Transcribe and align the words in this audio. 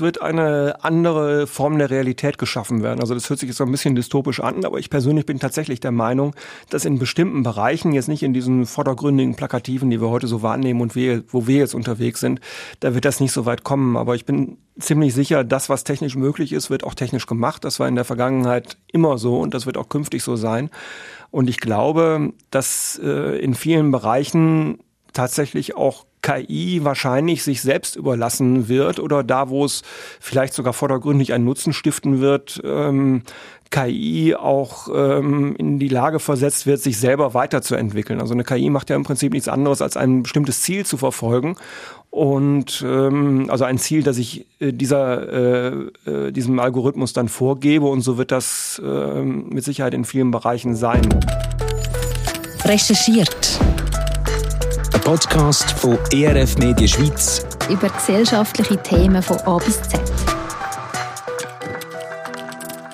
wird 0.00 0.20
eine 0.20 0.76
andere 0.82 1.46
Form 1.46 1.78
der 1.78 1.90
Realität 1.90 2.38
geschaffen 2.38 2.82
werden. 2.82 3.00
Also 3.00 3.14
das 3.14 3.28
hört 3.28 3.40
sich 3.40 3.48
jetzt 3.48 3.58
so 3.58 3.64
ein 3.64 3.70
bisschen 3.70 3.94
dystopisch 3.94 4.40
an, 4.40 4.64
aber 4.64 4.78
ich 4.78 4.90
persönlich 4.90 5.26
bin 5.26 5.38
tatsächlich 5.38 5.80
der 5.80 5.92
Meinung, 5.92 6.34
dass 6.68 6.84
in 6.84 6.98
bestimmten 6.98 7.42
Bereichen, 7.42 7.92
jetzt 7.92 8.08
nicht 8.08 8.22
in 8.22 8.32
diesen 8.32 8.66
vordergründigen 8.66 9.34
Plakativen, 9.34 9.90
die 9.90 10.00
wir 10.00 10.10
heute 10.10 10.26
so 10.26 10.42
wahrnehmen 10.42 10.80
und 10.80 10.94
wo 10.94 11.46
wir 11.46 11.58
jetzt 11.58 11.74
unterwegs 11.74 12.20
sind, 12.20 12.40
da 12.80 12.94
wird 12.94 13.04
das 13.04 13.20
nicht 13.20 13.32
so 13.32 13.46
weit 13.46 13.64
kommen. 13.64 13.96
Aber 13.96 14.14
ich 14.14 14.24
bin 14.24 14.58
ziemlich 14.78 15.14
sicher, 15.14 15.44
das, 15.44 15.68
was 15.68 15.84
technisch 15.84 16.16
möglich 16.16 16.52
ist, 16.52 16.70
wird 16.70 16.84
auch 16.84 16.94
technisch 16.94 17.26
gemacht. 17.26 17.64
Das 17.64 17.80
war 17.80 17.88
in 17.88 17.94
der 17.94 18.04
Vergangenheit 18.04 18.76
immer 18.92 19.18
so 19.18 19.40
und 19.40 19.54
das 19.54 19.66
wird 19.66 19.76
auch 19.76 19.88
künftig 19.88 20.22
so 20.22 20.36
sein. 20.36 20.70
Und 21.30 21.48
ich 21.48 21.58
glaube, 21.58 22.32
dass 22.50 23.00
äh, 23.02 23.38
in 23.38 23.54
vielen 23.54 23.90
Bereichen 23.90 24.78
tatsächlich 25.12 25.76
auch 25.76 26.06
KI 26.22 26.80
wahrscheinlich 26.82 27.42
sich 27.42 27.62
selbst 27.62 27.96
überlassen 27.96 28.68
wird 28.68 28.98
oder 28.98 29.22
da, 29.22 29.48
wo 29.48 29.64
es 29.64 29.82
vielleicht 30.20 30.54
sogar 30.54 30.72
vordergründig 30.72 31.32
einen 31.32 31.44
Nutzen 31.44 31.72
stiften 31.72 32.20
wird, 32.20 32.60
ähm, 32.64 33.22
KI 33.70 34.34
auch 34.34 34.88
ähm, 34.92 35.54
in 35.56 35.78
die 35.78 35.88
Lage 35.88 36.18
versetzt 36.18 36.66
wird, 36.66 36.80
sich 36.80 36.98
selber 36.98 37.34
weiterzuentwickeln. 37.34 38.20
Also 38.20 38.34
eine 38.34 38.42
KI 38.42 38.68
macht 38.68 38.90
ja 38.90 38.96
im 38.96 39.04
Prinzip 39.04 39.32
nichts 39.32 39.48
anderes, 39.48 39.80
als 39.80 39.96
ein 39.96 40.24
bestimmtes 40.24 40.62
Ziel 40.62 40.84
zu 40.84 40.96
verfolgen. 40.96 41.54
Und 42.10 42.84
ähm, 42.84 43.46
also 43.48 43.64
ein 43.64 43.78
Ziel, 43.78 44.02
das 44.02 44.18
ich 44.18 44.46
äh, 44.58 44.72
dieser, 44.72 45.32
äh, 45.32 46.10
äh, 46.10 46.32
diesem 46.32 46.58
Algorithmus 46.58 47.12
dann 47.12 47.28
vorgebe 47.28 47.86
und 47.86 48.00
so 48.00 48.18
wird 48.18 48.32
das 48.32 48.82
äh, 48.84 49.22
mit 49.22 49.62
Sicherheit 49.62 49.94
in 49.94 50.04
vielen 50.04 50.32
Bereichen 50.32 50.74
sein. 50.74 51.02
Recherchiert 52.64 53.60
ein 55.00 55.04
Podcast 55.04 55.70
von 55.72 55.98
ERF 56.12 56.58
Media 56.58 56.86
Schweiz. 56.86 57.46
Über 57.70 57.88
gesellschaftliche 57.88 58.76
Themen 58.82 59.22
von 59.22 59.38
A 59.38 59.56
bis 59.58 59.80
Z. 59.82 60.00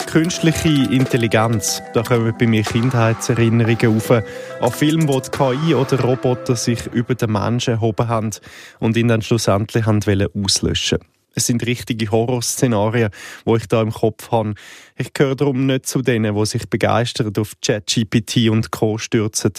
Künstliche 0.07 0.69
Intelligenz, 0.93 1.83
da 1.95 2.03
kommen 2.03 2.33
bei 2.39 2.47
mir 2.47 2.63
Kindheitserinnerungen 2.63 3.97
auf 3.97 4.11
an 4.11 4.25
Filme, 4.73 5.09
wo 5.09 5.21
die 5.21 5.31
KI 5.31 5.75
oder 5.75 6.01
Roboter 6.01 6.55
sich 6.55 6.87
über 6.87 7.15
den 7.15 7.33
Menschen 7.33 7.75
erhoben 7.75 8.09
haben 8.09 8.31
und 8.79 8.97
ihn 8.97 9.09
dann 9.09 9.23
schlussendlich 9.23 9.87
haben 9.87 10.01
auslöschen 10.35 10.99
es 11.37 11.47
sind 11.47 11.67
richtige 11.67 12.11
Horrorszenarien, 12.11 13.11
wo 13.45 13.57
ich 13.57 13.69
da 13.69 13.83
im 13.83 13.93
Kopf 13.93 14.31
habe. 14.31 14.55
Ich 14.97 15.13
gehöre 15.13 15.37
darum 15.37 15.67
nicht 15.67 15.87
zu 15.87 16.01
denen, 16.01 16.35
die 16.35 16.47
sich 16.47 16.69
begeistert 16.69 17.39
auf 17.39 17.53
ChatGPT 17.61 18.49
und 18.49 18.71
Co. 18.71 18.97
stürzen. 18.97 19.53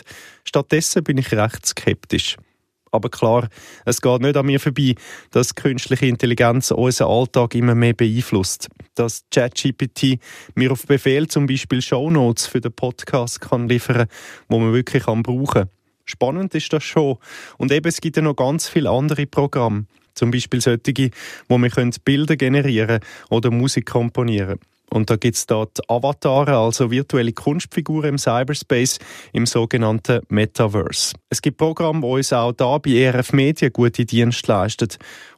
Stattdessen 0.43 1.03
bin 1.03 1.19
ich 1.19 1.31
recht 1.31 1.66
skeptisch. 1.67 2.38
Aber 2.91 3.09
klar, 3.09 3.49
es 3.85 4.02
geht 4.02 4.21
nicht 4.21 4.38
an 4.38 4.45
mir 4.45 4.59
vorbei, 4.59 4.95
dass 5.31 5.55
künstliche 5.55 6.05
Intelligenz 6.05 6.71
unseren 6.71 7.09
Alltag 7.09 7.55
immer 7.55 7.75
mehr 7.75 7.93
beeinflusst. 7.93 8.69
Dass 8.95 9.23
ChatGPT 9.31 10.19
mir 10.55 10.71
auf 10.71 10.85
Befehl 10.85 11.27
zum 11.27 11.47
Beispiel 11.47 11.81
Shownotes 11.81 12.47
für 12.47 12.61
den 12.61 12.73
Podcast 12.73 13.41
kann 13.41 13.69
liefern, 13.69 14.08
wo 14.47 14.59
man 14.59 14.73
wirklich 14.73 15.03
kann 15.03 15.23
brauchen. 15.23 15.69
Spannend 16.05 16.55
ist 16.55 16.71
das 16.71 16.83
schon. 16.83 17.17
Und 17.58 17.71
eben, 17.71 17.88
es 17.88 17.99
gibt 17.99 18.15
ja 18.15 18.21
noch 18.21 18.35
ganz 18.35 18.69
viele 18.69 18.89
andere 18.89 19.25
Programme. 19.25 19.85
Zum 20.13 20.31
Beispiel 20.31 20.61
solche, 20.61 21.11
wo 21.47 21.58
wir 21.58 21.91
Bilder 22.05 22.35
generieren 22.38 23.02
oder 23.30 23.52
Musik 23.52 23.85
komponieren 23.85 24.59
und 24.89 25.09
da 25.09 25.16
gibt 25.17 25.35
es 25.35 25.45
dort 25.45 25.80
Avatare, 25.89 26.57
also 26.57 26.89
virtuelle 26.91 27.33
Kunstfiguren 27.33 28.11
im 28.11 28.17
Cyberspace, 28.17 28.99
im 29.33 29.45
sogenannten 29.45 30.21
Metaverse. 30.30 31.13
Es 31.30 31.41
gibt 31.41 31.57
Programme, 31.57 32.02
die 32.02 32.07
uns 32.07 32.33
auch 32.33 32.53
da 32.53 32.77
bei 32.77 32.91
ERF 32.91 33.33
Media 33.33 33.69
gute 33.69 34.05
Dienste 34.05 34.52
leisten. 34.52 34.89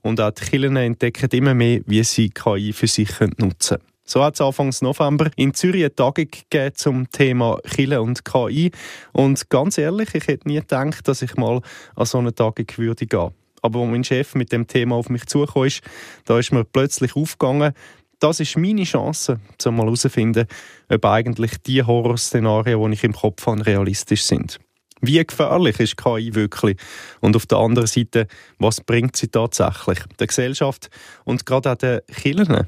Und 0.01 0.21
auch 0.21 0.31
die 0.31 0.45
Kirchen 0.45 0.75
entdecken 0.75 1.29
immer 1.31 1.53
mehr, 1.53 1.81
wie 1.87 2.03
sie 2.03 2.29
KI 2.29 2.73
für 2.73 2.87
sich 2.87 3.09
nutzen 3.37 3.77
können. 3.77 3.89
So 4.05 4.23
hat 4.23 4.33
es 4.33 4.41
Anfang 4.41 4.73
November 4.81 5.29
in 5.35 5.53
Zürich 5.53 5.83
eine 5.83 5.93
Tagung 5.93 6.27
gegeben 6.31 6.75
zum 6.75 7.11
Thema 7.11 7.59
Chile 7.67 8.01
und 8.01 8.25
KI. 8.25 8.71
Und 9.13 9.49
ganz 9.51 9.77
ehrlich, 9.77 10.15
ich 10.15 10.27
hätte 10.27 10.47
nie 10.47 10.55
gedacht, 10.55 11.07
dass 11.07 11.21
ich 11.21 11.35
mal 11.35 11.61
an 11.95 12.05
so 12.05 12.17
eine 12.17 12.33
Tagung 12.33 12.65
würde 12.77 13.05
gehen. 13.05 13.29
Aber 13.61 13.81
als 13.81 13.89
mein 13.91 14.03
Chef 14.03 14.35
mit 14.35 14.51
dem 14.51 14.65
Thema 14.65 14.95
auf 14.95 15.09
mich 15.09 15.25
zugekommen 15.25 15.67
ist, 15.67 15.81
da 16.25 16.39
ist 16.39 16.51
mir 16.51 16.63
plötzlich 16.63 17.15
aufgegangen, 17.15 17.73
das 18.19 18.39
ist 18.39 18.57
meine 18.57 18.83
Chance, 18.83 19.39
um 19.65 19.75
mal 19.75 19.85
herauszufinden, 19.85 20.45
ob 20.89 21.05
eigentlich 21.05 21.51
die 21.65 21.83
Horrorszenarien, 21.83 22.91
die 22.91 22.93
ich 22.93 23.03
im 23.03 23.13
Kopf 23.13 23.45
habe, 23.47 23.65
realistisch 23.65 24.23
sind. 24.23 24.59
Wie 25.01 25.23
gefährlich 25.25 25.79
ist 25.79 25.95
KI 25.95 26.35
wirklich? 26.35 26.77
Und 27.21 27.35
auf 27.35 27.45
der 27.45 27.59
anderen 27.59 27.87
Seite, 27.87 28.27
was 28.57 28.81
bringt 28.81 29.15
sie 29.15 29.29
tatsächlich 29.29 29.99
der 30.19 30.27
Gesellschaft 30.27 30.89
und 31.23 31.45
gerade 31.45 31.71
auch 31.71 31.75
den 31.75 32.01
Kirchen? 32.07 32.67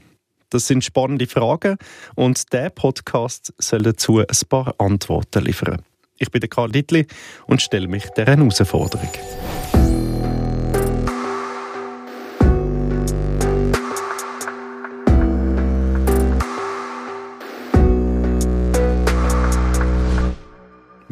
Das 0.49 0.67
sind 0.67 0.83
spannende 0.83 1.27
Fragen 1.27 1.77
und 2.15 2.51
der 2.53 2.69
Podcast 2.69 3.53
soll 3.57 3.81
dazu 3.81 4.19
ein 4.19 4.25
paar 4.49 4.75
Antworten 4.77 5.43
liefern. 5.43 5.81
Ich 6.17 6.29
bin 6.29 6.39
der 6.39 6.49
Karl 6.49 6.71
Dittli 6.71 7.07
und 7.47 7.61
stelle 7.61 7.87
mich 7.87 8.05
dieser 8.15 8.27
Herausforderung. 8.27 9.09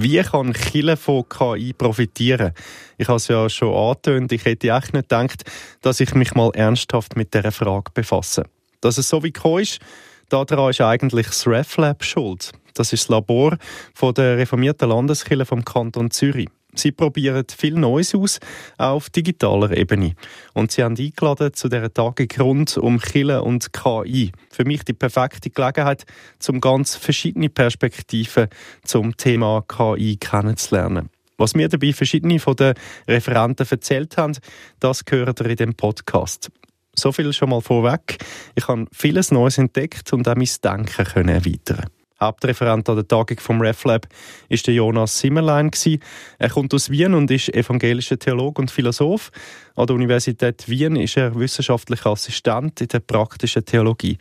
Wie 0.02 0.22
kann 0.22 0.54
Chile 0.54 0.96
von 0.96 1.28
KI 1.28 1.74
profitieren? 1.74 2.54
Ich 2.98 3.10
habe 3.10 3.18
es 3.18 3.28
ja 3.28 3.50
schon 3.50 3.76
angetönt, 3.76 4.32
ich 4.32 4.46
hätte 4.46 4.70
echt 4.70 4.94
nicht 4.94 5.10
gedacht, 5.10 5.44
dass 5.82 6.00
ich 6.00 6.16
mich 6.16 6.34
mal 6.36 6.52
ernsthaft 6.54 7.18
mit 7.18 7.34
dieser 7.34 7.52
Frage 7.52 7.92
befasse. 7.94 8.44
Dass 8.80 8.98
es 8.98 9.10
so 9.10 9.22
wie 9.24 9.34
gekommen 9.34 9.60
ist, 9.60 9.80
daran 10.30 10.70
ist 10.70 10.80
eigentlich 10.80 11.28
das 11.28 11.46
RefLab 11.46 12.06
schuld. 12.06 12.54
Das 12.76 12.94
ist 12.94 13.04
das 13.04 13.10
Labor 13.10 13.58
von 13.94 14.14
der 14.14 14.38
reformierten 14.38 14.88
Landeskirche 14.88 15.46
vom 15.46 15.66
Kanton 15.66 16.12
Zürich. 16.12 16.48
Sie 16.76 16.92
probieren 16.92 17.46
viel 17.56 17.74
Neues 17.74 18.14
aus, 18.14 18.40
auch 18.78 18.96
auf 18.96 19.10
digitaler 19.10 19.76
Ebene. 19.76 20.14
Und 20.54 20.72
sie 20.72 20.84
haben 20.84 20.96
eingeladen 20.98 21.54
zu 21.54 21.68
dieser 21.68 21.94
Tagung 21.94 22.28
rund 22.40 22.78
um 22.78 23.00
Chile 23.00 23.42
und 23.42 23.74
KI. 23.74 24.32
Für 24.52 24.66
mich 24.66 24.84
die 24.84 24.94
perfekte 24.94 25.50
Gelegenheit, 25.50 26.06
um 26.48 26.62
ganz 26.62 26.96
verschiedene 26.96 27.50
Perspektiven 27.50 28.48
zum 28.84 29.18
Thema 29.18 29.64
KI 29.68 30.18
kennenzulernen. 30.18 31.10
Was 31.38 31.56
mir 31.56 31.70
dabei 31.70 31.94
verschiedene 31.94 32.40
von 32.40 32.56
den 32.56 32.74
Referenten 33.08 33.66
erzählt 33.70 34.18
haben, 34.18 34.38
das 34.80 35.06
gehört 35.06 35.40
ihr 35.40 35.50
in 35.50 35.56
dem 35.56 35.74
Podcast. 35.74 36.52
So 36.96 37.14
viel 37.14 37.32
schon 37.32 37.50
mal 37.50 37.62
vorweg. 37.62 38.18
Ich 38.56 38.68
habe 38.68 38.86
vieles 38.92 39.32
Neues 39.32 39.58
entdeckt 39.58 40.12
und 40.12 40.28
auch 40.28 40.36
mein 40.36 40.50
Denken 40.62 41.06
können 41.06 41.30
erweitern. 41.30 41.86
Hauptreferent 42.20 42.90
an 42.90 42.96
der 42.96 43.08
Tagung 43.08 43.40
vom 43.40 43.62
RefLab 43.62 44.08
ist 44.50 44.68
der 44.68 44.74
Jonas 44.74 45.20
Simmerlein. 45.20 45.72
Er 46.38 46.50
kommt 46.50 46.74
aus 46.74 46.90
Wien 46.90 47.14
und 47.14 47.32
ist 47.32 47.54
evangelischer 47.54 48.20
Theologe 48.20 48.62
und 48.62 48.72
Philosoph. 48.72 49.32
An 49.76 49.88
der 49.88 49.96
Universität 49.96 50.68
Wien 50.68 50.96
ist 50.96 51.18
er 51.18 51.34
wissenschaftlicher 51.40 52.10
Assistent 52.10 52.82
in 52.82 52.88
der 52.90 53.00
praktischen 53.00 53.64
Theologie. 53.64 54.18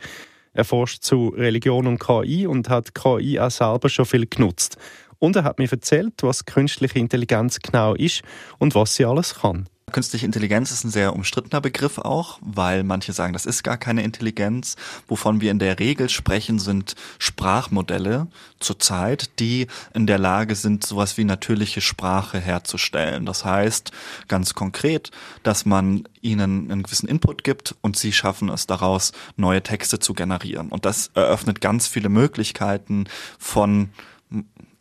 Er 0.53 0.65
forscht 0.65 1.03
zu 1.03 1.29
Religion 1.29 1.87
und 1.87 1.99
KI 1.99 2.47
und 2.47 2.69
hat 2.69 2.95
KI 2.95 3.39
auch 3.39 3.51
selber 3.51 3.89
schon 3.89 4.05
viel 4.05 4.25
genutzt. 4.25 4.77
Und 5.19 5.35
er 5.35 5.43
hat 5.43 5.59
mir 5.59 5.69
erzählt, 5.69 6.13
was 6.21 6.45
künstliche 6.45 6.97
Intelligenz 6.97 7.59
genau 7.59 7.93
ist 7.93 8.23
und 8.57 8.75
was 8.75 8.95
sie 8.95 9.05
alles 9.05 9.35
kann. 9.41 9.67
Künstliche 9.89 10.25
Intelligenz 10.25 10.71
ist 10.71 10.83
ein 10.83 10.89
sehr 10.89 11.13
umstrittener 11.13 11.61
Begriff 11.61 11.97
auch, 11.97 12.39
weil 12.41 12.83
manche 12.83 13.13
sagen, 13.13 13.33
das 13.33 13.45
ist 13.45 13.63
gar 13.63 13.77
keine 13.77 14.03
Intelligenz. 14.03 14.75
Wovon 15.07 15.41
wir 15.41 15.51
in 15.51 15.59
der 15.59 15.79
Regel 15.79 16.09
sprechen, 16.09 16.59
sind 16.59 16.95
Sprachmodelle 17.17 18.27
zurzeit, 18.59 19.39
die 19.39 19.67
in 19.93 20.07
der 20.07 20.19
Lage 20.19 20.55
sind, 20.55 20.85
sowas 20.85 21.17
wie 21.17 21.23
natürliche 21.23 21.81
Sprache 21.81 22.39
herzustellen. 22.39 23.25
Das 23.25 23.45
heißt 23.45 23.91
ganz 24.27 24.53
konkret, 24.53 25.11
dass 25.43 25.65
man 25.65 26.03
ihnen 26.21 26.71
einen 26.71 26.83
gewissen 26.83 27.09
Input 27.09 27.43
gibt 27.43 27.75
und 27.81 27.97
sie 27.97 28.11
schaffen 28.11 28.49
es 28.49 28.67
daraus, 28.67 29.11
neue 29.37 29.63
Texte 29.63 29.99
zu 29.99 30.13
generieren. 30.13 30.69
Und 30.69 30.85
das 30.85 31.11
eröffnet 31.13 31.61
ganz 31.61 31.87
viele 31.87 32.09
Möglichkeiten 32.09 33.05
von 33.37 33.89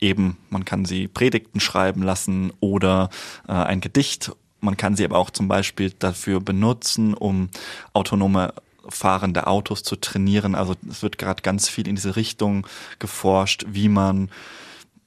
eben, 0.00 0.36
man 0.50 0.64
kann 0.64 0.84
sie 0.84 1.08
Predigten 1.08 1.60
schreiben 1.60 2.02
lassen 2.02 2.52
oder 2.60 3.10
äh, 3.46 3.52
ein 3.52 3.80
Gedicht 3.80 4.32
man 4.60 4.76
kann 4.76 4.96
sie 4.96 5.04
aber 5.04 5.18
auch 5.18 5.30
zum 5.30 5.48
Beispiel 5.48 5.92
dafür 5.98 6.40
benutzen, 6.40 7.14
um 7.14 7.48
autonome 7.92 8.52
fahrende 8.88 9.46
Autos 9.46 9.82
zu 9.82 9.96
trainieren. 9.96 10.54
Also 10.54 10.74
es 10.88 11.02
wird 11.02 11.18
gerade 11.18 11.42
ganz 11.42 11.68
viel 11.68 11.86
in 11.86 11.94
diese 11.94 12.16
Richtung 12.16 12.66
geforscht, 12.98 13.64
wie 13.68 13.88
man 13.88 14.30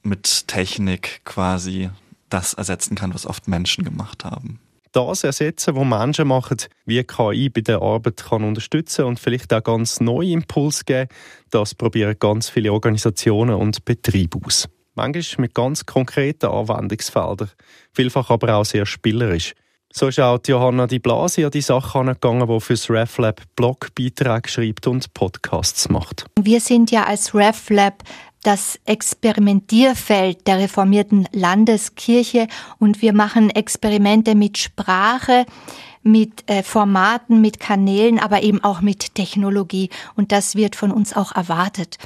mit 0.02 0.48
Technik 0.48 1.20
quasi 1.24 1.90
das 2.28 2.54
ersetzen 2.54 2.94
kann, 2.94 3.14
was 3.14 3.26
oft 3.26 3.48
Menschen 3.48 3.84
gemacht 3.84 4.24
haben. 4.24 4.58
Das 4.92 5.24
ersetzen, 5.24 5.74
was 5.74 5.86
Menschen 5.86 6.28
machen, 6.28 6.58
wie 6.84 7.02
KI 7.02 7.48
bei 7.48 7.62
der 7.62 7.80
Arbeit 7.80 8.24
kann 8.28 8.44
unterstützen 8.44 9.06
und 9.06 9.18
vielleicht 9.18 9.52
auch 9.52 9.62
ganz 9.62 10.00
neue 10.00 10.32
Impulse 10.32 10.84
geben, 10.84 11.08
das 11.50 11.74
probieren 11.74 12.16
ganz 12.18 12.50
viele 12.50 12.72
Organisationen 12.72 13.54
und 13.54 13.84
Betriebe 13.84 14.38
aus. 14.44 14.68
Manchmal 14.94 15.42
mit 15.42 15.54
ganz 15.54 15.86
konkreten 15.86 16.46
Anwendungsfeldern, 16.46 17.50
vielfach 17.92 18.30
aber 18.30 18.56
auch 18.56 18.64
sehr 18.64 18.86
spielerisch. 18.86 19.54
So 19.94 20.08
ist 20.08 20.20
auch 20.20 20.38
Johanna 20.46 20.86
Di 20.86 20.98
Blasi 20.98 21.44
an 21.44 21.50
die 21.50 21.60
Sache 21.60 21.98
angegangen, 21.98 22.48
die 22.48 22.60
fürs 22.60 22.88
RefLab 22.88 23.42
Blogbeiträge 23.56 24.48
schreibt 24.48 24.86
und 24.86 25.12
Podcasts 25.12 25.90
macht. 25.90 26.24
Wir 26.40 26.60
sind 26.60 26.90
ja 26.90 27.04
als 27.04 27.34
RefLab 27.34 28.02
das 28.42 28.78
Experimentierfeld 28.86 30.46
der 30.46 30.58
reformierten 30.58 31.28
Landeskirche 31.32 32.48
und 32.78 33.02
wir 33.02 33.12
machen 33.12 33.50
Experimente 33.50 34.34
mit 34.34 34.58
Sprache, 34.58 35.44
mit 36.02 36.50
äh, 36.50 36.62
Formaten, 36.62 37.40
mit 37.40 37.60
Kanälen, 37.60 38.18
aber 38.18 38.42
eben 38.42 38.64
auch 38.64 38.80
mit 38.80 39.14
Technologie. 39.14 39.90
Und 40.16 40.32
das 40.32 40.56
wird 40.56 40.74
von 40.74 40.90
uns 40.90 41.14
auch 41.14 41.32
erwartet. 41.32 41.98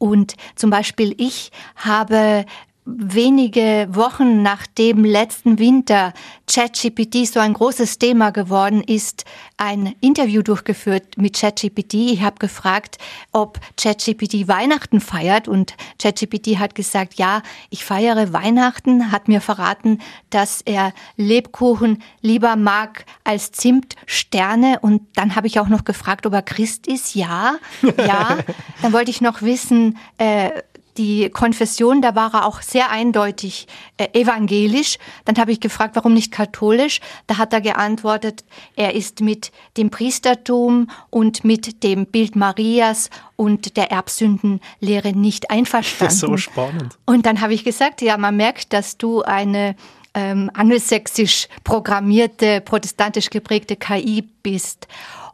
Und 0.00 0.34
zum 0.56 0.70
Beispiel 0.70 1.14
ich 1.18 1.52
habe 1.76 2.46
wenige 2.84 3.88
Wochen 3.90 4.42
nach 4.42 4.66
dem 4.66 5.04
letzten 5.04 5.58
Winter 5.58 6.12
ChatGPT 6.46 7.26
so 7.26 7.38
ein 7.38 7.52
großes 7.52 7.98
Thema 7.98 8.30
geworden 8.30 8.82
ist, 8.82 9.24
ein 9.56 9.94
Interview 10.00 10.42
durchgeführt 10.42 11.16
mit 11.16 11.38
ChatGPT. 11.38 11.94
Ich 11.94 12.22
habe 12.22 12.38
gefragt, 12.38 12.96
ob 13.32 13.60
ChatGPT 13.76 14.48
Weihnachten 14.48 15.00
feiert 15.00 15.46
und 15.46 15.74
ChatGPT 16.00 16.58
hat 16.58 16.74
gesagt, 16.74 17.14
ja, 17.14 17.42
ich 17.68 17.84
feiere 17.84 18.32
Weihnachten, 18.32 19.12
hat 19.12 19.28
mir 19.28 19.40
verraten, 19.40 20.00
dass 20.30 20.62
er 20.62 20.92
Lebkuchen 21.16 22.02
lieber 22.22 22.56
mag 22.56 23.04
als 23.24 23.52
Zimtsterne 23.52 24.78
und 24.80 25.02
dann 25.14 25.36
habe 25.36 25.46
ich 25.46 25.60
auch 25.60 25.68
noch 25.68 25.84
gefragt, 25.84 26.26
ob 26.26 26.32
er 26.32 26.42
Christ 26.42 26.86
ist. 26.86 27.14
Ja, 27.14 27.56
ja. 27.98 28.38
Dann 28.82 28.92
wollte 28.92 29.10
ich 29.10 29.20
noch 29.20 29.42
wissen, 29.42 29.98
äh, 30.18 30.50
die 30.96 31.30
Konfession, 31.30 32.02
da 32.02 32.14
war 32.14 32.34
er 32.34 32.46
auch 32.46 32.62
sehr 32.62 32.90
eindeutig 32.90 33.66
äh, 33.96 34.08
evangelisch. 34.12 34.98
Dann 35.24 35.36
habe 35.36 35.52
ich 35.52 35.60
gefragt, 35.60 35.96
warum 35.96 36.14
nicht 36.14 36.32
katholisch? 36.32 37.00
Da 37.26 37.38
hat 37.38 37.52
er 37.52 37.60
geantwortet, 37.60 38.44
er 38.76 38.94
ist 38.94 39.20
mit 39.20 39.52
dem 39.76 39.90
Priestertum 39.90 40.90
und 41.10 41.44
mit 41.44 41.82
dem 41.82 42.06
Bild 42.06 42.36
Marias 42.36 43.10
und 43.36 43.76
der 43.76 43.90
Erbsündenlehre 43.90 45.12
nicht 45.12 45.50
einverstanden. 45.50 46.14
so 46.16 46.36
spannend. 46.36 46.98
Und 47.06 47.26
dann 47.26 47.40
habe 47.40 47.54
ich 47.54 47.64
gesagt, 47.64 48.02
ja, 48.02 48.16
man 48.16 48.36
merkt, 48.36 48.72
dass 48.72 48.98
du 48.98 49.22
eine 49.22 49.76
ähm, 50.14 50.50
angelsächsisch 50.54 51.48
programmierte, 51.64 52.60
protestantisch 52.60 53.30
geprägte 53.30 53.76
KI 53.76 54.22
bist. 54.42 54.88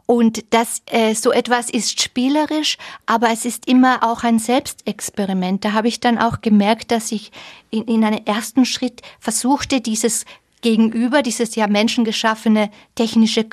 Und 0.07 0.45
das 0.51 0.81
äh, 0.85 1.13
so 1.13 1.31
etwas 1.33 1.69
ist 1.69 2.01
spielerisch, 2.01 2.77
aber 3.05 3.29
es 3.29 3.43
ist 3.43 3.67
immer 3.67 4.09
auch 4.09 4.23
ein 4.23 4.39
Selbstexperiment. 4.39 5.65
Da 5.65 5.73
habe 5.73 5.89
ich 5.89 5.99
dann 5.99 6.17
auch 6.17 6.39
gemerkt, 6.39 6.91
dass 6.91 7.11
ich 7.11 7.31
in, 7.71 7.83
in 7.83 8.05
einem 8.05 8.21
ersten 8.25 8.63
Schritt 8.63 9.01
versuchte, 9.19 9.81
dieses 9.81 10.25
Gegenüber, 10.61 11.21
dieses 11.21 11.55
ja 11.55 11.67
menschengeschaffene 11.67 12.71
technische 12.95 13.43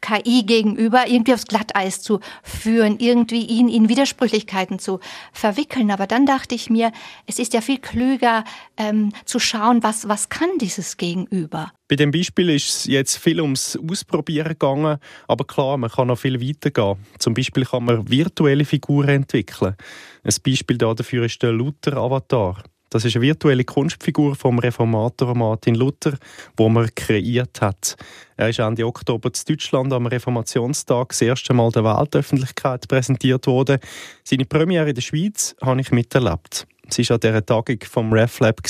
KI 0.00 0.44
gegenüber 0.44 1.06
irgendwie 1.06 1.34
aufs 1.34 1.46
Glatteis 1.46 2.02
zu 2.02 2.20
führen, 2.42 2.98
irgendwie 2.98 3.44
ihn 3.44 3.68
in 3.68 3.88
Widersprüchlichkeiten 3.88 4.78
zu 4.78 5.00
verwickeln. 5.32 5.90
Aber 5.90 6.06
dann 6.06 6.26
dachte 6.26 6.54
ich 6.54 6.70
mir, 6.70 6.92
es 7.26 7.38
ist 7.38 7.54
ja 7.54 7.60
viel 7.60 7.78
klüger 7.78 8.44
ähm, 8.76 9.12
zu 9.24 9.38
schauen, 9.38 9.82
was, 9.82 10.08
was 10.08 10.28
kann 10.28 10.50
dieses 10.60 10.96
Gegenüber. 10.96 11.72
Bei 11.88 11.94
dem 11.94 12.10
Beispiel 12.10 12.50
ist 12.50 12.68
es 12.68 12.84
jetzt 12.86 13.16
viel 13.16 13.40
ums 13.40 13.78
Ausprobieren 13.78 14.48
gegangen, 14.48 14.98
aber 15.28 15.44
klar, 15.44 15.76
man 15.76 15.90
kann 15.90 16.08
noch 16.08 16.18
viel 16.18 16.40
weiter 16.40 16.70
gehen. 16.70 16.96
Zum 17.18 17.34
Beispiel 17.34 17.64
kann 17.64 17.84
man 17.84 18.10
virtuelle 18.10 18.64
Figuren 18.64 19.08
entwickeln. 19.08 19.76
Ein 20.24 20.34
Beispiel 20.44 20.78
dafür 20.78 21.26
ist 21.26 21.42
der 21.42 21.52
Luther-Avatar. 21.52 22.64
Das 22.96 23.04
ist 23.04 23.14
eine 23.14 23.26
virtuelle 23.26 23.64
Kunstfigur 23.64 24.34
vom 24.36 24.58
Reformator 24.58 25.34
Martin 25.36 25.74
Luther, 25.74 26.14
wo 26.56 26.70
man 26.70 26.88
kreiert 26.94 27.60
hat. 27.60 27.94
Er 28.38 28.48
ist 28.48 28.58
Ende 28.58 28.86
Oktober 28.86 29.28
in 29.28 29.54
Deutschland 29.54 29.92
am 29.92 30.06
Reformationstag 30.06 31.10
das 31.10 31.20
erste 31.20 31.52
Mal 31.52 31.70
der 31.72 31.84
Weltöffentlichkeit 31.84 32.88
präsentiert 32.88 33.46
worden. 33.48 33.80
Seine 34.24 34.46
Premiere 34.46 34.88
in 34.88 34.94
der 34.94 35.02
Schweiz 35.02 35.54
habe 35.62 35.82
ich 35.82 35.90
miterlebt. 35.90 36.66
Sie 36.88 37.06
war 37.06 37.16
an 37.16 37.20
dieser 37.20 37.44
Tagung 37.44 37.80
vom 37.84 38.14
RefLab. 38.14 38.62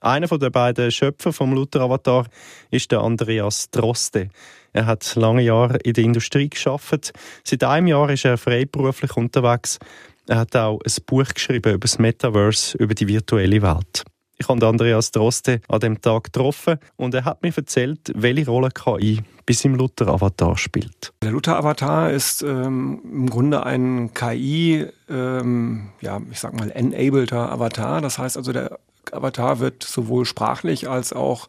Einer 0.00 0.28
der 0.28 0.50
beiden 0.50 0.92
Schöpfer 0.92 1.32
vom 1.32 1.52
Luther-Avatar 1.52 2.26
ist 2.70 2.92
der 2.92 3.00
Andreas 3.00 3.70
Droste. 3.70 4.28
Er 4.72 4.86
hat 4.86 5.16
lange 5.16 5.42
Jahre 5.42 5.78
in 5.78 5.94
der 5.94 6.04
Industrie 6.04 6.48
geschafft. 6.48 7.12
Seit 7.42 7.64
einem 7.64 7.88
Jahr 7.88 8.10
ist 8.10 8.24
er 8.24 8.38
freiberuflich 8.38 9.16
unterwegs. 9.16 9.80
Er 10.26 10.38
hat 10.38 10.56
auch 10.56 10.80
ein 10.80 10.92
Buch 11.06 11.26
geschrieben 11.34 11.74
über 11.74 11.78
das 11.78 11.98
Metaverse, 11.98 12.78
über 12.78 12.94
die 12.94 13.08
virtuelle 13.08 13.60
Welt. 13.60 14.04
Ich 14.36 14.48
habe 14.48 14.66
Andreas 14.66 15.10
Droste 15.10 15.60
an 15.68 15.80
dem 15.80 16.00
Tag 16.00 16.24
getroffen 16.24 16.78
und 16.96 17.14
er 17.14 17.24
hat 17.24 17.42
mir 17.42 17.52
erzählt, 17.56 18.10
welche 18.14 18.46
Rolle 18.46 18.70
KI 18.70 19.20
bis 19.46 19.64
im 19.64 19.74
Luther-Avatar 19.74 20.56
spielt. 20.56 21.12
Der 21.22 21.30
Luther-Avatar 21.30 22.10
ist 22.10 22.42
ähm, 22.42 23.00
im 23.04 23.30
Grunde 23.30 23.64
ein 23.64 24.12
KI, 24.14 24.86
ähm, 25.08 25.90
ja, 26.00 26.20
ich 26.30 26.40
sag 26.40 26.54
mal, 26.54 26.70
enableder 26.70 27.52
Avatar. 27.52 28.00
Das 28.00 28.18
heißt 28.18 28.36
also, 28.36 28.52
der 28.52 28.78
Avatar 29.12 29.60
wird 29.60 29.82
sowohl 29.82 30.24
sprachlich 30.24 30.88
als 30.88 31.12
auch 31.12 31.48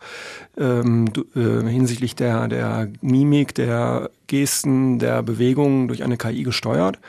ähm, 0.57 1.11
äh, 1.35 1.67
hinsichtlich 1.67 2.15
der, 2.15 2.49
der 2.49 2.89
Mimik, 3.01 3.55
der 3.55 4.09
Gesten, 4.27 4.99
der 4.99 5.23
Bewegungen 5.23 5.87
durch 5.87 6.03
eine 6.03 6.17
KI 6.17 6.43
gesteuert 6.43 6.99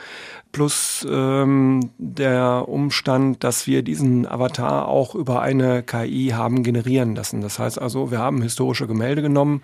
plus 0.57 1.07
ähm, 1.07 1.91
der 1.99 2.65
Umstand, 2.67 3.45
dass 3.45 3.67
wir 3.67 3.83
diesen 3.83 4.27
Avatar 4.27 4.89
auch 4.89 5.15
über 5.15 5.43
eine 5.43 5.83
KI 5.83 6.33
haben 6.33 6.63
generieren 6.63 7.15
lassen. 7.15 7.43
Das 7.43 7.59
heißt 7.59 7.79
also, 7.79 8.11
wir 8.11 8.21
haben 8.21 8.41
historische 8.41 8.87
Gemälde 8.87 9.21
genommen, 9.21 9.63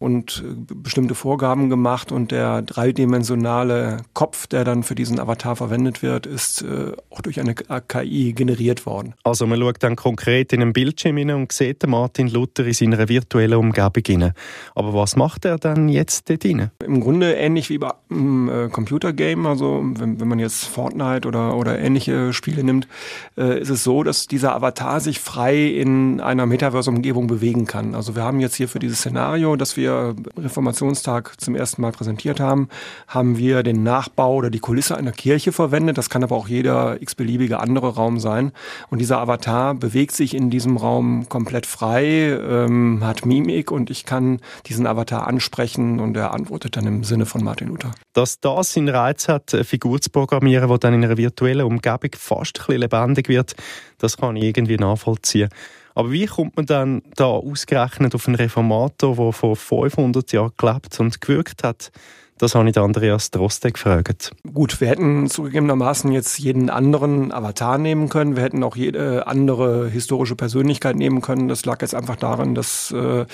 und 0.00 0.42
äh, 0.44 0.74
bestimmte 0.74 1.14
Vorgaben 1.14 1.68
gemacht 1.68 2.10
und 2.10 2.32
der 2.32 2.62
dreidimensionale 2.62 3.98
Kopf, 4.14 4.46
der 4.46 4.64
dann 4.64 4.82
für 4.82 4.94
diesen 4.94 5.20
Avatar 5.20 5.56
verwendet 5.56 6.02
wird, 6.02 6.26
ist 6.26 6.62
äh, 6.62 6.92
auch 7.10 7.20
durch 7.20 7.38
eine 7.38 7.54
KI 7.54 8.32
generiert 8.32 8.86
worden. 8.86 9.12
Also 9.24 9.46
man 9.46 9.60
schaut 9.60 9.82
dann 9.82 9.96
konkret 9.96 10.54
in 10.54 10.62
einen 10.62 10.72
Bildschirm 10.72 11.18
hin 11.18 11.30
und 11.30 11.52
sieht 11.52 11.86
Martin 11.86 12.28
Luther 12.28 12.64
in 12.64 12.72
seiner 12.72 13.08
virtuellen 13.08 13.58
Umgebung 13.58 14.02
hinein. 14.06 14.32
Aber 14.74 14.94
was 14.94 15.16
macht 15.16 15.44
er 15.44 15.58
dann 15.58 15.90
jetzt 15.90 16.30
dort 16.30 16.44
hinein? 16.44 16.70
Im 16.82 17.00
Grunde 17.00 17.34
ähnlich 17.34 17.68
wie 17.68 17.76
bei 17.76 17.92
einem 18.10 18.48
äh, 18.48 18.68
Computergame, 18.68 19.46
also 19.46 19.82
wenn, 19.84 20.18
wenn 20.18 20.28
man 20.28 20.38
jetzt 20.38 20.64
Fortnite 20.64 21.28
oder, 21.28 21.56
oder 21.56 21.78
ähnliche 21.78 22.32
Spiele 22.32 22.64
nimmt, 22.64 22.88
äh, 23.36 23.60
ist 23.60 23.68
es 23.68 23.84
so, 23.84 24.02
dass 24.02 24.26
dieser 24.26 24.54
Avatar 24.54 25.00
sich 25.00 25.20
frei 25.20 25.66
in 25.66 26.20
einer 26.22 26.46
Metaverse-Umgebung 26.46 27.26
bewegen 27.26 27.66
kann. 27.66 27.94
Also 27.94 28.16
wir 28.16 28.22
haben 28.22 28.40
jetzt 28.40 28.54
hier 28.54 28.68
für 28.68 28.78
dieses 28.78 29.00
Szenario, 29.00 29.56
dass 29.56 29.76
wir 29.76 29.89
wir 29.90 30.14
Reformationstag 30.36 31.40
zum 31.40 31.54
ersten 31.54 31.82
Mal 31.82 31.92
präsentiert 31.92 32.40
haben, 32.40 32.68
haben 33.08 33.38
wir 33.38 33.62
den 33.62 33.82
Nachbau 33.82 34.34
oder 34.34 34.50
die 34.50 34.58
Kulisse 34.58 34.96
einer 34.96 35.12
Kirche 35.12 35.52
verwendet. 35.52 35.98
Das 35.98 36.10
kann 36.10 36.22
aber 36.22 36.36
auch 36.36 36.48
jeder 36.48 37.00
x-beliebige 37.00 37.60
andere 37.60 37.94
Raum 37.94 38.20
sein. 38.20 38.52
Und 38.88 38.98
dieser 38.98 39.18
Avatar 39.18 39.74
bewegt 39.74 40.12
sich 40.12 40.34
in 40.34 40.50
diesem 40.50 40.76
Raum 40.76 41.28
komplett 41.28 41.66
frei, 41.66 42.30
ähm, 42.30 43.00
hat 43.02 43.26
Mimik 43.26 43.70
und 43.70 43.90
ich 43.90 44.04
kann 44.04 44.40
diesen 44.66 44.86
Avatar 44.86 45.26
ansprechen 45.26 46.00
und 46.00 46.16
er 46.16 46.32
antwortet 46.32 46.76
dann 46.76 46.86
im 46.86 47.04
Sinne 47.04 47.26
von 47.26 47.42
Martin 47.42 47.68
Luther. 47.68 47.90
Dass 48.12 48.40
das 48.40 48.72
seinen 48.72 48.88
Reiz 48.88 49.28
hat, 49.28 49.54
eine 49.54 49.64
Figur 49.64 50.00
zu 50.00 50.10
programmieren, 50.10 50.70
die 50.70 50.78
dann 50.78 50.94
in 50.94 51.04
einer 51.04 51.16
virtuellen 51.16 51.66
Umgebung 51.66 52.10
fast 52.16 52.60
ein 52.60 52.66
bisschen 52.66 52.80
lebendig 52.80 53.28
wird, 53.28 53.54
das 53.98 54.16
kann 54.16 54.36
ich 54.36 54.44
irgendwie 54.44 54.76
nachvollziehen. 54.76 55.50
Aber 55.94 56.12
wie 56.12 56.26
kommt 56.26 56.56
man 56.56 56.66
dann 56.66 57.02
da 57.16 57.26
ausgerechnet 57.26 58.14
auf 58.14 58.26
einen 58.26 58.36
Reformator, 58.36 59.16
der 59.16 59.32
vor 59.32 59.56
500 59.56 60.32
Jahren 60.32 60.52
gelebt 60.56 60.98
und 61.00 61.20
gewirkt 61.20 61.64
hat? 61.64 61.90
Das 62.40 62.54
habe 62.54 62.70
ich 62.70 62.78
Andreas 62.78 63.30
Droste 63.30 63.70
gefragt. 63.70 64.32
Gut, 64.54 64.80
wir 64.80 64.88
hätten 64.88 65.28
zugegebenermaßen 65.28 66.10
jetzt 66.10 66.38
jeden 66.38 66.70
anderen 66.70 67.32
Avatar 67.32 67.76
nehmen 67.76 68.08
können. 68.08 68.34
Wir 68.34 68.42
hätten 68.42 68.64
auch 68.64 68.76
jede 68.76 69.26
andere 69.26 69.90
historische 69.90 70.36
Persönlichkeit 70.36 70.96
nehmen 70.96 71.20
können. 71.20 71.48
Das 71.48 71.66
lag 71.66 71.82
jetzt 71.82 71.94
einfach 71.94 72.16
daran, 72.16 72.54
dass 72.54 72.94
äh, 72.96 73.26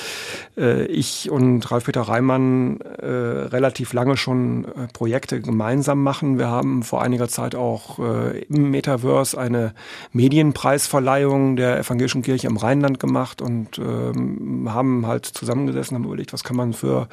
äh 0.56 0.86
ich 0.86 1.30
und 1.30 1.70
Ralf-Peter 1.70 2.00
Reimann 2.00 2.80
äh, 2.80 3.06
relativ 3.06 3.92
lange 3.92 4.16
schon 4.16 4.64
äh, 4.64 4.88
Projekte 4.92 5.40
gemeinsam 5.40 6.02
machen. 6.02 6.36
Wir 6.36 6.48
haben 6.48 6.82
vor 6.82 7.00
einiger 7.00 7.28
Zeit 7.28 7.54
auch 7.54 8.00
äh, 8.00 8.40
im 8.40 8.72
Metaverse 8.72 9.38
eine 9.38 9.72
Medienpreisverleihung 10.14 11.54
der 11.54 11.78
Evangelischen 11.78 12.22
Kirche 12.22 12.48
im 12.48 12.56
Rheinland 12.56 12.98
gemacht 12.98 13.40
und 13.40 13.78
ähm, 13.78 14.68
haben 14.68 15.06
halt 15.06 15.26
zusammengesessen, 15.26 15.96
haben 15.96 16.06
überlegt, 16.06 16.32
was 16.32 16.42
kann 16.42 16.56
man 16.56 16.72
für 16.72 17.06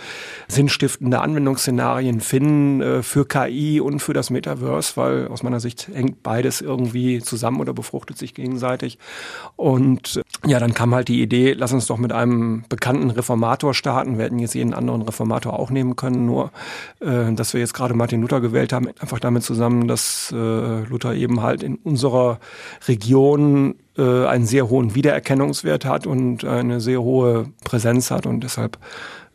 sinnstiftende 0.47 1.21
Anwendungsszenarien 1.21 1.82
Szenarien 1.83 2.21
finden 2.21 2.81
äh, 2.81 3.03
für 3.03 3.25
KI 3.25 3.81
und 3.81 3.99
für 3.99 4.13
das 4.13 4.29
Metaverse, 4.29 4.93
weil 4.95 5.27
aus 5.27 5.43
meiner 5.43 5.59
Sicht 5.59 5.89
hängt 5.93 6.23
beides 6.23 6.61
irgendwie 6.61 7.19
zusammen 7.19 7.59
oder 7.59 7.73
befruchtet 7.73 8.17
sich 8.17 8.33
gegenseitig. 8.33 8.97
Und 9.57 10.15
äh, 10.15 10.49
ja, 10.49 10.59
dann 10.59 10.73
kam 10.73 10.95
halt 10.95 11.09
die 11.09 11.21
Idee, 11.21 11.51
lass 11.51 11.73
uns 11.73 11.85
doch 11.85 11.97
mit 11.97 12.13
einem 12.13 12.63
bekannten 12.69 13.09
Reformator 13.09 13.73
starten. 13.73 14.17
Wir 14.17 14.25
hätten 14.25 14.39
jetzt 14.39 14.55
jeden 14.55 14.73
anderen 14.73 15.01
Reformator 15.01 15.59
auch 15.59 15.71
nehmen 15.71 15.97
können, 15.97 16.25
nur 16.25 16.51
äh, 17.01 17.33
dass 17.33 17.53
wir 17.53 17.59
jetzt 17.59 17.73
gerade 17.73 17.93
Martin 17.93 18.21
Luther 18.21 18.39
gewählt 18.39 18.71
haben, 18.71 18.87
einfach 18.99 19.19
damit 19.19 19.43
zusammen, 19.43 19.89
dass 19.89 20.31
äh, 20.31 20.83
Luther 20.85 21.13
eben 21.15 21.41
halt 21.41 21.63
in 21.63 21.75
unserer 21.75 22.39
Region 22.87 23.75
äh, 23.97 24.25
einen 24.25 24.45
sehr 24.45 24.69
hohen 24.69 24.95
Wiedererkennungswert 24.95 25.83
hat 25.83 26.07
und 26.07 26.45
eine 26.45 26.79
sehr 26.79 27.01
hohe 27.01 27.47
Präsenz 27.65 28.09
hat 28.09 28.25
und 28.25 28.41
deshalb 28.41 28.77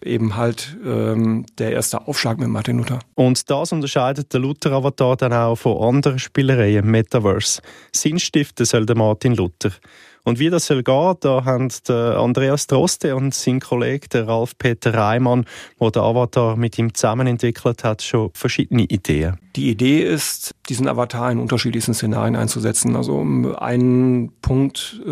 eben 0.03 0.37
halt 0.37 0.77
ähm, 0.85 1.47
der 1.59 1.73
erste 1.73 2.07
Aufschlag 2.07 2.39
mit 2.39 2.49
Martin 2.49 2.79
Luther. 2.79 2.99
Und 3.15 3.51
das 3.51 3.73
unterscheidet 3.73 4.33
der 4.33 4.41
Luther-Avatar 4.41 5.17
dann 5.17 5.33
auch 5.33 5.57
von 5.57 5.83
anderen 5.83 6.19
Spielereien 6.19 6.85
im 6.85 6.91
Metaverse. 6.91 7.63
Sinnstiften 7.93 8.67
soll 8.67 8.87
der 8.87 8.97
Martin 8.97 9.35
Luther. 9.35 9.73
Und 10.25 10.39
wie 10.39 10.51
das 10.51 10.67
soll 10.67 10.83
gehen, 10.83 11.15
da 11.21 11.45
haben 11.45 11.71
der 11.89 12.19
Andreas 12.19 12.67
Droste 12.67 13.17
und 13.17 13.35
sein 13.35 13.61
Kollege 13.61 14.09
der 14.09 14.29
Ralf 14.29 14.59
Peter 14.59 14.93
Reimann, 14.93 15.47
der 15.81 15.91
den 15.91 16.03
Avatar 16.03 16.57
mit 16.57 16.79
ihm 16.79 16.93
zusammen 16.93 17.27
entwickelt 17.27 17.83
hat, 17.83 18.03
schon 18.03 18.31
verschiedene 18.35 18.83
Ideen. 18.83 19.39
Die 19.59 19.71
Idee 19.71 20.03
ist, 20.05 20.55
diesen 20.69 20.87
Avatar 20.87 21.33
in 21.33 21.41
unterschiedlichsten 21.41 21.93
Szenarien 21.93 22.37
einzusetzen. 22.37 22.95
Also 22.95 23.21
ein 23.59 24.31
Punkt 24.41 25.03
äh, 25.05 25.09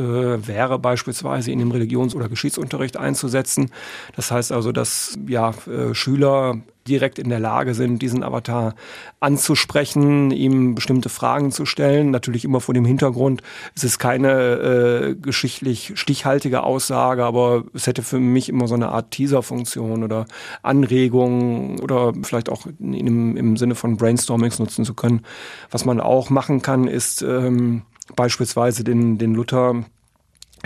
wäre 0.47 0.79
beispielsweise 0.79 1.51
ihn 1.51 1.59
im 1.59 1.73
Religions- 1.73 2.15
oder 2.15 2.29
Geschichtsunterricht 2.29 2.97
einzusetzen. 2.97 3.73
Das 4.15 4.31
heißt 4.31 4.53
also, 4.53 4.71
dass 4.71 5.19
ja, 5.27 5.53
äh, 5.67 5.95
Schüler 5.95 6.63
direkt 6.87 7.19
in 7.19 7.29
der 7.29 7.41
Lage 7.41 7.75
sind, 7.75 8.01
diesen 8.01 8.23
Avatar 8.23 8.75
anzusprechen, 9.21 10.31
ihm 10.31 10.75
bestimmte 10.75 11.09
Fragen 11.09 11.51
zu 11.51 11.67
stellen. 11.67 12.11
Natürlich 12.11 12.45
immer 12.45 12.61
vor 12.61 12.75
dem 12.75 12.85
Hintergrund, 12.85 13.43
es 13.75 13.85
ist 13.85 13.99
keine 13.99 14.31
äh, 14.31 15.15
geschichtlich 15.15 15.93
stichhaltige 15.97 16.63
Aussage, 16.63 17.25
aber 17.25 17.65
es 17.75 17.87
hätte 17.87 18.03
für 18.03 18.21
mich 18.21 18.49
immer 18.49 18.69
so 18.69 18.75
eine 18.75 18.91
Art 18.91 19.11
Teaser-Funktion 19.11 20.05
oder 20.05 20.27
Anregung 20.63 21.79
oder 21.81 22.13
vielleicht 22.23 22.49
auch 22.49 22.67
im, 22.79 23.37
im 23.37 23.57
Sinne 23.57 23.75
von 23.75 23.97
Brainstormings 24.37 24.59
nutzen 24.59 24.85
zu 24.85 24.95
können. 24.95 25.23
Was 25.71 25.85
man 25.85 26.01
auch 26.01 26.31
machen 26.31 26.63
kann, 26.63 26.87
ist 26.87 27.23
ähm, 27.23 27.83
beispielsweise 28.15 28.85
den, 28.85 29.19
den 29.19 29.35
Luther 29.35 29.85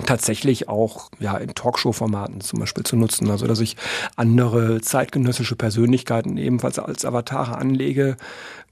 tatsächlich 0.06 0.68
auch 0.68 1.10
ja 1.18 1.36
in 1.36 1.54
Talkshow-Formaten 1.54 2.40
zum 2.40 2.60
Beispiel 2.60 2.84
zu 2.84 2.96
nutzen. 2.96 3.30
Also 3.30 3.46
dass 3.46 3.60
ich 3.60 3.76
andere 4.16 4.80
zeitgenössische 4.80 5.56
Persönlichkeiten 5.56 6.36
ebenfalls 6.36 6.78
als 6.78 7.04
Avatare 7.04 7.56
anlege, 7.56 8.16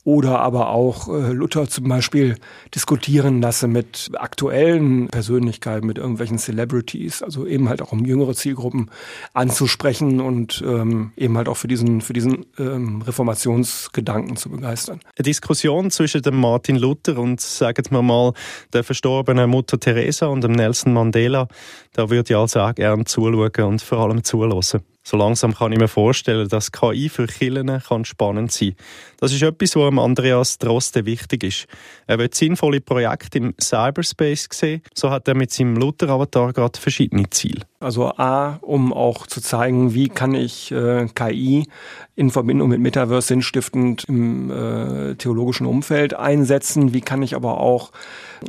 oder 0.08 0.40
aber 0.40 0.70
auch 0.70 1.08
äh, 1.08 1.32
Luther 1.32 1.68
zum 1.68 1.86
Beispiel 1.86 2.36
diskutieren 2.74 3.42
lasse 3.42 3.68
mit 3.68 4.10
aktuellen 4.14 5.08
Persönlichkeiten, 5.08 5.86
mit 5.86 5.98
irgendwelchen 5.98 6.38
Celebrities, 6.38 7.22
also 7.22 7.46
eben 7.46 7.68
halt 7.68 7.82
auch 7.82 7.92
um 7.92 8.06
jüngere 8.06 8.34
Zielgruppen 8.34 8.90
anzusprechen 9.34 10.22
und 10.22 10.64
ähm, 10.66 11.12
eben 11.18 11.36
halt 11.36 11.46
auch 11.46 11.58
für 11.58 11.68
diesen, 11.68 12.00
für 12.00 12.14
diesen 12.14 12.46
ähm, 12.58 13.02
Reformationsgedanken 13.02 14.38
zu 14.38 14.48
begeistern. 14.48 15.00
Eine 15.18 15.24
Diskussion 15.24 15.90
zwischen 15.90 16.22
dem 16.22 16.36
Martin 16.36 16.76
Luther 16.76 17.18
und, 17.18 17.42
sagen 17.42 17.84
wir 17.90 18.00
mal, 18.00 18.32
der 18.72 18.84
verstorbenen 18.84 19.50
Mutter 19.50 19.78
Teresa 19.78 20.28
und 20.28 20.42
dem 20.42 20.52
Nelson 20.52 20.94
Mandela, 20.94 21.17
da 21.92 22.10
würde 22.10 22.32
ich 22.32 22.36
also 22.36 22.60
auch 22.60 22.74
gerne 22.74 23.04
zuschauen 23.04 23.64
und 23.64 23.82
vor 23.82 23.98
allem 23.98 24.22
zulassen. 24.24 24.82
So 25.08 25.16
langsam 25.16 25.54
kann 25.54 25.72
ich 25.72 25.78
mir 25.78 25.88
vorstellen, 25.88 26.50
dass 26.50 26.70
KI 26.70 27.08
für 27.08 27.26
Killen 27.26 27.80
kann 27.80 28.04
spannend 28.04 28.52
sein 28.52 28.74
Das 29.16 29.32
ist 29.32 29.40
etwas, 29.40 29.74
was 29.74 29.98
Andreas 29.98 30.58
Droste 30.58 31.06
wichtig 31.06 31.44
ist. 31.44 31.66
Er 32.06 32.18
will 32.18 32.28
sinnvolle 32.30 32.82
Projekte 32.82 33.38
im 33.38 33.54
Cyberspace 33.58 34.48
sehen. 34.52 34.82
So 34.92 35.08
hat 35.08 35.26
er 35.26 35.34
mit 35.34 35.50
seinem 35.50 35.76
Luther-Avatar 35.76 36.52
gerade 36.52 36.78
verschiedene 36.78 37.30
Ziele. 37.30 37.62
Also 37.80 38.08
A, 38.18 38.58
um 38.60 38.92
auch 38.92 39.26
zu 39.26 39.40
zeigen, 39.40 39.94
wie 39.94 40.10
kann 40.10 40.34
ich 40.34 40.72
äh, 40.72 41.06
KI 41.14 41.66
in 42.14 42.30
Verbindung 42.30 42.68
mit 42.68 42.80
Metaverse 42.80 43.28
sinnstiftend 43.28 44.04
im 44.08 44.50
äh, 44.50 45.14
theologischen 45.14 45.66
Umfeld 45.66 46.12
einsetzen. 46.12 46.92
Wie 46.92 47.00
kann 47.00 47.22
ich 47.22 47.34
aber 47.34 47.60
auch 47.60 47.92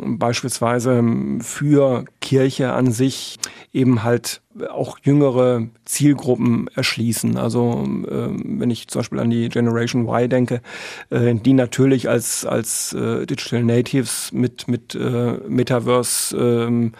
beispielsweise 0.01 1.03
für 1.39 2.03
Kirche 2.19 2.73
an 2.73 2.91
sich 2.91 3.37
eben 3.71 4.03
halt 4.03 4.41
auch 4.69 4.97
jüngere 5.03 5.67
Zielgruppen 5.85 6.67
erschließen. 6.73 7.37
Also 7.37 7.87
äh, 8.07 8.29
wenn 8.43 8.71
ich 8.71 8.87
zum 8.87 8.99
Beispiel 8.99 9.19
an 9.19 9.29
die 9.29 9.49
Generation 9.49 10.07
Y 10.07 10.29
denke, 10.29 10.61
äh, 11.09 11.35
die 11.35 11.53
natürlich 11.53 12.09
als 12.09 12.45
als 12.45 12.93
äh, 12.93 13.25
Digital 13.25 13.63
Natives 13.63 14.31
mit 14.31 14.67
mit 14.67 14.95
äh, 14.95 15.37
Metaverse 15.47 16.35
ähm, 16.35 16.93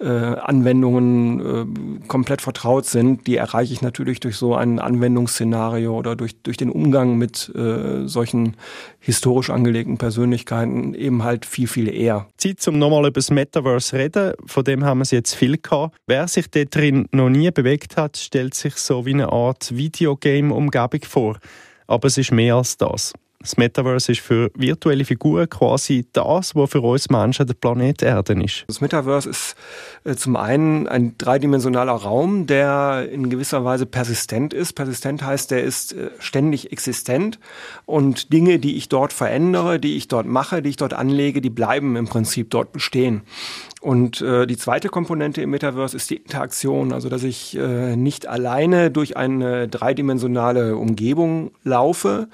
äh, 0.00 0.06
Anwendungen 0.06 2.00
äh, 2.00 2.06
komplett 2.08 2.40
vertraut 2.40 2.86
sind, 2.86 3.26
die 3.26 3.36
erreiche 3.36 3.72
ich 3.72 3.82
natürlich 3.82 4.20
durch 4.20 4.36
so 4.36 4.54
ein 4.54 4.78
Anwendungsszenario 4.78 5.96
oder 5.96 6.16
durch, 6.16 6.40
durch 6.42 6.56
den 6.56 6.70
Umgang 6.70 7.18
mit 7.18 7.52
äh, 7.54 8.06
solchen 8.06 8.56
historisch 8.98 9.50
angelegten 9.50 9.98
Persönlichkeiten 9.98 10.94
eben 10.94 11.22
halt 11.22 11.44
viel, 11.44 11.68
viel 11.68 11.88
eher. 11.88 12.26
Zeit, 12.36 12.66
um 12.66 12.78
nochmal 12.78 13.02
über 13.02 13.12
das 13.12 13.30
Metaverse 13.30 13.96
reden. 13.96 14.32
Von 14.46 14.64
dem 14.64 14.84
haben 14.84 14.98
wir 14.98 15.02
es 15.02 15.10
jetzt 15.10 15.34
viel 15.34 15.58
gehabt. 15.58 15.96
Wer 16.06 16.26
sich 16.28 16.50
dort 16.50 16.74
drin 16.74 17.06
noch 17.12 17.28
nie 17.28 17.50
bewegt 17.50 17.96
hat, 17.96 18.16
stellt 18.16 18.54
sich 18.54 18.76
so 18.76 19.04
wie 19.04 19.14
eine 19.14 19.30
Art 19.30 19.76
Videogame-Umgebung 19.76 21.02
vor. 21.06 21.38
Aber 21.86 22.06
es 22.06 22.16
ist 22.16 22.32
mehr 22.32 22.54
als 22.54 22.76
das. 22.76 23.12
Das 23.42 23.56
Metaverse 23.56 24.12
ist 24.12 24.20
für 24.20 24.50
virtuelle 24.54 25.06
Figuren 25.06 25.48
quasi 25.48 26.06
das, 26.12 26.54
was 26.54 26.70
für 26.70 26.82
uns 26.82 27.08
Menschen 27.08 27.46
der 27.46 27.54
Planet 27.54 28.02
Erde 28.02 28.34
ist. 28.44 28.64
Das 28.66 28.82
Metaverse 28.82 29.30
ist 29.30 29.56
äh, 30.04 30.14
zum 30.14 30.36
einen 30.36 30.86
ein 30.86 31.14
dreidimensionaler 31.16 31.92
Raum, 31.92 32.46
der 32.46 33.08
in 33.10 33.30
gewisser 33.30 33.64
Weise 33.64 33.86
persistent 33.86 34.52
ist. 34.52 34.74
Persistent 34.74 35.24
heißt, 35.24 35.50
der 35.50 35.64
ist 35.64 35.94
äh, 35.94 36.10
ständig 36.18 36.70
existent 36.70 37.38
und 37.86 38.30
Dinge, 38.30 38.58
die 38.58 38.76
ich 38.76 38.90
dort 38.90 39.14
verändere, 39.14 39.80
die 39.80 39.96
ich 39.96 40.06
dort 40.06 40.26
mache, 40.26 40.60
die 40.60 40.68
ich 40.68 40.76
dort 40.76 40.92
anlege, 40.92 41.40
die 41.40 41.48
bleiben 41.48 41.96
im 41.96 42.08
Prinzip 42.08 42.50
dort 42.50 42.72
bestehen. 42.72 43.22
Und 43.80 44.20
äh, 44.20 44.46
die 44.46 44.58
zweite 44.58 44.90
Komponente 44.90 45.40
im 45.40 45.50
Metaverse 45.50 45.96
ist 45.96 46.10
die 46.10 46.16
Interaktion, 46.16 46.92
also 46.92 47.08
dass 47.08 47.22
ich 47.22 47.56
äh, 47.56 47.96
nicht 47.96 48.26
alleine 48.26 48.90
durch 48.90 49.16
eine 49.16 49.68
dreidimensionale 49.68 50.76
Umgebung 50.76 51.52
laufe, 51.64 52.28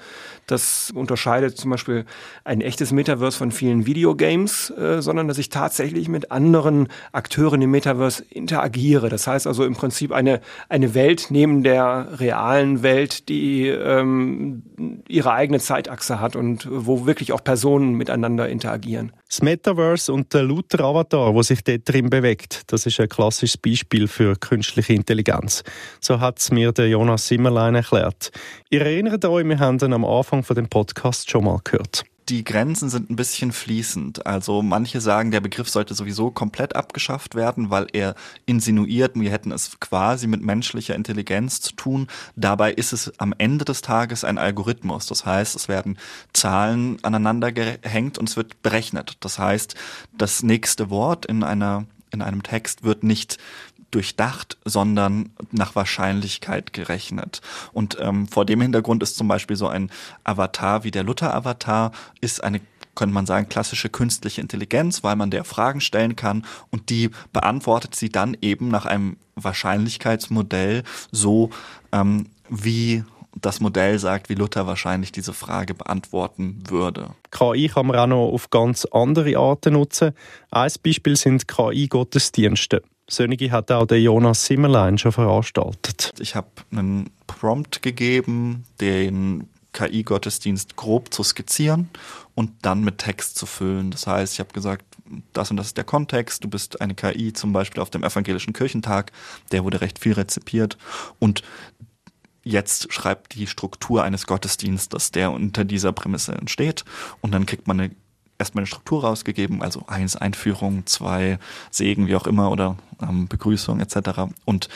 das 0.47 0.91
unterscheidet 0.95 1.57
zum 1.57 1.71
Beispiel 1.71 2.05
ein 2.43 2.61
echtes 2.61 2.91
Metaverse 2.91 3.37
von 3.37 3.51
vielen 3.51 3.85
Videogames, 3.85 4.71
äh, 4.71 5.01
sondern 5.01 5.27
dass 5.27 5.37
ich 5.37 5.49
tatsächlich 5.49 6.07
mit 6.07 6.31
anderen 6.31 6.87
Akteuren 7.11 7.61
im 7.61 7.71
Metaverse 7.71 8.23
interagiere. 8.29 9.09
Das 9.09 9.27
heißt 9.27 9.45
also 9.45 9.65
im 9.65 9.75
Prinzip 9.75 10.11
eine, 10.11 10.41
eine 10.69 10.95
Welt 10.95 11.27
neben 11.29 11.63
der 11.63 12.19
realen 12.19 12.81
Welt, 12.81 13.27
die 13.29 13.67
ähm, 13.67 14.63
ihre 15.07 15.33
eigene 15.33 15.59
Zeitachse 15.59 16.21
hat 16.21 16.35
und 16.35 16.67
wo 16.71 17.05
wirklich 17.05 17.33
auch 17.33 17.43
Personen 17.43 17.93
miteinander 17.93 18.47
interagieren. 18.47 19.11
Das 19.29 19.41
Metaverse 19.41 20.13
und 20.13 20.33
der 20.33 20.43
Luther-Avatar, 20.43 21.33
wo 21.33 21.41
sich 21.41 21.61
dort 21.61 21.81
drin 21.89 22.09
bewegt, 22.09 22.61
das 22.67 22.85
ist 22.85 22.99
ein 22.99 23.09
klassisches 23.09 23.57
Beispiel 23.57 24.07
für 24.07 24.35
künstliche 24.35 24.93
Intelligenz. 24.93 25.63
So 25.99 26.21
hat 26.21 26.39
es 26.39 26.49
mir 26.49 26.71
der 26.71 26.87
Jonas 26.87 27.27
Simmerlein 27.27 27.75
erklärt. 27.75 28.31
Ihr 28.69 28.81
erinnert 28.81 29.25
euch, 29.25 29.45
wir 29.45 29.59
haben 29.59 29.79
ihn 29.79 29.93
am 29.93 30.05
Anfang 30.05 30.43
von 30.43 30.55
dem 30.55 30.69
Podcast 30.69 31.29
schon 31.29 31.43
mal 31.43 31.59
gehört 31.63 32.05
die 32.29 32.43
Grenzen 32.43 32.89
sind 32.89 33.09
ein 33.09 33.15
bisschen 33.15 33.51
fließend. 33.51 34.25
Also 34.25 34.61
manche 34.61 34.99
sagen, 34.99 35.31
der 35.31 35.39
Begriff 35.39 35.69
sollte 35.69 35.93
sowieso 35.93 36.29
komplett 36.29 36.75
abgeschafft 36.75 37.35
werden, 37.35 37.69
weil 37.69 37.87
er 37.93 38.15
insinuiert, 38.45 39.13
wir 39.15 39.31
hätten 39.31 39.51
es 39.51 39.79
quasi 39.79 40.27
mit 40.27 40.41
menschlicher 40.41 40.95
Intelligenz 40.95 41.61
zu 41.61 41.73
tun. 41.75 42.07
Dabei 42.35 42.73
ist 42.73 42.91
es 42.91 43.17
am 43.19 43.33
Ende 43.37 43.63
des 43.65 43.81
Tages 43.81 44.23
ein 44.23 44.37
Algorithmus. 44.37 45.07
Das 45.07 45.25
heißt, 45.25 45.55
es 45.55 45.67
werden 45.67 45.97
Zahlen 46.33 46.97
aneinander 47.03 47.51
gehängt 47.51 48.17
und 48.17 48.27
es 48.27 48.35
wird 48.35 48.61
berechnet. 48.61 49.17
Das 49.21 49.39
heißt, 49.39 49.75
das 50.17 50.43
nächste 50.43 50.89
Wort 50.89 51.25
in 51.25 51.43
einer 51.43 51.85
in 52.09 52.21
einem 52.21 52.41
Text 52.41 52.83
wird 52.83 53.03
nicht 53.03 53.37
durchdacht, 53.91 54.57
sondern 54.65 55.31
nach 55.51 55.75
Wahrscheinlichkeit 55.75 56.73
gerechnet. 56.73 57.41
Und 57.73 57.97
ähm, 57.99 58.27
vor 58.27 58.45
dem 58.45 58.61
Hintergrund 58.61 59.03
ist 59.03 59.17
zum 59.17 59.27
Beispiel 59.27 59.55
so 59.55 59.67
ein 59.67 59.91
Avatar 60.23 60.83
wie 60.83 60.91
der 60.91 61.03
Luther-Avatar, 61.03 61.91
ist 62.21 62.43
eine 62.43 62.61
könnte 62.97 63.13
man 63.13 63.27
sagen, 63.27 63.47
klassische 63.47 63.89
künstliche 63.89 64.41
Intelligenz, 64.41 65.03
weil 65.03 65.15
man 65.15 65.29
der 65.29 65.43
Fragen 65.43 65.81
stellen 65.81 66.15
kann 66.15 66.43
und 66.71 66.89
die 66.89 67.11
beantwortet 67.31 67.93
sie 67.93 68.09
dann 68.09 68.35
eben 68.41 68.69
nach 68.69 68.87
einem 68.87 69.17
Wahrscheinlichkeitsmodell 69.35 70.83
so, 71.11 71.51
ähm, 71.91 72.25
wie 72.49 73.03
das 73.39 73.59
Modell 73.59 73.99
sagt, 73.99 74.29
wie 74.29 74.33
Luther 74.33 74.65
wahrscheinlich 74.65 75.11
diese 75.11 75.33
Frage 75.33 75.75
beantworten 75.75 76.63
würde. 76.67 77.11
KI 77.29 77.69
kann 77.69 77.85
man 77.85 77.97
auch 77.97 78.07
noch 78.07 78.31
auf 78.31 78.49
ganz 78.49 78.85
andere 78.85 79.37
Arten 79.37 79.73
nutzen. 79.73 80.13
Ein 80.49 80.71
Beispiel 80.83 81.15
sind 81.15 81.47
KI-Gottesdienste. 81.47 82.81
Sönige 83.09 83.51
hat 83.51 83.71
auch 83.71 83.85
der 83.85 84.01
Jonas 84.01 84.45
Simmerlein 84.45 84.97
schon 84.97 85.11
veranstaltet. 85.11 86.13
Ich 86.19 86.35
habe 86.35 86.49
einen 86.71 87.09
Prompt 87.25 87.81
gegeben, 87.81 88.65
den 88.81 89.47
KI-Gottesdienst 89.71 90.75
grob 90.75 91.13
zu 91.13 91.23
skizzieren 91.23 91.89
und 92.35 92.51
dann 92.63 92.83
mit 92.83 92.97
Text 92.97 93.37
zu 93.37 93.45
füllen. 93.45 93.91
Das 93.91 94.07
heißt, 94.07 94.33
ich 94.33 94.39
habe 94.39 94.51
gesagt, 94.51 94.85
das 95.33 95.51
und 95.51 95.57
das 95.57 95.67
ist 95.67 95.77
der 95.77 95.83
Kontext. 95.83 96.43
Du 96.43 96.49
bist 96.49 96.81
eine 96.81 96.95
KI 96.95 97.31
zum 97.31 97.53
Beispiel 97.53 97.81
auf 97.81 97.89
dem 97.89 98.03
Evangelischen 98.03 98.53
Kirchentag. 98.53 99.11
Der 99.51 99.63
wurde 99.63 99.81
recht 99.81 99.99
viel 99.99 100.13
rezipiert. 100.13 100.77
Und 101.19 101.43
jetzt 102.43 102.91
schreibt 102.91 103.35
die 103.35 103.47
Struktur 103.47 104.03
eines 104.03 104.25
Gottesdienstes, 104.25 105.11
der 105.11 105.31
unter 105.31 105.63
dieser 105.63 105.93
Prämisse 105.93 106.33
entsteht. 106.33 106.83
Und 107.21 107.31
dann 107.31 107.45
kriegt 107.45 107.67
man 107.67 107.79
eine 107.79 107.91
erstmal 108.39 108.61
eine 108.61 108.67
Struktur 108.67 109.03
rausgegeben, 109.03 109.61
also 109.61 109.83
eins 109.87 110.15
Einführung, 110.15 110.85
zwei 110.85 111.39
Segen, 111.71 112.07
wie 112.07 112.15
auch 112.15 112.27
immer, 112.27 112.51
oder 112.51 112.77
ähm, 113.01 113.27
Begrüßung 113.27 113.79
etc. 113.79 114.31
Und 114.45 114.69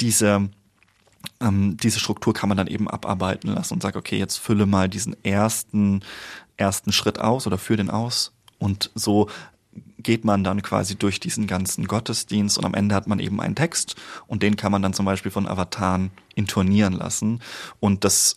diese 0.00 0.48
ähm, 1.40 1.76
diese 1.76 2.00
Struktur 2.00 2.32
kann 2.34 2.48
man 2.48 2.58
dann 2.58 2.66
eben 2.66 2.88
abarbeiten 2.88 3.52
lassen 3.52 3.74
und 3.74 3.82
sagt, 3.82 3.96
okay, 3.96 4.18
jetzt 4.18 4.38
fülle 4.38 4.66
mal 4.66 4.88
diesen 4.88 5.16
ersten, 5.24 6.02
ersten 6.56 6.92
Schritt 6.92 7.18
aus 7.18 7.46
oder 7.46 7.58
führe 7.58 7.78
den 7.78 7.90
aus. 7.90 8.32
Und 8.58 8.90
so 8.94 9.28
geht 9.98 10.24
man 10.24 10.44
dann 10.44 10.62
quasi 10.62 10.96
durch 10.96 11.20
diesen 11.20 11.46
ganzen 11.46 11.86
Gottesdienst 11.86 12.56
und 12.58 12.64
am 12.64 12.74
Ende 12.74 12.94
hat 12.94 13.06
man 13.06 13.18
eben 13.18 13.40
einen 13.40 13.54
Text 13.54 13.96
und 14.26 14.42
den 14.42 14.56
kann 14.56 14.72
man 14.72 14.80
dann 14.82 14.94
zum 14.94 15.04
Beispiel 15.04 15.30
von 15.30 15.46
Avataren 15.46 16.10
intonieren 16.34 16.94
lassen. 16.94 17.40
Und 17.80 18.04
das, 18.04 18.36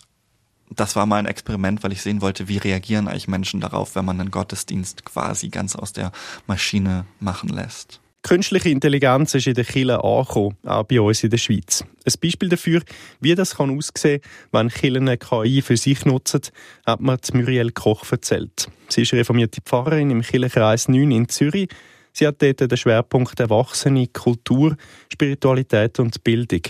das 0.69 0.95
war 0.95 1.05
mal 1.05 1.17
ein 1.17 1.25
Experiment, 1.25 1.83
weil 1.83 1.91
ich 1.91 2.01
sehen 2.01 2.21
wollte, 2.21 2.47
wie 2.47 2.57
reagieren 2.57 3.07
eigentlich 3.07 3.27
Menschen 3.27 3.59
darauf, 3.59 3.95
wenn 3.95 4.05
man 4.05 4.19
einen 4.19 4.31
Gottesdienst 4.31 5.05
quasi 5.05 5.49
ganz 5.49 5.75
aus 5.75 5.93
der 5.93 6.11
Maschine 6.47 7.05
machen 7.19 7.49
lässt. 7.49 7.99
Künstliche 8.21 8.69
Intelligenz 8.69 9.33
ist 9.33 9.47
in 9.47 9.53
der 9.53 9.63
Kille 9.63 10.03
angekommen, 10.03 10.57
auch 10.65 10.83
bei 10.83 10.99
uns 10.99 11.23
in 11.23 11.29
der 11.29 11.37
Schweiz. 11.37 11.85
Ein 12.05 12.13
Beispiel 12.21 12.49
dafür, 12.49 12.81
wie 13.21 13.33
das 13.33 13.55
kann 13.55 13.75
aussehen 13.75 14.19
wenn 14.51 14.67
Kirchen 14.67 15.07
eine 15.07 15.17
KI 15.17 15.61
für 15.61 15.77
sich 15.77 16.05
nutzen, 16.05 16.41
hat 16.85 16.99
mir 16.99 17.17
Muriel 17.33 17.71
Koch 17.71 18.03
erzählt. 18.11 18.69
Sie 18.89 19.03
ist 19.03 19.13
reformierte 19.13 19.61
Pfarrerin 19.61 20.11
im 20.11 20.21
Kirchenkreis 20.21 20.89
9 20.89 21.11
in 21.11 21.29
Zürich. 21.29 21.69
Sie 22.13 22.27
hat 22.27 22.41
dort 22.41 22.59
den 22.59 22.77
Schwerpunkt 22.77 23.39
Erwachsene, 23.39 24.07
Kultur, 24.07 24.75
Spiritualität 25.11 25.99
und 25.99 26.23
Bildung. 26.23 26.61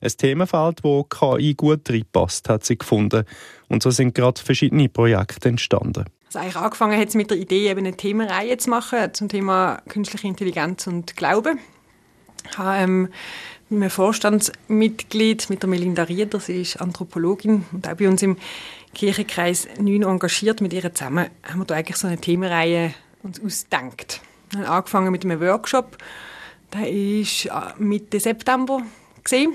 Ein 0.00 0.10
Themenfeld, 0.16 0.82
wo 0.82 1.04
KI 1.04 1.54
gut 1.54 1.88
reinpasst, 1.88 2.48
hat 2.48 2.64
sie 2.64 2.76
gefunden. 2.76 3.24
Und 3.68 3.82
so 3.82 3.90
sind 3.90 4.14
gerade 4.14 4.40
verschiedene 4.40 4.88
Projekte 4.88 5.48
entstanden. 5.48 6.04
Also 6.26 6.38
eigentlich 6.40 6.56
angefangen 6.56 6.98
hat 6.98 7.08
es 7.08 7.14
mit 7.14 7.30
der 7.30 7.38
Idee, 7.38 7.68
eben 7.68 7.80
eine 7.80 7.96
Themenreihe 7.96 8.56
zu 8.56 8.70
machen 8.70 9.14
zum 9.14 9.28
Thema 9.28 9.80
künstliche 9.88 10.26
Intelligenz 10.26 10.86
und 10.86 11.16
Glaube. 11.16 11.54
Ich 12.50 12.58
habe 12.58 12.82
ähm, 12.82 13.08
mit 13.68 13.82
einem 13.82 13.90
Vorstandsmitglied, 13.90 15.50
mit 15.50 15.62
der 15.62 15.70
Melinda 15.70 16.02
Rieder, 16.04 16.40
sie 16.40 16.62
ist 16.62 16.80
Anthropologin 16.80 17.64
und 17.72 17.88
auch 17.88 17.94
bei 17.94 18.08
uns 18.08 18.22
im 18.22 18.36
Kirchenkreis 18.94 19.68
9 19.78 20.02
engagiert. 20.02 20.60
Mit 20.60 20.72
ihr 20.72 20.94
zusammen 20.94 21.28
haben 21.42 21.60
wir 21.60 21.64
da 21.64 21.76
eigentlich 21.76 21.96
so 21.96 22.06
eine 22.08 22.18
Themenreihe 22.18 22.94
uns 23.22 23.40
ausgedacht. 23.40 24.20
Wir 24.52 24.66
haben 24.66 24.76
angefangen 24.76 25.12
mit 25.12 25.24
einem 25.24 25.40
Workshop, 25.40 25.98
der 26.72 26.88
ist 26.88 27.46
äh, 27.46 27.50
Mitte 27.78 28.20
September 28.20 28.82
gesehen. 29.22 29.54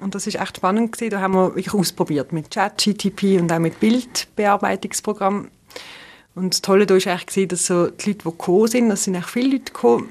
Und 0.00 0.14
das 0.14 0.26
ist 0.26 0.36
echt 0.36 0.56
spannend 0.56 0.92
gewesen. 0.92 1.10
Da 1.10 1.20
haben 1.20 1.34
wir 1.34 1.54
wirklich 1.54 1.74
ausprobiert 1.74 2.32
mit 2.32 2.50
Chat, 2.50 2.78
GTP 2.78 3.40
und 3.40 3.52
auch 3.52 3.58
mit 3.58 3.80
Bildbearbeitungsprogramm 3.80 5.48
und 6.38 6.54
das 6.54 6.62
Tolle 6.62 6.86
da 6.86 6.94
war 6.94 7.12
eigentlich, 7.12 7.48
dass 7.48 7.66
so 7.66 7.88
die 7.88 8.10
Leute, 8.10 8.18
die 8.18 8.30
gekommen 8.30 8.68
sind, 8.68 8.88
das 8.90 9.04
sind 9.04 9.16
auch 9.16 9.28
viele 9.28 9.54
Leute 9.54 9.72
gekommen. 9.72 10.08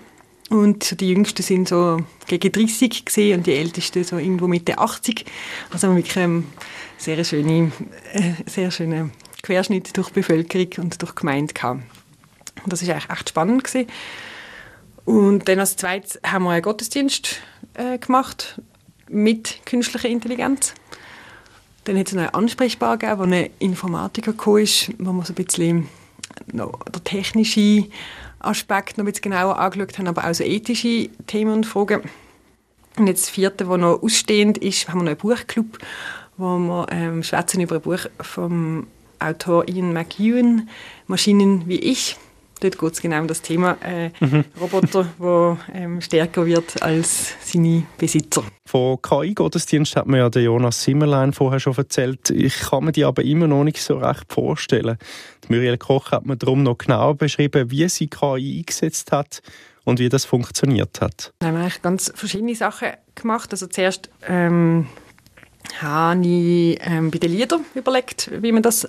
Und 0.50 1.00
die 1.00 1.10
Jüngsten 1.10 1.42
sind 1.42 1.70
so 1.70 2.00
gegen 2.28 2.52
30 2.52 3.06
gesehen 3.06 3.38
und 3.38 3.48
die 3.48 3.54
Ältesten 3.54 4.04
so 4.04 4.18
irgendwo 4.18 4.48
Mitte 4.48 4.78
80. 4.78 5.26
Also 5.72 5.96
wirklich 5.96 6.20
ein 6.20 6.46
sehr 6.98 7.24
schöne, 7.24 7.72
äh, 8.12 8.34
sehr 8.46 8.72
schöner 8.72 9.10
Querschnitt 9.42 9.96
durch 9.96 10.10
Bevölkerung 10.10 10.68
und 10.78 11.02
durch 11.02 11.16
Gemeinde 11.16 11.54
gehabt. 11.54 11.82
Und 12.64 12.74
das 12.74 12.82
ist 12.82 12.90
eigentlich 12.90 13.10
echt 13.10 13.30
spannend 13.30 13.64
gewesen. 13.64 13.88
Und 15.08 15.48
dann 15.48 15.62
als 15.62 15.78
zweites 15.78 16.20
haben 16.22 16.44
wir 16.44 16.50
einen 16.50 16.62
Gottesdienst 16.62 17.40
äh, 17.76 17.98
gemacht 17.98 18.62
mit 19.08 19.66
künstlicher 19.66 20.10
Intelligenz. 20.10 20.74
Dann 21.86 21.98
hat 21.98 22.10
es 22.10 22.18
einen 22.18 22.28
Ansprechbar 22.28 22.98
gegeben, 22.98 23.20
wo 23.20 23.24
ein 23.24 23.50
Informatiker 23.60 24.34
kam, 24.34 24.68
wo 24.98 25.14
man 25.14 25.26
so 25.26 25.32
ein 25.32 25.46
bisschen 25.46 25.88
noch 26.52 26.78
der 26.94 27.06
technische 27.06 27.86
Aspekt 28.40 28.98
noch 28.98 29.06
ein 29.06 29.06
bisschen 29.06 29.32
genauer 29.32 29.58
angeschaut 29.58 29.98
haben, 29.98 30.10
aber 30.10 30.28
auch 30.28 30.34
so 30.34 30.44
ethische 30.44 31.08
Themen 31.26 31.54
und 31.54 31.66
Fragen. 31.66 32.02
Und 32.98 33.08
jetzt 33.08 33.28
das 33.28 33.30
vierte, 33.30 33.70
was 33.70 33.80
noch 33.80 34.04
ausstehend 34.04 34.58
ist, 34.58 34.90
haben 34.90 35.00
wir 35.00 35.04
noch 35.04 35.12
einen 35.12 35.20
Buchclub, 35.20 35.78
wo 36.36 36.58
wir 36.58 36.86
ähm, 36.92 37.24
schwätzen 37.24 37.62
über 37.62 37.76
ein 37.76 37.82
Buch 37.82 38.08
vom 38.20 38.88
Autor 39.20 39.70
Ian 39.70 39.94
McEwan, 39.94 40.68
Maschinen 41.08 41.66
wie 41.66 41.80
ich. 41.80 42.18
Dort 42.60 42.80
geht 42.80 42.94
es 42.94 43.02
genau 43.02 43.22
um 43.22 43.28
das 43.28 43.42
Thema 43.42 43.78
äh, 43.84 44.10
mhm. 44.20 44.46
Roboter, 44.60 45.08
der 45.20 45.58
ähm, 45.74 46.02
stärker 46.02 46.46
wird 46.46 46.82
als 46.82 47.36
seine 47.42 47.84
Besitzer. 47.98 48.44
Von 48.66 49.02
KI-Gottesdienst 49.02 49.96
hat 49.96 50.08
mir 50.08 50.18
ja 50.18 50.30
der 50.30 50.44
Jonas 50.44 50.84
Simmerlein 50.84 51.34
vorher 51.34 51.60
schon 51.60 51.76
erzählt. 51.76 52.30
Ich 52.30 52.60
kann 52.60 52.86
mir 52.86 52.92
die 52.92 53.06
aber 53.06 53.24
immer 53.24 53.48
noch 53.48 53.64
nicht 53.64 53.82
so 53.82 53.98
recht 53.98 54.32
vorstellen. 54.32 54.98
Die 55.44 55.54
Muriel 55.54 55.78
Koch 55.78 56.12
hat 56.12 56.26
mir 56.26 56.38
darum 56.38 56.64
noch 56.64 56.78
genauer 56.78 57.16
beschrieben, 57.16 57.70
wie 57.72 57.88
sie 57.90 58.08
KI 58.08 58.60
eingesetzt 58.60 59.12
hat 59.12 59.42
und 59.84 60.00
wie 60.00 60.10
das 60.10 60.26
funktioniert 60.26 61.00
hat. 61.00 61.34
Wir 61.40 61.48
haben 61.50 61.58
eigentlich 61.58 61.82
ganz 61.82 62.12
verschiedene 62.14 62.56
Sachen 62.56 62.90
gemacht. 63.16 63.52
Also 63.52 63.68
zuerst 63.68 64.10
ähm, 64.28 64.88
habe 65.82 66.26
ich 66.26 66.80
ähm, 66.82 67.12
bei 67.12 67.20
den 67.20 67.32
Liedern 67.32 67.62
überlegt, 67.74 68.32
wie 68.42 68.52
man 68.52 68.64
das 68.64 68.88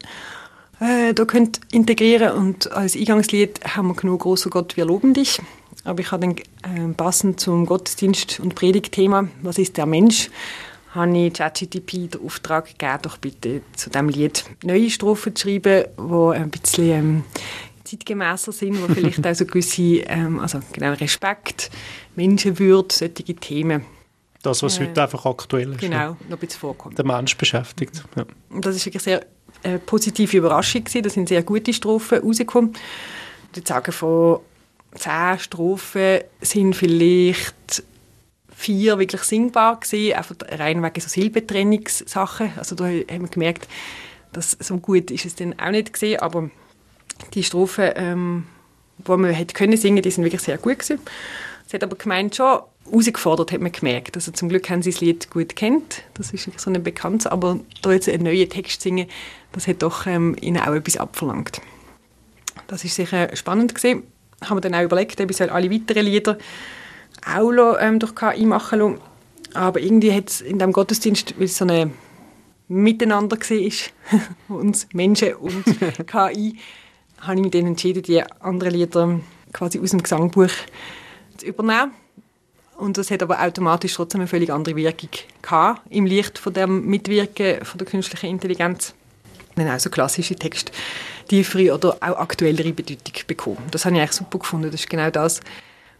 äh, 0.80 1.12
da 1.14 1.24
könnt 1.24 1.60
integrieren 1.72 2.32
und 2.32 2.72
als 2.72 2.96
Eingangslied 2.96 3.60
haben 3.64 3.88
wir 3.88 3.94
genug 3.94 4.22
großer 4.22 4.50
Gott, 4.50 4.76
wir 4.76 4.84
loben 4.84 5.14
dich. 5.14 5.40
Aber 5.84 6.00
ich 6.00 6.10
habe 6.12 6.26
dann 6.26 6.36
äh, 6.36 6.92
passend 6.94 7.40
zum 7.40 7.66
Gottesdienst 7.66 8.40
und 8.40 8.54
Predigtthema, 8.54 9.28
was 9.42 9.58
ist 9.58 9.76
der 9.76 9.86
Mensch, 9.86 10.28
habe 10.90 11.16
ich 11.16 11.32
ChatGTP 11.32 12.10
den 12.10 12.24
Auftrag 12.24 12.66
gegeben, 12.66 12.98
doch 13.02 13.18
bitte 13.18 13.62
zu 13.74 13.90
diesem 13.90 14.08
Lied 14.08 14.44
neue 14.62 14.90
Strophen 14.90 15.34
zu 15.34 15.48
schreiben, 15.48 15.84
die 15.98 16.36
ein 16.36 16.50
bisschen 16.50 16.90
ähm, 16.90 17.24
zeitgemäßer 17.84 18.52
sind, 18.52 18.82
wo 18.82 18.92
vielleicht 18.92 19.26
auch 19.26 19.34
so 19.34 19.46
gewisse, 19.46 19.82
ähm, 20.06 20.40
also 20.40 20.60
genau 20.72 20.92
Respekt, 20.92 21.70
Menschenwürde, 22.16 22.94
solche 22.94 23.34
Themen. 23.34 23.84
Das, 24.42 24.62
was 24.62 24.78
äh, 24.78 24.82
heute 24.86 25.02
einfach 25.02 25.24
aktuell 25.26 25.72
ist. 25.72 25.80
Genau, 25.80 26.16
noch 26.28 26.36
ein 26.36 26.38
bisschen 26.38 26.60
vorkommt. 26.60 26.96
Der 26.98 27.04
Mensch 27.04 27.36
beschäftigt. 27.36 28.04
Ja. 28.16 28.24
Und 28.50 28.64
das 28.64 28.76
ist 28.76 28.86
wirklich 28.86 29.02
sehr 29.02 29.24
eine 29.62 29.78
positive 29.78 30.36
Überraschung 30.36 30.84
gewesen. 30.84 31.02
Da 31.02 31.10
sind 31.10 31.28
sehr 31.28 31.42
gute 31.42 31.72
Strophen 31.72 32.20
rausgekommen. 32.20 32.74
Ich 33.54 33.68
würde 33.68 33.92
von 33.92 34.40
zehn 34.94 35.38
Strophen 35.38 36.20
sind 36.40 36.74
vielleicht 36.74 37.82
vier 38.54 38.98
wirklich 38.98 39.22
singbar 39.22 39.78
gewesen, 39.78 40.16
einfach 40.16 40.34
rein 40.58 40.82
wegen 40.82 41.00
so 41.00 41.08
Silbentrennungssachen. 41.08 42.52
Also 42.56 42.74
da 42.74 42.86
haben 42.86 43.22
wir 43.22 43.28
gemerkt, 43.28 43.68
dass 44.32 44.56
so 44.58 44.78
gut 44.78 45.10
ist 45.10 45.26
es 45.26 45.36
dann 45.36 45.58
auch 45.58 45.70
nicht 45.70 45.92
gesehen, 45.92 46.20
aber 46.20 46.50
die 47.34 47.44
Strophen, 47.44 47.92
ähm, 47.94 48.46
die 48.98 49.10
man 49.10 49.30
hätte 49.30 49.54
können 49.54 49.76
singen, 49.76 50.02
die 50.02 50.10
sind 50.10 50.24
wirklich 50.24 50.42
sehr 50.42 50.58
gut 50.58 50.80
gewesen. 50.80 51.00
Es 51.66 51.72
hat 51.74 51.84
aber 51.84 51.96
gemeint 51.96 52.34
schon 52.34 52.60
herausgefordert, 52.90 53.52
hat 53.52 53.60
man 53.60 53.72
gemerkt. 53.72 54.16
Also 54.16 54.32
zum 54.32 54.48
Glück 54.48 54.68
haben 54.70 54.82
sie 54.82 54.90
das 54.90 55.00
Lied 55.00 55.30
gut 55.30 55.56
kennt. 55.56 56.02
Das 56.14 56.32
ist 56.32 56.50
so 56.58 56.70
ein 56.70 56.82
bekanntes, 56.82 57.26
aber 57.26 57.60
da 57.82 57.92
jetzt 57.92 58.08
einen 58.08 58.24
neuen 58.24 58.48
Text 58.48 58.82
singen, 58.82 59.06
das 59.52 59.66
hat 59.66 59.82
doch 59.82 60.06
ähm, 60.06 60.36
ihnen 60.40 60.60
auch 60.60 60.74
etwas 60.74 60.96
abverlangt. 60.96 61.60
Das 62.66 62.84
ist 62.84 62.94
sicher 62.94 63.34
spannend 63.34 63.74
gesehen. 63.74 64.02
Haben 64.44 64.58
wir 64.58 64.60
dann 64.60 64.74
auch 64.74 64.82
überlegt, 64.82 65.20
ob 65.20 65.30
ich 65.30 65.40
alle 65.40 65.70
weiteren 65.70 66.04
Lieder 66.04 66.38
auch 67.26 67.76
ähm, 67.80 67.98
durch 67.98 68.14
KI 68.14 68.44
machen 68.44 68.78
lassen. 68.78 68.98
Aber 69.54 69.80
irgendwie 69.80 70.12
hat 70.12 70.28
es 70.28 70.40
in 70.40 70.58
diesem 70.58 70.72
Gottesdienst, 70.72 71.34
weil 71.38 71.46
es 71.46 71.56
so 71.56 71.64
ein 71.64 71.92
Miteinander 72.68 73.38
war, 73.38 74.20
uns 74.58 74.86
Menschen 74.92 75.34
und 75.34 75.64
KI, 76.06 76.58
habe 77.20 77.34
ich 77.34 77.42
mich 77.42 77.50
dann 77.50 77.66
entschieden, 77.66 78.02
die 78.02 78.22
anderen 78.40 78.74
Lieder 78.74 79.20
quasi 79.52 79.80
aus 79.80 79.90
dem 79.90 80.02
Gesangbuch 80.02 80.50
zu 81.38 81.46
übernehmen. 81.46 81.92
Und 82.78 82.96
das 82.96 83.10
hat 83.10 83.24
aber 83.24 83.42
automatisch 83.42 83.94
trotzdem 83.94 84.20
eine 84.20 84.28
völlig 84.28 84.52
andere 84.52 84.76
Wirkung 84.76 85.10
gehabt, 85.42 85.82
im 85.90 86.06
Licht 86.06 86.38
von 86.38 86.52
dem 86.52 86.86
Mitwirken 86.86 87.64
von 87.64 87.76
der 87.76 87.86
künstlichen 87.86 88.30
Intelligenz. 88.30 88.94
Dann 89.56 89.68
auch 89.68 89.80
so 89.80 89.90
klassische 89.90 90.36
Texte 90.36 90.70
tiefere 91.26 91.74
oder 91.74 91.96
auch 92.00 92.18
aktuellere 92.20 92.72
Bedeutung 92.72 93.14
bekommen. 93.26 93.64
Das 93.72 93.84
habe 93.84 93.96
ich 93.96 94.00
eigentlich 94.00 94.12
super 94.12 94.38
gefunden. 94.38 94.70
Das 94.70 94.80
ist 94.80 94.88
genau 94.88 95.10
das, 95.10 95.40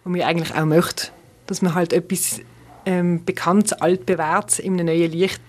was 0.04 0.14
wir 0.14 0.24
eigentlich 0.24 0.54
auch 0.54 0.66
möchten. 0.66 1.08
Dass 1.48 1.62
man 1.62 1.74
halt 1.74 1.92
etwas 1.92 2.40
ähm, 2.86 3.24
Bekanntes, 3.24 3.72
altbewährtes 3.72 4.60
in 4.60 4.74
einem 4.74 4.86
neuen 4.86 5.10
Licht 5.10 5.42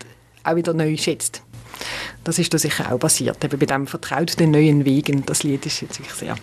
auch 0.43 0.55
wieder 0.55 0.73
neu 0.73 0.97
schätzt. 0.97 1.43
Das 2.23 2.39
ist 2.39 2.53
da 2.53 2.57
sicher 2.57 2.91
auch 2.91 2.99
passiert. 2.99 3.43
Eben 3.43 3.59
bei 3.59 3.65
dem 3.65 3.87
«Vertraut 3.87 4.39
den 4.39 4.51
neuen 4.51 4.85
Wegen». 4.85 5.25
Das 5.25 5.43
Lied 5.43 5.65
ist 5.65 5.81
jetzt 5.81 5.99
wirklich 5.99 6.15
sehr 6.15 6.35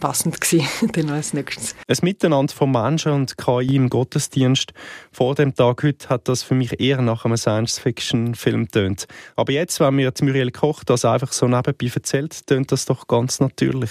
passend 0.00 0.40
gewesen. 0.40 0.66
Dann 0.92 1.10
als 1.10 1.34
nächstes. 1.34 1.74
Ein 1.88 1.96
Miteinander 2.02 2.52
von 2.52 2.70
Menschen 2.70 3.12
und 3.12 3.36
KI 3.36 3.76
im 3.76 3.88
Gottesdienst. 3.88 4.72
Vor 5.12 5.34
dem 5.34 5.54
Tag 5.54 5.82
heute 5.82 6.08
hat 6.08 6.28
das 6.28 6.42
für 6.42 6.54
mich 6.54 6.80
eher 6.80 7.02
nach 7.02 7.24
einem 7.24 7.36
Science-Fiction-Film 7.36 8.68
tönt. 8.68 9.06
Aber 9.36 9.52
jetzt, 9.52 9.80
wenn 9.80 9.94
mir 9.94 10.12
Muriel 10.20 10.50
Koch 10.50 10.84
das 10.84 11.04
einfach 11.04 11.32
so 11.32 11.46
nebenbei 11.46 11.90
erzählt, 11.94 12.46
tönt 12.46 12.72
das 12.72 12.84
doch 12.84 13.06
ganz 13.06 13.40
natürlich. 13.40 13.90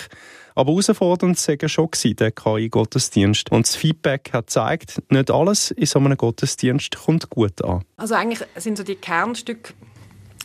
Aber 0.56 0.72
herausfordernd 0.72 1.48
war 1.48 1.70
schon 1.70 1.90
der 2.04 2.32
KI-Gottesdienst. 2.32 3.52
Und 3.52 3.68
das 3.68 3.76
Feedback 3.76 4.32
hat 4.34 4.48
gezeigt, 4.48 5.02
nicht 5.10 5.32
alles 5.32 5.72
in 5.72 5.86
so 5.86 6.00
einem 6.00 6.16
Gottesdienst 6.16 6.96
kommt 6.96 7.30
gut 7.30 7.64
an. 7.64 7.84
Also 7.98 8.16
eigentlich 8.16 8.40
sind 8.56 8.78
so 8.78 8.84
die 8.84 8.96
Kernstücke 8.96 9.74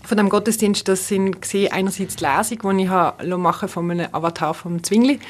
von 0.05 0.17
dem 0.17 0.29
Gottesdienst, 0.29 0.89
das 0.89 1.09
sind 1.09 1.43
gesehen, 1.43 1.73
einerseits 1.73 2.17
die 2.17 2.25
Lesung, 2.25 2.77
die 2.77 2.85
ich 2.85 2.89
habe 2.89 3.37
machen 3.37 3.69
von 3.69 3.91
einem 3.91 4.09
Avatar 4.13 4.55
vom 4.55 4.83
Zwingli 4.83 5.21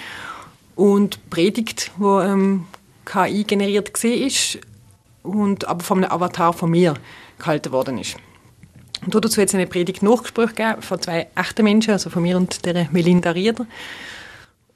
und 0.76 1.30
Predigt, 1.30 1.90
die 1.98 2.04
ähm, 2.04 2.66
KI 3.04 3.44
generiert 3.44 3.92
war 3.92 4.60
und 5.22 5.66
aber 5.66 5.82
von 5.82 5.98
einem 5.98 6.12
Avatar 6.12 6.52
von 6.52 6.70
mir 6.70 6.94
gehalten 7.38 7.72
worden 7.72 7.98
ist. 7.98 8.16
Und 9.04 9.14
dazu 9.14 9.40
hat 9.40 9.48
es 9.48 9.54
eine 9.54 9.66
Predigt 9.66 10.02
Nachgespräch 10.02 10.54
gegeben 10.54 10.82
von 10.82 11.00
zwei 11.00 11.28
echten 11.34 11.64
Menschen, 11.64 11.92
also 11.92 12.10
von 12.10 12.22
mir 12.22 12.36
und 12.36 12.64
der 12.64 12.88
Melinda 12.90 13.30
Rieder. 13.30 13.66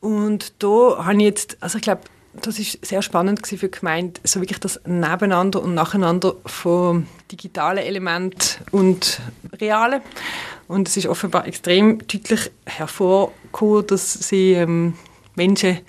Und 0.01 0.53
da 0.63 1.05
habe 1.05 1.15
ich 1.15 1.23
jetzt, 1.23 1.57
also 1.61 1.79
ich 1.79 1.83
glaube, 1.83 2.03
das 2.41 2.59
ist 2.59 2.85
sehr 2.85 3.03
spannend 3.03 3.47
für 3.47 3.57
die 3.57 3.71
Gemeinde, 3.71 4.21
so 4.25 4.41
wirklich 4.41 4.59
das 4.59 4.81
Nebeneinander 4.85 5.63
und 5.63 5.75
Nacheinander 5.75 6.35
von 6.47 7.07
digitalen 7.31 7.85
Elementen 7.85 8.65
und 8.71 9.21
realen. 9.61 10.01
Und 10.69 10.89
es 10.89 10.97
ist 10.97 11.07
offenbar 11.07 11.47
extrem 11.47 11.99
deutlich 11.99 12.51
hervorgekommen, 12.65 13.87
dass 13.87 14.13
sie 14.15 14.53
ähm, 14.53 14.95
Menschen 15.35 15.81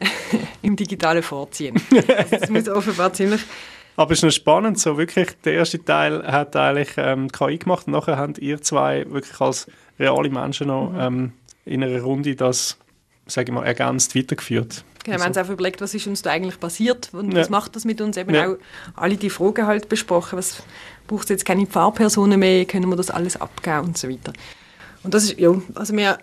im 0.62 0.76
Digitalen 0.76 1.22
vorziehen. 1.22 1.80
Also 1.90 2.36
das 2.38 2.50
muss 2.50 2.68
offenbar 2.68 3.12
ziemlich 3.12 3.42
aber 3.96 4.12
es 4.12 4.18
ist 4.18 4.24
noch 4.24 4.30
spannend, 4.30 4.78
so 4.78 4.98
wirklich, 4.98 5.28
der 5.44 5.54
erste 5.54 5.82
Teil 5.82 6.22
hat 6.26 6.54
eigentlich 6.54 6.90
ähm, 6.98 7.32
KI 7.32 7.56
gemacht 7.56 7.86
und 7.86 7.94
nachher 7.94 8.18
habt 8.18 8.38
ihr 8.38 8.60
zwei 8.60 9.10
wirklich 9.10 9.40
als 9.40 9.68
reale 9.98 10.28
Menschen 10.28 10.66
noch 10.66 10.90
mhm. 10.90 11.00
ähm, 11.00 11.32
in 11.64 11.82
einer 11.82 12.02
Runde 12.02 12.36
das, 12.36 12.76
sage 13.26 13.50
ich 13.50 13.54
mal, 13.54 13.64
ergänzt 13.64 14.14
weitergeführt. 14.14 14.84
Genau, 15.06 15.18
wir 15.18 15.24
haben 15.24 15.28
uns 15.30 15.38
auch 15.38 15.48
überlegt, 15.48 15.80
was 15.80 15.94
ist 15.94 16.08
uns 16.08 16.22
da 16.22 16.30
eigentlich 16.30 16.58
passiert 16.58 17.10
und 17.12 17.32
ja. 17.32 17.38
was 17.40 17.48
macht 17.48 17.76
das 17.76 17.84
mit 17.84 18.00
uns? 18.00 18.16
Eben 18.16 18.34
ja. 18.34 18.48
auch 18.48 18.56
alle 18.96 19.16
die 19.16 19.30
Fragen 19.30 19.64
halt 19.68 19.88
besprochen, 19.88 20.36
was 20.36 20.64
braucht 21.06 21.24
es 21.24 21.28
jetzt 21.28 21.44
keine 21.44 21.64
Pfarrpersonen 21.64 22.40
mehr, 22.40 22.64
können 22.64 22.88
wir 22.88 22.96
das 22.96 23.10
alles 23.10 23.40
abgeben 23.40 23.86
und 23.86 23.98
so 23.98 24.08
weiter. 24.08 24.32
Und 25.04 25.14
das 25.14 25.22
ist, 25.22 25.38
ja, 25.38 25.54
also 25.76 25.96
wir 25.96 26.18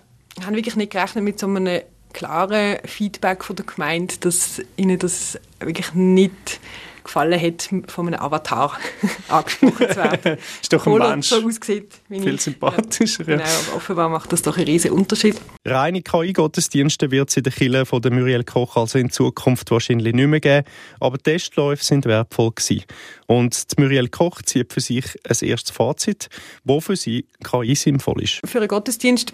haben 0.46 0.56
wirklich 0.56 0.76
nicht 0.76 0.92
gerechnet 0.92 1.24
mit 1.24 1.40
so 1.40 1.48
einem 1.48 1.82
klaren 2.12 2.78
Feedback 2.84 3.46
von 3.46 3.56
der 3.56 3.66
Gemeinde, 3.66 4.16
dass 4.20 4.62
ihnen 4.76 5.00
das 5.00 5.40
wirklich 5.62 5.94
nicht 5.94 6.60
gefallen 7.04 7.40
hat, 7.40 7.70
von 7.88 8.08
einem 8.08 8.20
Avatar 8.20 8.78
angesprochen 9.30 9.90
zu 9.90 9.96
werden. 9.96 10.38
ist 10.62 10.74
doch 10.74 10.86
ein 10.86 10.98
Mensch. 10.98 11.28
so 11.28 11.44
aussieht. 11.44 11.94
Viel 12.10 12.36
ich. 12.36 12.42
sympathischer. 12.42 13.24
Genau, 13.24 13.44
aber 13.44 13.78
offenbar 13.78 14.10
macht 14.10 14.32
das 14.32 14.42
doch 14.42 14.58
einen 14.58 14.66
riesen 14.66 14.92
Unterschied. 14.92 15.40
Reine 15.66 16.02
KI-Gottesdienste 16.02 17.12
wird 17.12 17.30
es 17.30 17.38
in 17.38 17.44
der 17.44 17.54
Kirche 17.54 17.86
von 17.86 18.02
der 18.02 18.12
Muriel 18.12 18.44
Koch 18.44 18.76
also 18.76 18.98
in 19.00 19.10
Zukunft 19.10 19.72
wahrscheinlich 19.72 20.14
nicht 20.14 20.28
mehr 20.28 20.40
geben, 20.40 20.68
aber 21.00 21.18
Testläufe 21.18 21.84
sind 21.84 22.06
wertvoll 22.06 22.52
gewesen. 22.52 22.84
Und 23.28 23.72
die 23.72 23.82
Muriel 23.82 24.10
Koch 24.10 24.42
zieht 24.42 24.74
für 24.74 24.82
sich 24.82 25.06
ein 25.28 25.48
erstes 25.48 25.76
Fazit, 25.76 26.30
wo 26.64 26.82
für 26.82 26.96
sie 26.96 27.26
KI 27.44 27.76
sinnvoll 27.76 28.24
ist. 28.24 28.42
Für 28.46 28.60
einen 28.60 28.68
Gottesdienst 28.68 29.34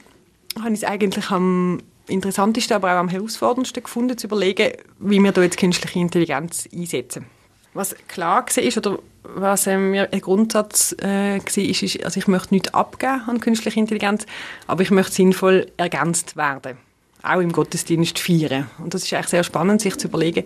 habe 0.57 0.73
ich 0.73 0.81
es 0.81 0.83
eigentlich 0.83 1.29
am 1.29 1.81
interessantesten, 2.09 2.75
aber 2.75 2.93
auch 2.93 2.99
am 2.99 3.09
herausforderndsten 3.09 3.83
gefunden, 3.83 4.17
zu 4.17 4.27
überlegen, 4.27 4.73
wie 4.99 5.19
wir 5.19 5.31
da 5.31 5.41
jetzt 5.41 5.57
künstliche 5.57 5.99
Intelligenz 5.99 6.67
einsetzen. 6.73 7.25
Was 7.73 7.95
klar 8.07 8.45
war, 8.45 8.77
oder 8.77 8.99
was 9.23 9.67
ähm, 9.67 9.93
ein 9.93 10.21
Grundsatz 10.21 10.95
äh, 10.99 11.39
war, 11.39 11.63
ist, 11.63 12.03
also 12.03 12.19
ich 12.19 12.27
möchte 12.27 12.53
nichts 12.53 12.73
abgeben 12.73 13.21
an 13.27 13.39
künstliche 13.39 13.79
Intelligenz, 13.79 14.25
aber 14.67 14.81
ich 14.81 14.91
möchte 14.91 15.13
sinnvoll 15.13 15.71
ergänzt 15.77 16.35
werden. 16.35 16.77
Auch 17.21 17.41
im 17.41 17.51
Gottesdienst 17.51 18.17
feiern. 18.17 18.69
Und 18.77 18.93
das 18.93 19.03
ist 19.03 19.13
eigentlich 19.13 19.27
sehr 19.27 19.43
spannend, 19.43 19.81
sich 19.81 19.97
zu 19.97 20.07
überlegen, 20.07 20.45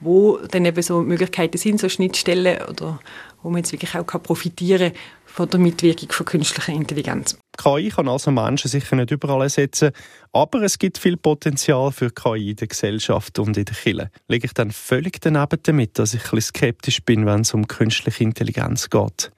wo 0.00 0.38
dann 0.38 0.64
eben 0.64 0.80
so 0.82 1.00
Möglichkeiten 1.00 1.58
sind, 1.58 1.80
so 1.80 1.88
Schnittstellen, 1.88 2.62
oder 2.68 3.00
wo 3.42 3.50
man 3.50 3.58
jetzt 3.58 3.72
wirklich 3.72 3.94
auch 3.96 4.06
profitieren 4.06 4.92
kann 4.92 5.00
von 5.32 5.48
der 5.48 5.60
Mitwirkung 5.60 6.12
von 6.12 6.26
künstlicher 6.26 6.72
Intelligenz. 6.72 7.38
KI 7.56 7.88
kann 7.88 8.06
also 8.06 8.30
Menschen 8.30 8.68
sicher 8.68 8.96
nicht 8.96 9.10
überall 9.10 9.42
ersetzen, 9.42 9.92
aber 10.32 10.62
es 10.62 10.78
gibt 10.78 10.98
viel 10.98 11.16
Potenzial 11.16 11.90
für 11.90 12.10
KI 12.10 12.50
in 12.50 12.56
der 12.56 12.68
Gesellschaft 12.68 13.38
und 13.38 13.56
in 13.56 13.64
der 13.64 13.74
Kirche. 13.74 14.10
Liege 14.28 14.46
ich 14.46 14.52
dann 14.52 14.70
völlig 14.70 15.20
daneben 15.22 15.58
damit, 15.62 15.98
dass 15.98 16.12
ich 16.12 16.32
ein 16.32 16.40
skeptisch 16.42 17.02
bin, 17.02 17.24
wenn 17.24 17.40
es 17.40 17.54
um 17.54 17.66
künstliche 17.66 18.24
Intelligenz 18.24 18.90
geht. 18.90 19.32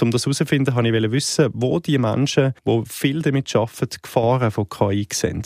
Um 0.00 0.10
das 0.10 0.24
herauszufinden, 0.24 0.74
wollte 0.74 0.96
ich 0.96 1.12
wissen, 1.12 1.50
wo 1.52 1.78
die 1.78 1.98
Menschen, 1.98 2.54
die 2.66 2.82
viel 2.86 3.22
damit 3.22 3.54
arbeiten, 3.54 3.88
die 3.88 4.02
Gefahren 4.02 4.50
von 4.50 4.68
KI 4.68 5.06
sehen. 5.12 5.44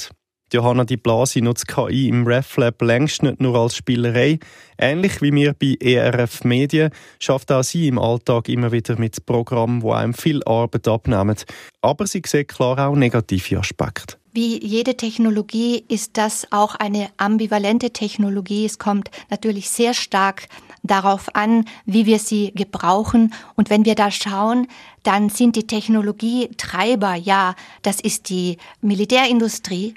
Johanna 0.55 0.85
Di 0.85 0.97
Blasi 0.97 1.41
nutzt 1.41 1.67
KI 1.67 2.09
im 2.09 2.29
RefLab 2.29 2.81
längst 2.81 3.25
nicht 3.25 3.41
nur 3.41 3.57
als 3.57 3.75
Spielerei. 3.75 4.39
Ähnlich 4.79 5.21
wie 5.21 5.33
wir 5.33 5.53
bei 5.53 5.77
ERF 5.81 6.45
Medien 6.45 6.91
schafft 7.19 7.51
auch 7.51 7.65
sie 7.65 7.89
im 7.89 7.99
Alltag 7.99 8.49
immer 8.49 8.71
wieder 8.71 8.97
mit 8.97 9.27
Programmen, 9.27 9.81
die 9.81 9.91
einem 9.91 10.15
viel 10.15 10.45
Arbeit 10.45 10.87
abnehmen. 10.87 11.35
Aber 11.83 12.07
sie 12.07 12.23
sieht 12.25 12.47
klar 12.47 12.79
auch 12.79 12.95
negative 12.95 13.59
Aspekte. 13.59 14.17
Wie 14.33 14.65
jede 14.65 14.97
Technologie 14.97 15.85
ist 15.89 16.17
das 16.17 16.47
auch 16.53 16.77
eine 16.77 17.09
ambivalente 17.17 17.91
Technologie. 17.91 18.65
Es 18.65 18.79
kommt 18.79 19.11
natürlich 19.31 19.69
sehr 19.71 19.93
stark 19.93 20.47
darauf 20.85 21.35
an, 21.35 21.65
wie 21.85 22.07
wir 22.07 22.21
sie 22.21 22.53
gebrauchen. 22.55 23.35
Und 23.57 23.71
wenn 23.71 23.85
wir 23.85 23.97
da 23.97 24.13
schauen, 24.13 24.69
dann 25.03 25.31
sind 25.31 25.57
die 25.57 25.67
Technologietreiber, 25.67 27.15
ja, 27.15 27.57
das 27.83 28.01
ist 28.01 28.29
die 28.29 28.59
Militärindustrie, 28.83 29.95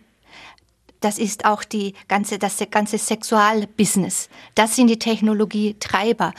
das 0.99 1.19
ist 1.19 1.45
auch 1.45 1.63
die 1.63 1.93
ganze, 2.07 2.39
das 2.39 2.57
ganze 2.71 2.97
Sexualbusiness. 2.97 4.29
Das 4.55 4.75
sind 4.75 4.87
die 4.87 4.99
Technologietreiber. 4.99 6.33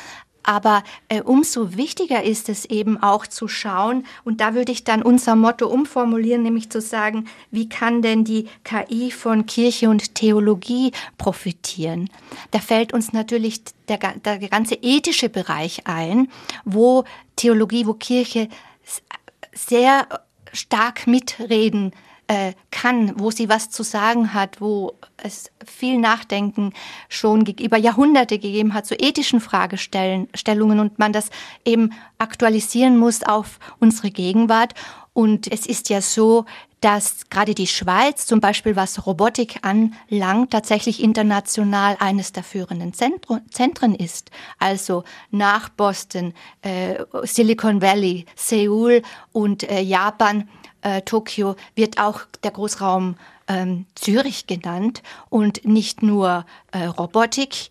Aber 0.48 0.82
äh, 1.10 1.20
umso 1.20 1.76
wichtiger 1.76 2.22
ist 2.22 2.48
es 2.48 2.64
eben 2.64 2.96
auch 3.02 3.26
zu 3.26 3.48
schauen, 3.48 4.06
und 4.24 4.40
da 4.40 4.54
würde 4.54 4.72
ich 4.72 4.82
dann 4.82 5.02
unser 5.02 5.36
Motto 5.36 5.68
umformulieren, 5.68 6.42
nämlich 6.42 6.70
zu 6.70 6.80
sagen, 6.80 7.26
wie 7.50 7.68
kann 7.68 8.00
denn 8.00 8.24
die 8.24 8.48
KI 8.64 9.10
von 9.10 9.44
Kirche 9.44 9.90
und 9.90 10.14
Theologie 10.14 10.92
profitieren? 11.18 12.08
Da 12.50 12.60
fällt 12.60 12.94
uns 12.94 13.12
natürlich 13.12 13.62
der, 13.88 13.98
der 13.98 14.38
ganze 14.38 14.76
ethische 14.76 15.28
Bereich 15.28 15.86
ein, 15.86 16.28
wo 16.64 17.04
Theologie, 17.36 17.86
wo 17.86 17.92
Kirche 17.92 18.48
sehr 19.52 20.08
stark 20.54 21.06
mitreden 21.06 21.92
äh, 21.92 22.07
kann, 22.70 23.18
wo 23.18 23.30
sie 23.30 23.48
was 23.48 23.70
zu 23.70 23.82
sagen 23.82 24.34
hat, 24.34 24.60
wo 24.60 24.94
es 25.16 25.50
viel 25.64 25.98
Nachdenken 25.98 26.74
schon 27.08 27.46
über 27.46 27.78
Jahrhunderte 27.78 28.38
gegeben 28.38 28.74
hat 28.74 28.86
zu 28.86 28.94
ethischen 28.94 29.40
Fragestellungen 29.40 30.78
und 30.78 30.98
man 30.98 31.12
das 31.12 31.30
eben 31.64 31.92
aktualisieren 32.18 32.98
muss 32.98 33.22
auf 33.22 33.58
unsere 33.80 34.10
Gegenwart. 34.10 34.74
Und 35.14 35.50
es 35.50 35.66
ist 35.66 35.88
ja 35.88 36.00
so, 36.00 36.44
dass 36.80 37.28
gerade 37.28 37.54
die 37.54 37.66
Schweiz 37.66 38.26
zum 38.26 38.40
Beispiel, 38.40 38.76
was 38.76 39.06
Robotik 39.06 39.60
anlangt, 39.62 40.52
tatsächlich 40.52 41.02
international 41.02 41.96
eines 41.98 42.32
der 42.32 42.44
führenden 42.44 42.92
Zentren 42.92 43.94
ist. 43.94 44.30
Also 44.58 45.02
nach 45.30 45.70
Boston, 45.70 46.34
äh, 46.62 47.02
Silicon 47.24 47.82
Valley, 47.82 48.26
Seoul 48.36 49.02
und 49.32 49.68
äh, 49.68 49.80
Japan 49.80 50.48
äh, 50.82 51.02
Tokio 51.02 51.56
wird 51.74 51.98
auch 51.98 52.20
der 52.42 52.50
Großraum 52.50 53.16
ähm, 53.48 53.86
Zürich 53.94 54.46
genannt 54.46 55.02
und 55.30 55.64
nicht 55.64 56.02
nur 56.02 56.44
äh, 56.72 56.84
Robotik, 56.84 57.70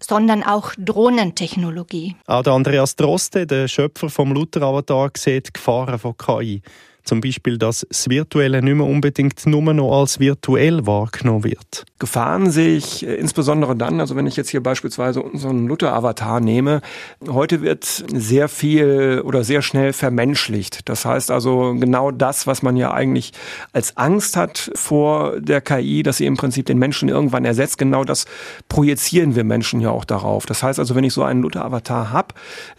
sondern 0.00 0.42
auch 0.42 0.72
Drohnentechnologie. 0.78 2.16
Auch 2.26 2.42
der 2.42 2.52
Andreas 2.52 2.96
Droste, 2.96 3.46
der 3.46 3.68
Schöpfer 3.68 4.08
vom 4.10 4.32
Luther-Avatar, 4.32 5.10
sieht 5.16 5.52
Gefahren 5.54 5.98
von 5.98 6.16
KI. 6.16 6.62
Zum 7.04 7.20
Beispiel, 7.20 7.58
dass 7.58 7.86
das 7.88 8.08
Virtuelle 8.08 8.62
nicht 8.62 8.74
mehr 8.74 8.86
unbedingt 8.86 9.46
nur 9.46 9.62
noch 9.74 10.00
als 10.00 10.20
virtuell 10.20 10.86
wahrgenommen 10.86 11.44
wird. 11.44 11.84
Gefahren 11.98 12.50
sehe 12.50 12.76
ich 12.76 13.06
äh, 13.06 13.14
insbesondere 13.14 13.74
dann, 13.74 14.00
also 14.00 14.14
wenn 14.14 14.26
ich 14.26 14.36
jetzt 14.36 14.50
hier 14.50 14.62
beispielsweise 14.62 15.22
unseren 15.22 15.66
Luther-Avatar 15.66 16.40
nehme, 16.40 16.80
heute 17.28 17.62
wird 17.62 17.84
sehr 17.84 18.48
viel 18.48 19.22
oder 19.24 19.42
sehr 19.42 19.62
schnell 19.62 19.92
vermenschlicht. 19.92 20.88
Das 20.88 21.04
heißt 21.04 21.30
also 21.30 21.74
genau 21.78 22.10
das, 22.10 22.46
was 22.46 22.62
man 22.62 22.76
ja 22.76 22.92
eigentlich 22.92 23.32
als 23.72 23.96
Angst 23.96 24.36
hat 24.36 24.70
vor 24.74 25.40
der 25.40 25.60
KI, 25.60 26.02
dass 26.02 26.18
sie 26.18 26.26
im 26.26 26.36
Prinzip 26.36 26.66
den 26.66 26.78
Menschen 26.78 27.08
irgendwann 27.08 27.44
ersetzt, 27.44 27.78
genau 27.78 28.04
das 28.04 28.26
projizieren 28.68 29.34
wir 29.34 29.44
Menschen 29.44 29.80
ja 29.80 29.90
auch 29.90 30.04
darauf. 30.04 30.46
Das 30.46 30.62
heißt 30.62 30.78
also, 30.78 30.94
wenn 30.94 31.04
ich 31.04 31.12
so 31.12 31.22
einen 31.22 31.42
Luther-Avatar 31.42 32.12
habe, 32.12 32.34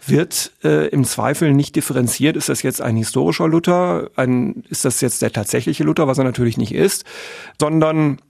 wird 0.06 0.52
äh, 0.64 0.88
im 0.88 1.04
Zweifel 1.04 1.52
nicht 1.52 1.76
differenziert, 1.76 2.36
ist 2.36 2.48
das 2.48 2.62
jetzt 2.62 2.80
ein 2.80 2.96
historischer 2.96 3.48
Luther, 3.48 4.10
ein, 4.20 4.64
ist 4.68 4.84
das 4.84 5.00
jetzt 5.00 5.22
der 5.22 5.32
tatsächliche 5.32 5.84
Luther, 5.84 6.06
was 6.06 6.18
er 6.18 6.24
natürlich 6.24 6.56
nicht 6.56 6.74
ist, 6.74 7.04
sondern 7.58 8.20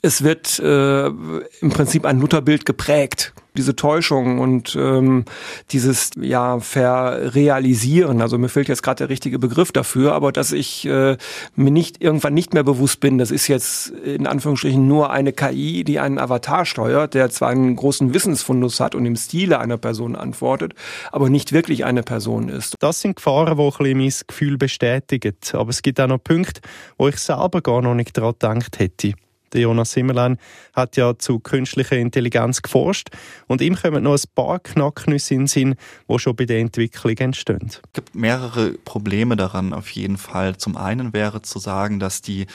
es 0.00 0.22
wird 0.22 0.58
äh, 0.58 1.06
im 1.06 1.70
Prinzip 1.70 2.06
ein 2.06 2.20
Lutherbild 2.20 2.64
geprägt. 2.64 3.32
Diese 3.54 3.76
Täuschung 3.76 4.38
und 4.38 4.74
ähm, 4.80 5.26
dieses 5.72 6.12
ja 6.18 6.58
verrealisieren. 6.58 8.22
Also 8.22 8.38
mir 8.38 8.48
fehlt 8.48 8.68
jetzt 8.68 8.82
gerade 8.82 8.98
der 8.98 9.08
richtige 9.10 9.38
Begriff 9.38 9.72
dafür, 9.72 10.14
aber 10.14 10.32
dass 10.32 10.52
ich 10.52 10.86
äh, 10.86 11.18
mir 11.54 11.70
nicht 11.70 12.02
irgendwann 12.02 12.32
nicht 12.32 12.54
mehr 12.54 12.62
bewusst 12.62 13.00
bin, 13.00 13.18
das 13.18 13.30
ist 13.30 13.48
jetzt 13.48 13.90
in 13.90 14.26
Anführungsstrichen 14.26 14.88
nur 14.88 15.10
eine 15.10 15.34
KI, 15.34 15.84
die 15.84 16.00
einen 16.00 16.18
Avatar 16.18 16.64
steuert, 16.64 17.12
der 17.12 17.28
zwar 17.28 17.50
einen 17.50 17.76
großen 17.76 18.14
Wissensfundus 18.14 18.80
hat 18.80 18.94
und 18.94 19.04
im 19.04 19.16
Stile 19.16 19.58
einer 19.58 19.76
Person 19.76 20.16
antwortet, 20.16 20.72
aber 21.10 21.28
nicht 21.28 21.52
wirklich 21.52 21.84
eine 21.84 22.02
Person 22.02 22.48
ist. 22.48 22.76
Das 22.80 23.02
sind 23.02 23.16
Gefahren, 23.16 23.54
die 23.54 23.62
ein 23.62 23.72
bisschen 23.74 23.98
mein 23.98 24.12
Gefühl 24.28 24.56
bestätigen. 24.56 25.36
Aber 25.52 25.68
es 25.68 25.82
gibt 25.82 26.00
auch 26.00 26.06
noch 26.06 26.24
Punkte, 26.24 26.62
wo 26.96 27.08
ich 27.08 27.18
selber 27.18 27.60
gar 27.60 27.82
noch 27.82 27.94
nicht 27.94 28.16
daran 28.16 28.60
gedacht 28.60 28.78
hätte. 28.78 29.12
Jonas 29.60 29.92
Simmerlein 29.92 30.38
hat 30.72 30.96
ja 30.96 31.18
zu 31.18 31.38
künstlicher 31.40 31.96
Intelligenz 31.96 32.62
geforscht 32.62 33.08
und 33.46 33.60
ihm 33.60 33.76
kommen 33.76 34.04
noch 34.04 34.14
ein 34.14 34.22
paar 34.34 34.58
Knacknüsse 34.60 35.34
in 35.34 35.40
den 35.40 35.46
Sinn, 35.46 35.74
die 36.08 36.18
schon 36.18 36.36
bei 36.36 36.44
der 36.44 36.60
Entwicklung 36.60 37.16
entstehen. 37.16 37.66
Es 37.66 37.82
gibt 37.92 38.14
mehrere 38.14 38.72
Probleme 38.84 39.36
daran 39.36 39.72
auf 39.72 39.90
jeden 39.90 40.16
Fall. 40.16 40.56
Zum 40.56 40.76
einen 40.76 41.12
wäre 41.12 41.42
zu 41.42 41.58
sagen, 41.58 41.98
dass 41.98 42.22
die 42.22 42.46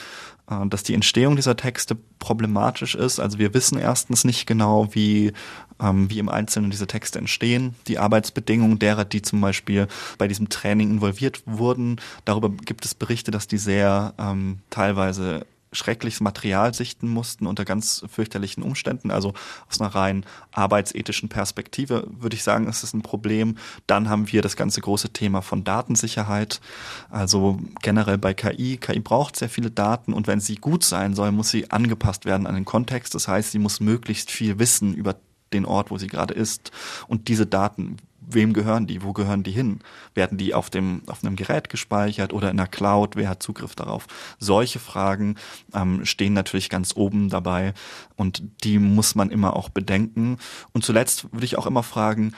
äh, 0.50 0.68
dass 0.68 0.84
die 0.84 0.94
Entstehung 0.94 1.36
dieser 1.36 1.56
Texte 1.56 1.98
problematisch 2.20 2.96
ist. 2.96 3.20
Also 3.20 3.38
wir 3.38 3.54
wissen 3.54 3.78
erstens 3.78 4.24
nicht 4.24 4.48
genau, 4.48 4.94
wie, 4.94 5.34
ähm, 5.82 6.10
wie 6.10 6.20
im 6.20 6.30
Einzelnen 6.30 6.72
diese 6.72 6.88
Texte 6.88 7.20
entstehen. 7.20 7.76
Die 7.88 8.00
Arbeitsbedingungen 8.00 8.80
derer, 8.80 9.06
die 9.06 9.22
zum 9.22 9.42
Beispiel 9.42 9.88
bei 10.18 10.28
diesem 10.28 10.50
Training 10.50 10.92
involviert 10.92 11.42
wurden, 11.46 12.00
darüber 12.26 12.50
gibt 12.50 12.86
es 12.86 12.96
Berichte, 12.96 13.32
dass 13.32 13.48
die 13.48 13.58
sehr 13.58 14.14
ähm, 14.18 14.60
teilweise 14.70 15.46
schreckliches 15.72 16.22
Material 16.22 16.74
sichten 16.74 17.08
mussten 17.08 17.48
unter 17.48 17.66
ganz 17.66 18.04
fürchterlichen 18.10 18.64
Umständen. 18.64 19.12
Also 19.12 19.34
aus 19.70 19.82
einer 19.82 19.94
rein 19.94 20.26
arbeitsethischen 20.52 21.30
Perspektive 21.30 22.08
würde 22.10 22.36
ich 22.36 22.44
sagen, 22.44 22.68
ist 22.68 22.84
es 22.84 22.94
ein 22.94 23.02
Problem. 23.02 23.58
Dann 23.86 24.10
haben 24.10 24.32
wir 24.32 24.42
das 24.42 24.56
ganze 24.56 24.82
große 24.82 25.10
Thema 25.10 25.42
von 25.42 25.64
Datensicherheit. 25.64 26.62
Also 27.10 27.60
generell 27.82 28.18
bei 28.18 28.34
KI. 28.34 28.78
KI 28.78 29.00
braucht 29.00 29.36
sehr 29.36 29.50
viele 29.50 29.72
Daten 29.72 30.14
und 30.14 30.28
wenn 30.28 30.40
sie 30.40 30.56
gut 30.56 30.84
sein 30.84 31.14
soll, 31.14 31.32
muss 31.32 31.50
sie 31.50 31.72
angepasst 31.72 32.26
werden 32.26 32.48
an 32.48 32.56
den 32.56 32.66
Kontext. 32.66 33.14
Das 33.16 33.28
heißt, 33.28 33.52
sie 33.52 33.60
muss 33.60 33.80
möglichst 33.80 34.32
viel 34.32 34.60
wissen 34.60 34.94
über 34.94 35.16
den 35.54 35.66
Ort, 35.66 35.92
wo 35.92 35.98
sie 35.98 36.08
gerade 36.08 36.34
ist. 36.34 36.72
Und 37.08 37.28
diese 37.28 37.46
Daten 37.46 37.98
wem 38.30 38.54
gehören 38.54 38.88
die? 38.88 39.04
Wo 39.04 39.14
gehören 39.14 39.44
die 39.44 39.52
hin? 39.52 39.80
Werden 40.14 40.38
die 40.38 40.54
auf 40.54 40.70
dem 40.70 41.02
auf 41.08 41.24
einem 41.24 41.36
Gerät 41.36 41.70
gespeichert 41.70 42.34
oder 42.34 42.52
in 42.52 42.58
der 42.58 42.68
Cloud? 42.68 43.16
Wer 43.16 43.30
hat 43.30 43.42
Zugriff 43.42 43.76
darauf? 43.76 44.08
Solche 44.40 44.80
Fragen 44.80 45.36
ähm, 45.74 46.06
stehen 46.06 46.34
natürlich 46.34 46.70
ganz 46.70 46.96
oben 46.96 47.30
dabei 47.30 47.74
und 48.16 48.44
die 48.64 48.80
muss 48.80 49.16
man 49.16 49.30
immer 49.30 49.56
auch 49.56 49.70
bedenken. 49.70 50.38
Und 50.74 50.84
zuletzt 50.84 51.32
würde 51.32 51.46
ich 51.46 51.58
auch 51.58 51.66
immer 51.66 51.84
fragen, 51.84 52.34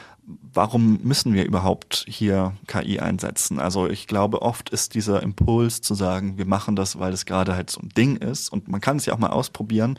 warum 0.54 1.00
müssen 1.02 1.34
wir 1.34 1.46
überhaupt 1.46 2.06
hier 2.08 2.54
KI 2.68 3.00
einsetzen? 3.00 3.60
Also 3.60 3.90
ich 3.90 4.08
glaube, 4.08 4.42
oft 4.42 4.70
ist 4.70 4.94
dieser 4.94 5.24
Impuls 5.24 5.82
zu 5.82 5.96
sagen, 5.96 6.38
wir 6.38 6.46
machen 6.46 6.76
das, 6.76 7.00
weil 7.00 7.14
es 7.14 7.26
gerade 7.26 7.56
halt 7.56 7.70
so 7.70 7.82
ein 7.82 7.90
Ding 7.90 8.18
ist 8.18 8.50
und 8.50 8.68
man 8.68 8.82
kann 8.82 8.98
es 8.98 9.06
ja 9.06 9.14
auch 9.14 9.20
mal 9.20 9.32
ausprobieren. 9.32 9.98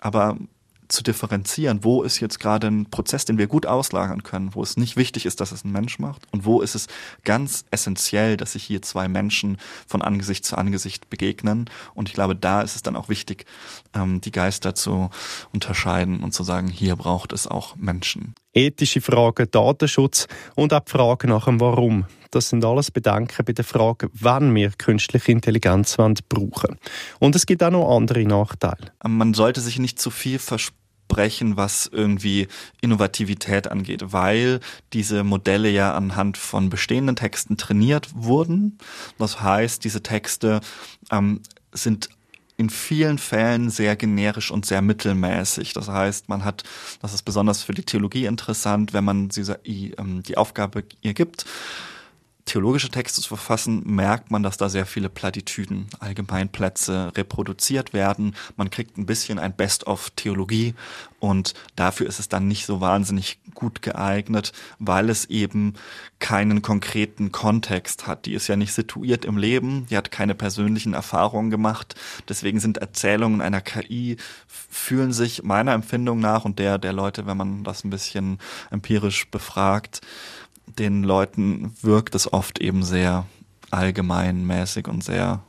Aber 0.00 0.36
zu 0.92 1.02
differenzieren, 1.02 1.82
wo 1.82 2.02
ist 2.02 2.20
jetzt 2.20 2.38
gerade 2.38 2.68
ein 2.68 2.86
Prozess, 2.90 3.24
den 3.24 3.38
wir 3.38 3.46
gut 3.46 3.66
auslagern 3.66 4.22
können, 4.22 4.54
wo 4.54 4.62
es 4.62 4.76
nicht 4.76 4.96
wichtig 4.96 5.26
ist, 5.26 5.40
dass 5.40 5.52
es 5.52 5.64
ein 5.64 5.72
Mensch 5.72 5.98
macht 5.98 6.22
und 6.30 6.44
wo 6.44 6.60
ist 6.60 6.74
es 6.74 6.86
ganz 7.24 7.64
essentiell, 7.70 8.36
dass 8.36 8.52
sich 8.52 8.64
hier 8.64 8.82
zwei 8.82 9.08
Menschen 9.08 9.56
von 9.86 10.02
Angesicht 10.02 10.44
zu 10.44 10.56
Angesicht 10.56 11.10
begegnen. 11.10 11.68
Und 11.94 12.08
ich 12.08 12.14
glaube, 12.14 12.36
da 12.36 12.62
ist 12.62 12.76
es 12.76 12.82
dann 12.82 12.96
auch 12.96 13.08
wichtig, 13.08 13.46
ähm, 13.94 14.20
die 14.20 14.30
Geister 14.30 14.74
zu 14.74 15.10
unterscheiden 15.52 16.20
und 16.20 16.32
zu 16.32 16.42
sagen, 16.44 16.68
hier 16.68 16.96
braucht 16.96 17.32
es 17.32 17.46
auch 17.46 17.76
Menschen. 17.76 18.34
Ethische 18.52 19.00
Fragen, 19.00 19.48
Datenschutz 19.50 20.28
und 20.54 20.74
auch 20.74 20.80
die 20.80 20.90
Frage 20.90 21.26
nach 21.26 21.46
dem 21.46 21.58
Warum. 21.60 22.04
Das 22.30 22.48
sind 22.48 22.64
alles 22.64 22.90
Bedenken 22.90 23.44
bei 23.44 23.52
der 23.52 23.64
Frage, 23.64 24.08
wann 24.14 24.54
wir 24.54 24.70
künstliche 24.70 25.32
Intelligenz 25.32 25.96
brauchen. 26.28 26.78
Und 27.18 27.36
es 27.36 27.44
gibt 27.44 27.62
auch 27.62 27.70
noch 27.70 27.94
andere 27.94 28.24
Nachteile. 28.24 28.92
Man 29.06 29.34
sollte 29.34 29.60
sich 29.60 29.78
nicht 29.78 29.98
zu 29.98 30.10
viel 30.10 30.38
versprechen 30.38 30.81
sprechen, 31.12 31.56
was 31.56 31.86
irgendwie 31.92 32.48
Innovativität 32.80 33.70
angeht, 33.70 34.12
weil 34.12 34.60
diese 34.92 35.24
Modelle 35.24 35.68
ja 35.68 35.94
anhand 35.94 36.38
von 36.38 36.70
bestehenden 36.70 37.16
Texten 37.16 37.56
trainiert 37.56 38.08
wurden. 38.14 38.78
Das 39.18 39.42
heißt, 39.42 39.84
diese 39.84 40.02
Texte 40.02 40.60
ähm, 41.10 41.40
sind 41.72 42.08
in 42.56 42.70
vielen 42.70 43.18
Fällen 43.18 43.70
sehr 43.70 43.96
generisch 43.96 44.50
und 44.50 44.64
sehr 44.64 44.82
mittelmäßig. 44.82 45.72
Das 45.74 45.88
heißt, 45.88 46.28
man 46.28 46.44
hat, 46.44 46.64
das 47.00 47.12
ist 47.12 47.22
besonders 47.22 47.62
für 47.62 47.74
die 47.74 47.82
Theologie 47.82 48.26
interessant, 48.26 48.92
wenn 48.92 49.04
man 49.04 49.28
die, 49.28 49.94
ähm, 49.98 50.22
die 50.22 50.36
Aufgabe 50.36 50.84
ihr 51.02 51.14
gibt, 51.14 51.44
theologische 52.44 52.90
Texte 52.90 53.20
zu 53.20 53.28
verfassen, 53.28 53.82
merkt 53.86 54.30
man, 54.30 54.42
dass 54.42 54.56
da 54.56 54.68
sehr 54.68 54.86
viele 54.86 55.08
Plattitüden, 55.08 55.86
Allgemeinplätze 56.00 57.12
reproduziert 57.16 57.92
werden. 57.92 58.34
Man 58.56 58.70
kriegt 58.70 58.98
ein 58.98 59.06
bisschen 59.06 59.38
ein 59.38 59.54
Best-of 59.54 60.10
Theologie 60.10 60.74
und 61.20 61.54
dafür 61.76 62.08
ist 62.08 62.18
es 62.18 62.28
dann 62.28 62.48
nicht 62.48 62.66
so 62.66 62.80
wahnsinnig 62.80 63.38
gut 63.54 63.80
geeignet, 63.80 64.52
weil 64.80 65.08
es 65.08 65.26
eben 65.26 65.74
keinen 66.18 66.62
konkreten 66.62 67.30
Kontext 67.30 68.06
hat. 68.06 68.26
Die 68.26 68.34
ist 68.34 68.48
ja 68.48 68.56
nicht 68.56 68.72
situiert 68.72 69.24
im 69.24 69.38
Leben, 69.38 69.86
die 69.86 69.96
hat 69.96 70.10
keine 70.10 70.34
persönlichen 70.34 70.94
Erfahrungen 70.94 71.50
gemacht. 71.50 71.94
Deswegen 72.28 72.58
sind 72.58 72.78
Erzählungen 72.78 73.40
einer 73.40 73.60
KI 73.60 74.16
fühlen 74.46 75.12
sich 75.12 75.44
meiner 75.44 75.72
Empfindung 75.72 76.18
nach 76.18 76.44
und 76.44 76.58
der 76.58 76.78
der 76.78 76.92
Leute, 76.92 77.26
wenn 77.26 77.36
man 77.36 77.62
das 77.62 77.84
ein 77.84 77.90
bisschen 77.90 78.38
empirisch 78.70 79.30
befragt, 79.30 80.00
den 80.66 81.02
Leuten 81.02 81.74
wirkt 81.82 82.14
es 82.14 82.32
oft 82.32 82.60
eben 82.60 82.82
sehr 82.82 83.26
allgemeinmäßig 83.70 84.88
und 84.88 85.02
sehr 85.02 85.42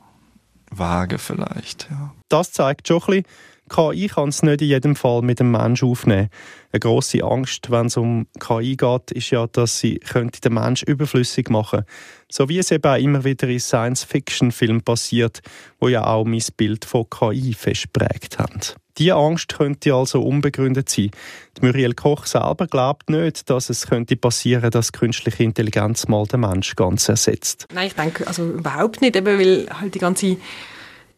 vage 0.70 1.18
vielleicht. 1.18 1.88
Ja. 1.90 2.14
Das 2.28 2.52
zeigt 2.52 2.88
schon 2.88 3.02
ein 3.02 3.06
bisschen, 3.06 3.24
KI 3.68 4.08
kann 4.08 4.28
es 4.28 4.42
nicht 4.42 4.60
in 4.60 4.68
jedem 4.68 4.96
Fall 4.96 5.22
mit 5.22 5.40
dem 5.40 5.50
Menschen 5.50 5.88
aufnehmen. 5.88 6.28
Eine 6.70 6.80
grosse 6.80 7.24
Angst, 7.24 7.70
wenn 7.70 7.86
es 7.86 7.96
um 7.96 8.26
KI 8.38 8.76
geht, 8.76 9.10
ist 9.10 9.30
ja, 9.30 9.46
dass 9.46 9.78
sie 9.78 9.98
könnte 9.98 10.40
den 10.40 10.54
Mensch 10.54 10.82
überflüssig 10.82 11.48
machen 11.48 11.84
So 12.30 12.48
wie 12.48 12.58
es 12.58 12.70
eben 12.70 12.84
auch 12.84 12.98
immer 12.98 13.24
wieder 13.24 13.48
in 13.48 13.60
Science-Fiction-Filmen 13.60 14.82
passiert, 14.82 15.40
wo 15.80 15.88
ja 15.88 16.06
auch 16.06 16.24
mein 16.24 16.42
Bild 16.56 16.84
von 16.84 17.08
KI 17.08 17.54
festprägt 17.54 18.38
haben. 18.38 18.60
Diese 18.98 19.14
Angst 19.14 19.54
könnte 19.54 19.94
also 19.94 20.22
unbegründet 20.22 20.88
sein. 20.88 21.10
Die 21.56 21.66
Muriel 21.66 21.94
Koch 21.94 22.26
selber 22.26 22.66
glaubt 22.66 23.10
nicht, 23.10 23.50
dass 23.50 23.70
es 23.70 23.86
könnte 23.86 24.16
passieren, 24.16 24.70
dass 24.70 24.92
künstliche 24.92 25.42
Intelligenz 25.42 26.06
mal 26.08 26.26
den 26.26 26.40
Mensch 26.40 26.76
ganz 26.76 27.08
ersetzt. 27.08 27.66
Nein, 27.74 27.88
ich 27.88 27.94
denke 27.94 28.26
also 28.26 28.44
überhaupt 28.44 29.00
nicht, 29.00 29.16
eben 29.16 29.38
weil 29.38 29.66
halt 29.80 29.94
die 29.94 29.98
ganze 29.98 30.36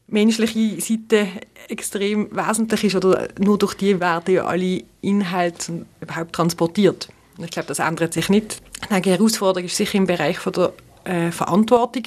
menschliche 0.08 0.80
Seite 0.80 1.28
extrem 1.68 2.28
wesentlich 2.30 2.84
ist 2.84 2.94
oder 2.94 3.28
nur 3.38 3.58
durch 3.58 3.74
die 3.74 4.00
werden 4.00 4.34
ja 4.34 4.44
alle 4.44 4.82
Inhalte 5.00 5.84
überhaupt 6.00 6.32
transportiert. 6.32 7.08
Ich 7.38 7.50
glaube, 7.50 7.68
das 7.68 7.80
ändert 7.80 8.14
sich 8.14 8.28
nicht. 8.28 8.62
Ich 8.90 9.02
die 9.02 9.10
Herausforderung 9.10 9.66
ist 9.66 9.76
sicher 9.76 9.98
im 9.98 10.06
Bereich 10.06 10.38
von 10.38 10.52
der 10.52 10.72
äh, 11.04 11.30
Verantwortung 11.30 12.04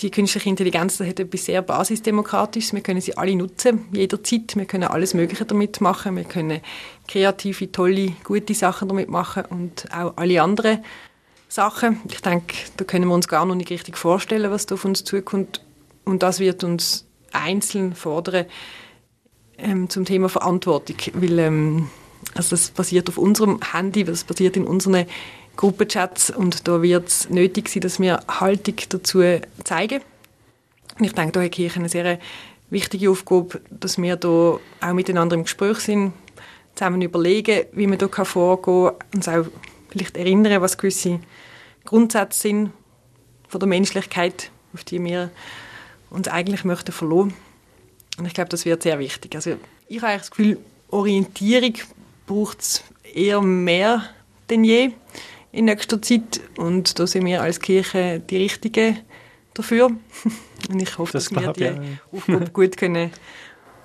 die 0.00 0.10
künstliche 0.10 0.48
Intelligenz 0.48 1.00
hat 1.00 1.18
etwas 1.18 1.46
sehr 1.46 1.62
Basisdemokratisches. 1.62 2.72
Wir 2.72 2.80
können 2.80 3.00
sie 3.00 3.16
alle 3.16 3.34
nutzen, 3.34 3.86
jederzeit. 3.92 4.54
Wir 4.54 4.66
können 4.66 4.84
alles 4.84 5.14
Mögliche 5.14 5.44
damit 5.44 5.80
machen. 5.80 6.16
Wir 6.16 6.24
können 6.24 6.60
kreative, 7.06 7.72
tolle, 7.72 8.12
gute 8.24 8.54
Sachen 8.54 8.88
damit 8.88 9.08
machen 9.08 9.44
und 9.46 9.86
auch 9.92 10.12
alle 10.16 10.42
anderen 10.42 10.84
Sachen. 11.48 12.00
Ich 12.10 12.20
denke, 12.20 12.54
da 12.76 12.84
können 12.84 13.08
wir 13.08 13.14
uns 13.14 13.28
gar 13.28 13.46
noch 13.46 13.54
nicht 13.54 13.70
richtig 13.70 13.96
vorstellen, 13.96 14.50
was 14.50 14.66
da 14.66 14.74
auf 14.74 14.84
uns 14.84 15.04
zukommt. 15.04 15.64
Und 16.04 16.22
das 16.22 16.38
wird 16.38 16.64
uns 16.64 17.06
einzeln 17.32 17.94
fordern 17.94 18.46
ähm, 19.58 19.88
zum 19.88 20.04
Thema 20.04 20.28
Verantwortung, 20.28 20.96
weil 21.14 21.38
ähm, 21.38 21.90
also 22.34 22.50
das 22.50 22.70
basiert 22.70 23.08
auf 23.08 23.18
unserem 23.18 23.60
Handy, 23.72 24.04
das 24.04 24.24
basiert 24.24 24.56
in 24.56 24.64
unseren 24.64 25.06
Gruppenchats 25.58 26.30
und 26.30 26.68
da 26.68 26.82
wird 26.82 27.08
es 27.08 27.30
nötig 27.30 27.68
sein, 27.68 27.80
dass 27.80 27.98
wir 27.98 28.20
Haltung 28.28 28.76
dazu 28.88 29.22
zeigen. 29.64 30.00
Ich 31.00 31.12
denke, 31.12 31.32
da 31.32 31.42
hat 31.42 31.50
Kirche 31.50 31.80
eine 31.80 31.88
sehr 31.88 32.20
wichtige 32.70 33.10
Aufgabe, 33.10 33.60
dass 33.68 33.98
wir 33.98 34.14
da 34.14 34.28
auch 34.28 34.92
miteinander 34.92 35.34
im 35.34 35.42
Gespräch 35.42 35.78
sind, 35.78 36.12
zusammen 36.76 37.02
überlegen, 37.02 37.66
wie 37.72 37.88
man 37.88 37.98
da 37.98 38.08
vorgehen 38.08 38.92
kann, 38.92 39.08
uns 39.12 39.26
auch 39.26 39.46
vielleicht 39.88 40.16
erinnern, 40.16 40.62
was 40.62 40.78
gewisse 40.78 41.18
Grundsätze 41.84 42.40
sind 42.40 42.72
von 43.48 43.58
der 43.58 43.68
Menschlichkeit, 43.68 44.52
auf 44.74 44.84
die 44.84 45.02
wir 45.02 45.32
uns 46.10 46.28
eigentlich 46.28 46.62
möchten 46.62 46.92
verloren. 46.92 47.34
Und 48.16 48.26
ich 48.26 48.34
glaube, 48.34 48.50
das 48.50 48.64
wird 48.64 48.84
sehr 48.84 49.00
wichtig. 49.00 49.34
Also 49.34 49.56
ich 49.88 50.02
habe 50.02 50.18
das 50.18 50.30
Gefühl, 50.30 50.58
Orientierung 50.88 51.74
braucht 52.26 52.60
es 52.60 52.84
eher 53.02 53.40
mehr 53.40 54.08
denn 54.50 54.64
je 54.64 54.90
in 55.52 55.66
nächster 55.66 56.00
Zeit. 56.00 56.40
Und 56.56 56.98
da 56.98 57.06
sind 57.06 57.24
wir 57.26 57.42
als 57.42 57.60
Kirche 57.60 58.20
die 58.20 58.36
Richtige 58.36 58.96
dafür. 59.54 59.90
Und 60.68 60.80
ich 60.82 60.98
hoffe, 60.98 61.12
das 61.12 61.28
dass 61.28 61.42
wir 61.42 61.52
die 61.52 61.64
ja. 61.64 61.74
Aufgabe 62.12 62.50
gut 62.52 62.76
können, 62.76 63.10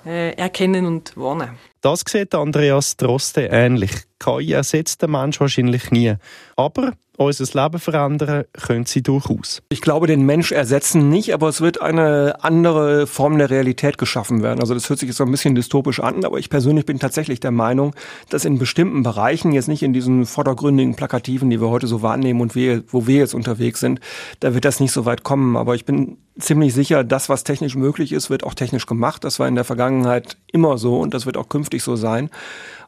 äh, 0.05 0.33
erkennen 0.35 0.85
und 0.85 1.15
warnen. 1.15 1.57
Das 1.81 2.03
sieht 2.07 2.33
Andreas 2.35 2.97
Droste 2.97 3.47
ähnlich. 3.51 3.91
KI 4.19 4.53
ersetzt 4.53 5.01
den 5.01 5.11
Mensch 5.11 5.39
wahrscheinlich 5.39 5.91
nie. 5.91 6.15
Aber 6.55 6.93
unser 7.17 7.63
Leben 7.63 7.79
verändern 7.79 8.45
können 8.53 8.85
sie 8.85 9.03
durchaus. 9.03 9.61
Ich 9.69 9.81
glaube, 9.81 10.07
den 10.07 10.25
Mensch 10.25 10.51
ersetzen 10.51 11.09
nicht, 11.09 11.33
aber 11.33 11.47
es 11.47 11.61
wird 11.61 11.81
eine 11.81 12.43
andere 12.43 13.05
Form 13.05 13.37
der 13.37 13.49
Realität 13.49 13.97
geschaffen 13.97 14.41
werden. 14.41 14.59
Also 14.59 14.73
das 14.73 14.89
hört 14.89 14.99
sich 14.99 15.07
jetzt 15.07 15.17
so 15.17 15.23
ein 15.23 15.31
bisschen 15.31 15.53
dystopisch 15.53 15.99
an, 15.99 16.25
aber 16.25 16.39
ich 16.39 16.49
persönlich 16.49 16.85
bin 16.85 16.99
tatsächlich 16.99 17.39
der 17.39 17.51
Meinung, 17.51 17.93
dass 18.29 18.45
in 18.45 18.57
bestimmten 18.57 19.03
Bereichen, 19.03 19.51
jetzt 19.51 19.67
nicht 19.67 19.83
in 19.83 19.93
diesen 19.93 20.25
vordergründigen 20.25 20.95
Plakativen, 20.95 21.49
die 21.49 21.61
wir 21.61 21.69
heute 21.69 21.87
so 21.87 22.01
wahrnehmen 22.01 22.41
und 22.41 22.55
wir, 22.55 22.83
wo 22.87 23.05
wir 23.05 23.17
jetzt 23.17 23.35
unterwegs 23.35 23.79
sind, 23.79 23.99
da 24.39 24.53
wird 24.53 24.65
das 24.65 24.79
nicht 24.79 24.91
so 24.91 25.05
weit 25.05 25.23
kommen. 25.23 25.55
Aber 25.55 25.75
ich 25.75 25.85
bin 25.85 26.17
ziemlich 26.39 26.73
sicher, 26.73 27.03
das, 27.03 27.29
was 27.29 27.43
technisch 27.43 27.75
möglich 27.75 28.11
ist, 28.11 28.29
wird 28.29 28.43
auch 28.43 28.55
technisch 28.55 28.87
gemacht. 28.87 29.23
Das 29.23 29.39
war 29.39 29.47
in 29.47 29.55
der 29.55 29.63
Vergangenheit 29.63 30.37
immer 30.51 30.77
so 30.77 30.99
und 30.99 31.13
das 31.13 31.25
wird 31.25 31.37
auch 31.37 31.49
künftig 31.49 31.83
so 31.83 31.95
sein. 31.95 32.29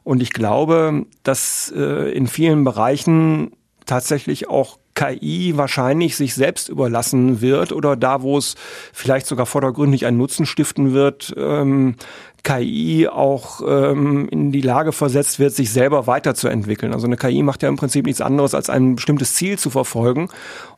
Und 0.02 0.22
ich 0.22 0.32
glaube, 0.32 1.04
dass 1.22 1.72
äh, 1.76 2.10
in 2.12 2.26
vielen 2.26 2.64
Bereichen 2.64 3.52
tatsächlich 3.86 4.48
auch 4.48 4.78
KI 4.94 5.56
wahrscheinlich 5.56 6.16
sich 6.16 6.34
selbst 6.34 6.68
überlassen 6.68 7.40
wird 7.40 7.72
oder 7.72 7.96
da, 7.96 8.22
wo 8.22 8.38
es 8.38 8.54
vielleicht 8.92 9.26
sogar 9.26 9.46
vordergründig 9.46 10.06
einen 10.06 10.16
Nutzen 10.16 10.46
stiften 10.46 10.92
wird, 10.92 11.34
ähm, 11.36 11.96
KI 12.42 13.08
auch 13.08 13.60
ähm, 13.66 14.28
in 14.30 14.52
die 14.52 14.60
Lage 14.60 14.92
versetzt 14.92 15.38
wird, 15.38 15.52
sich 15.52 15.70
selber 15.72 16.06
weiterzuentwickeln. 16.06 16.92
Also 16.92 17.06
eine 17.06 17.16
KI 17.16 17.42
macht 17.42 17.62
ja 17.62 17.68
im 17.68 17.76
Prinzip 17.76 18.06
nichts 18.06 18.20
anderes, 18.20 18.54
als 18.54 18.70
ein 18.70 18.94
bestimmtes 18.94 19.34
Ziel 19.34 19.58
zu 19.58 19.68
verfolgen 19.68 20.28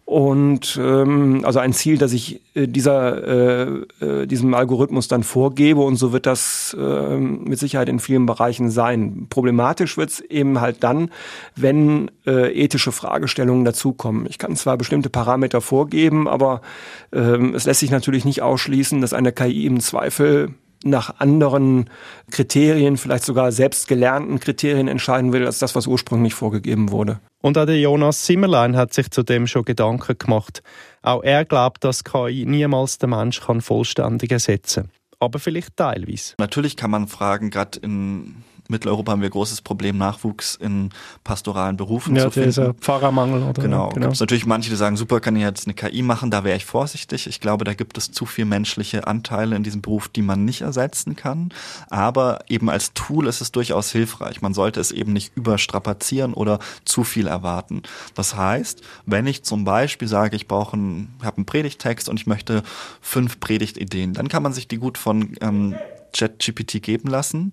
und 0.09 0.81
ähm, 0.83 1.43
also 1.45 1.59
ein 1.59 1.75
Ziel, 1.75 1.99
das 1.99 2.15
ich 2.15 2.41
äh, 2.55 2.67
dieser 2.67 3.27
äh, 3.29 3.85
äh, 4.01 4.27
diesem 4.27 4.55
Algorithmus 4.55 5.07
dann 5.07 5.23
vorgebe 5.23 5.83
und 5.83 5.97
so 5.97 6.15
wird 6.15 6.25
das 6.25 6.75
äh, 6.81 7.19
mit 7.19 7.59
Sicherheit 7.59 7.91
in 7.91 7.99
vielen 7.99 8.25
Bereichen 8.25 8.71
sein. 8.71 9.27
Problematisch 9.29 9.99
wird 9.99 10.09
es 10.09 10.21
eben 10.21 10.63
halt 10.63 10.83
dann, 10.83 11.11
wenn 11.57 12.11
äh, 12.27 12.51
ethische 12.59 12.91
Fragestellungen 12.91 13.67
dazukommen. 13.67 14.25
Ich 14.31 14.39
kann 14.39 14.57
zwar 14.57 14.79
bestimmte 14.79 15.11
Parameter 15.11 15.61
vorgeben, 15.61 16.27
aber 16.27 16.63
äh, 17.11 17.19
es 17.53 17.67
lässt 17.67 17.81
sich 17.81 17.91
natürlich 17.91 18.25
nicht 18.25 18.41
ausschließen, 18.41 19.03
dass 19.03 19.13
eine 19.13 19.33
KI 19.33 19.67
im 19.67 19.79
Zweifel 19.79 20.55
nach 20.85 21.19
anderen 21.19 21.91
Kriterien, 22.31 22.97
vielleicht 22.97 23.25
sogar 23.25 23.53
selbst 23.53 23.89
gelernten 23.89 24.41
Kriterien 24.41 24.89
entscheiden 24.89 25.33
will, 25.33 25.47
als 25.47 25.59
das, 25.59 25.75
was 25.75 25.87
ursprünglich 25.87 26.35
vorgegeben 26.35 26.91
wurde. 26.91 27.21
Und 27.41 27.59
auch 27.59 27.67
der 27.67 27.79
Jonas 27.79 28.23
Zimmerlein 28.25 28.77
hat 28.77 28.95
sich 28.95 29.11
zudem 29.11 29.47
schon 29.47 29.65
Gedanken 29.65 30.17
gemacht. 30.19 30.63
Auch 31.03 31.23
er 31.23 31.45
glaubt, 31.45 31.85
dass 31.85 32.05
KI 32.05 32.45
niemals 32.47 32.99
den 32.99 33.11
Mensch 33.11 33.41
kann 33.41 33.61
vollständig 33.61 34.31
ersetzen 34.31 34.85
kann. 34.85 34.93
Aber 35.21 35.39
vielleicht 35.39 35.77
teilweise. 35.77 36.35
Natürlich 36.39 36.77
kann 36.77 36.91
man 36.91 37.09
fragen, 37.09 37.51
gerade 37.51 37.81
in 37.81 38.37
Mitteleuropa 38.69 39.13
haben 39.13 39.23
wir 39.23 39.31
großes 39.31 39.63
Problem, 39.63 39.97
Nachwuchs 39.97 40.55
in 40.55 40.91
pastoralen 41.25 41.79
Berufen 41.79 42.15
ja, 42.15 42.25
zu 42.25 42.33
finden. 42.33 42.51
Dieser 42.51 42.75
Pfarrermangel 42.75 43.43
oder 43.43 43.63
Genau. 43.63 43.89
genau. 43.89 44.07
Gibt 44.07 44.15
es 44.15 44.21
natürlich 44.21 44.45
manche, 44.45 44.69
die 44.69 44.77
sagen, 44.77 44.97
super, 44.97 45.21
kann 45.21 45.37
ich 45.37 45.43
jetzt 45.43 45.67
eine 45.67 45.75
KI 45.75 46.03
machen, 46.03 46.31
da 46.31 46.45
wäre 46.45 46.57
ich 46.57 46.67
vorsichtig. 46.67 47.27
Ich 47.27 47.41
glaube, 47.41 47.65
da 47.65 47.73
gibt 47.73 47.97
es 47.97 48.13
zu 48.13 48.27
viel 48.27 48.45
menschliche 48.45 49.07
Anteile 49.07 49.57
in 49.57 49.63
diesem 49.63 49.81
Beruf, 49.81 50.09
die 50.09 50.21
man 50.21 50.45
nicht 50.45 50.61
ersetzen 50.61 51.17
kann. 51.17 51.49
Aber 51.89 52.41
eben 52.49 52.69
als 52.69 52.93
Tool 52.93 53.27
ist 53.27 53.41
es 53.41 53.53
durchaus 53.53 53.91
hilfreich. 53.91 54.43
Man 54.43 54.53
sollte 54.53 54.81
es 54.81 54.93
eben 54.93 55.15
nicht 55.15 55.33
überstrapazieren 55.35 56.35
oder 56.35 56.59
zu 56.85 57.05
viel 57.05 57.27
erwarten. 57.27 57.83
Das 58.15 58.37
heißt, 58.37 58.83
wenn 59.07 59.27
ich 59.27 59.45
zum 59.45 59.65
Beispiel 59.65 60.09
sage, 60.09 60.37
ich 60.37 60.47
brauche 60.47 60.75
einen, 60.75 61.15
habe 61.23 61.39
einen 61.39 61.47
Predigtext 61.47 62.09
und 62.09 62.21
ich 62.21 62.27
möchte 62.27 62.63
fünf 63.01 63.41
Predigtideen, 63.41 64.13
dann 64.13 64.29
kann 64.29 64.43
man 64.43 64.53
sich 64.53 64.69
die 64.69 64.77
gut 64.77 64.99
von 64.99 65.37
ähm, 65.41 65.75
ChatGPT 66.13 66.83
geben 66.83 67.09
lassen 67.09 67.53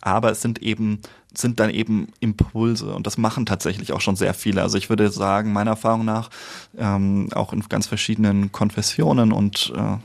aber 0.00 0.30
es 0.30 0.42
sind 0.42 0.62
eben 0.62 1.00
sind 1.32 1.60
dann 1.60 1.70
eben 1.70 2.08
Impulse 2.18 2.92
und 2.92 3.06
das 3.06 3.16
machen 3.16 3.46
tatsächlich 3.46 3.92
auch 3.92 4.00
schon 4.00 4.16
sehr 4.16 4.34
viele. 4.34 4.62
Also 4.62 4.76
ich 4.78 4.88
würde 4.88 5.10
sagen, 5.10 5.52
meiner 5.52 5.70
Erfahrung 5.72 6.04
nach, 6.04 6.28
ähm, 6.76 7.28
auch 7.32 7.52
in 7.52 7.60
ganz 7.68 7.86
verschiedenen 7.86 8.50
Konfessionen 8.50 9.30
und 9.30 9.72
äh, 9.76 9.96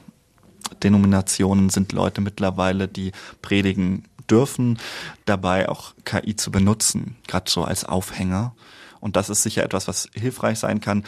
Denominationen 0.83 1.69
sind 1.69 1.93
Leute 1.93 2.21
mittlerweile, 2.21 2.87
die 2.87 3.11
predigen 3.41 4.03
dürfen, 4.29 4.79
dabei 5.25 5.69
auch 5.69 5.93
KI 6.05 6.35
zu 6.35 6.51
benutzen, 6.51 7.15
gerade 7.27 7.49
so 7.49 7.63
als 7.63 7.85
Aufhänger. 7.85 8.53
Und 8.99 9.15
das 9.15 9.29
ist 9.29 9.43
sicher 9.43 9.63
etwas, 9.63 9.87
was 9.87 10.09
hilfreich 10.13 10.59
sein 10.59 10.79
kann 10.79 11.03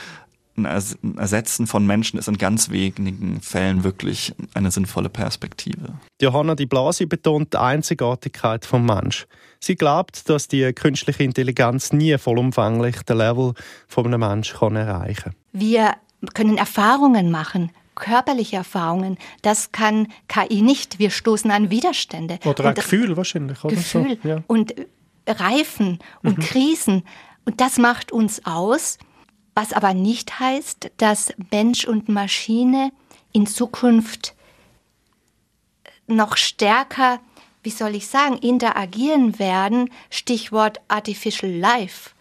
ein 0.57 1.17
Ersetzen 1.17 1.67
von 1.67 1.85
Menschen 1.85 2.17
ist 2.17 2.27
in 2.27 2.37
ganz 2.37 2.69
wenigen 2.69 3.39
Fällen 3.41 3.83
wirklich 3.83 4.33
eine 4.53 4.71
sinnvolle 4.71 5.09
Perspektive. 5.09 5.93
Johanna 6.21 6.55
Di 6.55 6.65
Blasi 6.65 7.05
betont 7.05 7.53
die 7.53 7.57
Einzigartigkeit 7.57 8.65
vom 8.65 8.85
Mensch. 8.85 9.27
Sie 9.59 9.75
glaubt, 9.75 10.29
dass 10.29 10.47
die 10.47 10.73
künstliche 10.73 11.23
Intelligenz 11.23 11.91
nie 11.91 12.17
vollumfänglich 12.17 13.01
den 13.03 13.17
Level 13.17 13.53
von 13.87 14.05
einem 14.05 14.19
Menschen 14.19 14.57
kann 14.57 14.75
erreichen 14.75 15.23
kann. 15.23 15.35
Wir 15.53 15.95
können 16.33 16.57
Erfahrungen 16.57 17.31
machen, 17.31 17.71
körperliche 17.95 18.57
Erfahrungen. 18.57 19.17
Das 19.41 19.71
kann 19.71 20.07
KI 20.27 20.61
nicht. 20.61 20.99
Wir 20.99 21.09
stoßen 21.09 21.51
an 21.51 21.69
Widerstände. 21.69 22.39
Oder 22.45 22.65
ein 22.65 22.75
Gefühl 22.75 23.17
wahrscheinlich. 23.17 23.63
Oder 23.63 23.75
Gefühl 23.75 24.17
so. 24.21 24.29
ja. 24.29 24.43
und 24.47 24.73
Reifen 25.27 25.99
und 26.23 26.37
mhm. 26.37 26.41
Krisen. 26.41 27.03
Und 27.45 27.61
das 27.61 27.77
macht 27.77 28.11
uns 28.11 28.45
aus. 28.45 28.97
Was 29.57 29.73
aber 29.73 29.95
nicht 29.95 30.39
heißt, 30.39 30.91
dass 30.97 31.33
Mensch 31.49 31.85
und 31.85 32.09
Maschine 32.09 32.91
in 33.31 33.47
Zukunft 33.47 34.35
noch 36.05 36.37
stärker, 36.37 37.19
wie 37.63 37.71
soll 37.71 37.95
ich 37.95 38.05
sagen, 38.05 38.37
interagieren 38.37 39.39
werden. 39.39 39.89
Stichwort 40.11 40.79
Artificial 40.89 41.51
Life. 41.51 42.11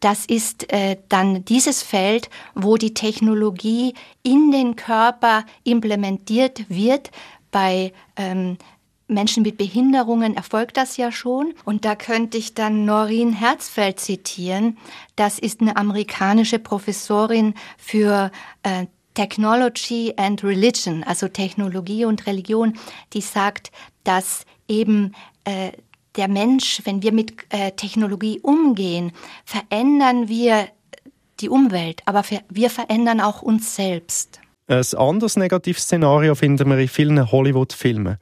Das 0.00 0.26
ist 0.26 0.70
äh, 0.70 0.98
dann 1.08 1.46
dieses 1.46 1.82
Feld, 1.82 2.28
wo 2.54 2.76
die 2.76 2.92
Technologie 2.92 3.94
in 4.22 4.50
den 4.50 4.76
Körper 4.76 5.46
implementiert 5.64 6.68
wird. 6.68 7.10
Bei 7.50 7.94
ähm, 8.16 8.58
Menschen 9.12 9.42
mit 9.42 9.56
Behinderungen 9.56 10.36
erfolgt 10.36 10.76
das 10.76 10.96
ja 10.96 11.12
schon. 11.12 11.54
Und 11.64 11.84
da 11.84 11.94
könnte 11.94 12.38
ich 12.38 12.54
dann 12.54 12.84
Noreen 12.84 13.32
Herzfeld 13.32 14.00
zitieren. 14.00 14.78
Das 15.16 15.38
ist 15.38 15.60
eine 15.60 15.76
amerikanische 15.76 16.58
Professorin 16.58 17.54
für 17.78 18.30
äh, 18.62 18.86
Technology 19.14 20.14
and 20.16 20.42
Religion, 20.42 21.04
also 21.04 21.28
Technologie 21.28 22.04
und 22.04 22.26
Religion, 22.26 22.74
die 23.12 23.20
sagt, 23.20 23.70
dass 24.04 24.44
eben 24.68 25.14
äh, 25.44 25.72
der 26.16 26.28
Mensch, 26.28 26.80
wenn 26.84 27.02
wir 27.02 27.12
mit 27.12 27.34
äh, 27.50 27.72
Technologie 27.72 28.40
umgehen, 28.40 29.12
verändern 29.44 30.28
wir 30.28 30.68
die 31.40 31.48
Umwelt, 31.48 32.02
aber 32.06 32.22
wir 32.48 32.70
verändern 32.70 33.20
auch 33.20 33.42
uns 33.42 33.74
selbst. 33.74 34.40
Ein 34.68 34.84
anderes 34.96 35.36
Negativszenario 35.36 36.34
finden 36.34 36.68
wir 36.70 36.78
in 36.78 36.88
vielen 36.88 37.30
Hollywood-Filmen. 37.30 38.18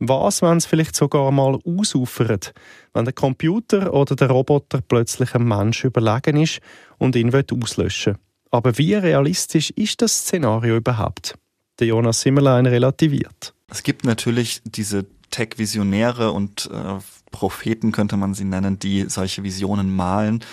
Was, 0.00 0.42
wenn 0.42 0.58
es 0.58 0.66
vielleicht 0.66 0.94
sogar 0.94 1.30
mal 1.32 1.58
ausufert, 1.64 2.52
wenn 2.94 3.04
der 3.04 3.14
Computer 3.14 3.92
oder 3.92 4.14
der 4.14 4.30
Roboter 4.30 4.80
plötzlich 4.80 5.34
einem 5.34 5.48
Menschen 5.48 5.88
überlegen 5.88 6.40
ist 6.40 6.60
und 6.98 7.16
ihn 7.16 7.34
auslöschen 7.34 8.14
will? 8.14 8.20
Aber 8.50 8.78
wie 8.78 8.94
realistisch 8.94 9.70
ist 9.70 10.00
das 10.00 10.20
Szenario 10.20 10.76
überhaupt? 10.76 11.34
Der 11.80 11.88
Jonas 11.88 12.20
Simmerlein 12.20 12.66
relativiert. 12.66 13.54
Es 13.70 13.82
gibt 13.82 14.04
natürlich 14.04 14.62
diese 14.64 15.06
Tech-Visionäre 15.30 16.32
und 16.32 16.70
äh, 16.72 16.98
Propheten, 17.30 17.92
könnte 17.92 18.16
man 18.16 18.34
sie 18.34 18.44
nennen, 18.44 18.78
die 18.78 19.04
solche 19.08 19.42
Visionen 19.42 19.94
malen. 19.94 20.44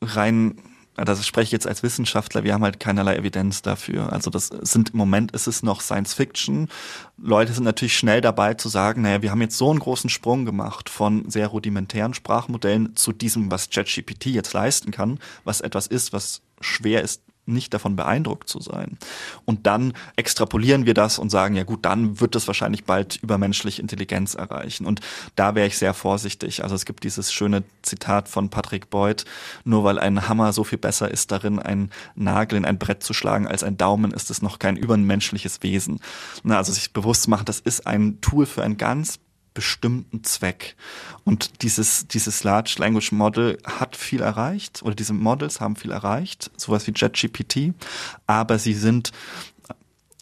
Rein 0.00 0.56
das 1.04 1.26
spreche 1.26 1.46
ich 1.46 1.52
jetzt 1.52 1.66
als 1.66 1.82
Wissenschaftler, 1.82 2.44
wir 2.44 2.54
haben 2.54 2.64
halt 2.64 2.80
keinerlei 2.80 3.16
Evidenz 3.16 3.62
dafür. 3.62 4.12
Also 4.12 4.30
das 4.30 4.48
sind 4.48 4.90
im 4.90 4.96
Moment 4.96 5.32
ist 5.32 5.46
es 5.46 5.62
noch 5.62 5.80
Science 5.80 6.14
Fiction. 6.14 6.68
Leute 7.16 7.52
sind 7.52 7.64
natürlich 7.64 7.96
schnell 7.96 8.20
dabei 8.20 8.54
zu 8.54 8.68
sagen, 8.68 9.02
naja, 9.02 9.22
wir 9.22 9.30
haben 9.30 9.40
jetzt 9.40 9.58
so 9.58 9.70
einen 9.70 9.80
großen 9.80 10.10
Sprung 10.10 10.44
gemacht 10.44 10.88
von 10.88 11.28
sehr 11.30 11.48
rudimentären 11.48 12.14
Sprachmodellen 12.14 12.96
zu 12.96 13.12
diesem, 13.12 13.50
was 13.50 13.70
ChatGPT 13.70 14.26
jetzt 14.26 14.52
leisten 14.52 14.90
kann, 14.90 15.18
was 15.44 15.60
etwas 15.60 15.86
ist, 15.86 16.12
was 16.12 16.42
schwer 16.60 17.02
ist 17.02 17.22
nicht 17.48 17.74
davon 17.74 17.96
beeindruckt 17.96 18.48
zu 18.48 18.60
sein. 18.60 18.98
Und 19.44 19.66
dann 19.66 19.94
extrapolieren 20.16 20.86
wir 20.86 20.94
das 20.94 21.18
und 21.18 21.30
sagen, 21.30 21.56
ja 21.56 21.64
gut, 21.64 21.84
dann 21.84 22.20
wird 22.20 22.36
es 22.36 22.46
wahrscheinlich 22.46 22.84
bald 22.84 23.16
übermenschliche 23.22 23.82
Intelligenz 23.82 24.34
erreichen. 24.34 24.86
Und 24.86 25.00
da 25.34 25.54
wäre 25.54 25.66
ich 25.66 25.78
sehr 25.78 25.94
vorsichtig. 25.94 26.62
Also 26.62 26.74
es 26.74 26.84
gibt 26.84 27.04
dieses 27.04 27.32
schöne 27.32 27.64
Zitat 27.82 28.28
von 28.28 28.50
Patrick 28.50 28.90
Boyd, 28.90 29.24
nur 29.64 29.84
weil 29.84 29.98
ein 29.98 30.28
Hammer 30.28 30.52
so 30.52 30.64
viel 30.64 30.78
besser 30.78 31.10
ist 31.10 31.32
darin, 31.32 31.58
einen 31.58 31.90
Nagel 32.14 32.58
in 32.58 32.64
ein 32.64 32.78
Brett 32.78 33.02
zu 33.02 33.14
schlagen 33.14 33.46
als 33.46 33.62
ein 33.62 33.76
Daumen, 33.76 34.12
ist 34.12 34.30
es 34.30 34.42
noch 34.42 34.58
kein 34.58 34.76
übermenschliches 34.76 35.62
Wesen. 35.62 36.00
Also 36.48 36.72
sich 36.72 36.92
bewusst 36.92 37.28
machen, 37.28 37.44
das 37.46 37.60
ist 37.60 37.86
ein 37.86 38.20
Tool 38.20 38.46
für 38.46 38.62
ein 38.62 38.76
ganz 38.76 39.18
bestimmten 39.58 40.22
Zweck. 40.22 40.76
Und 41.24 41.62
dieses, 41.62 42.06
dieses 42.06 42.44
Large 42.44 42.76
Language 42.78 43.10
Model 43.10 43.58
hat 43.64 43.96
viel 43.96 44.20
erreicht, 44.20 44.84
oder 44.84 44.94
diese 44.94 45.14
Models 45.14 45.60
haben 45.60 45.74
viel 45.74 45.90
erreicht, 45.90 46.52
sowas 46.56 46.86
wie 46.86 46.92
JetGPT, 46.94 47.74
aber 48.28 48.60
sie 48.60 48.74
sind 48.74 49.10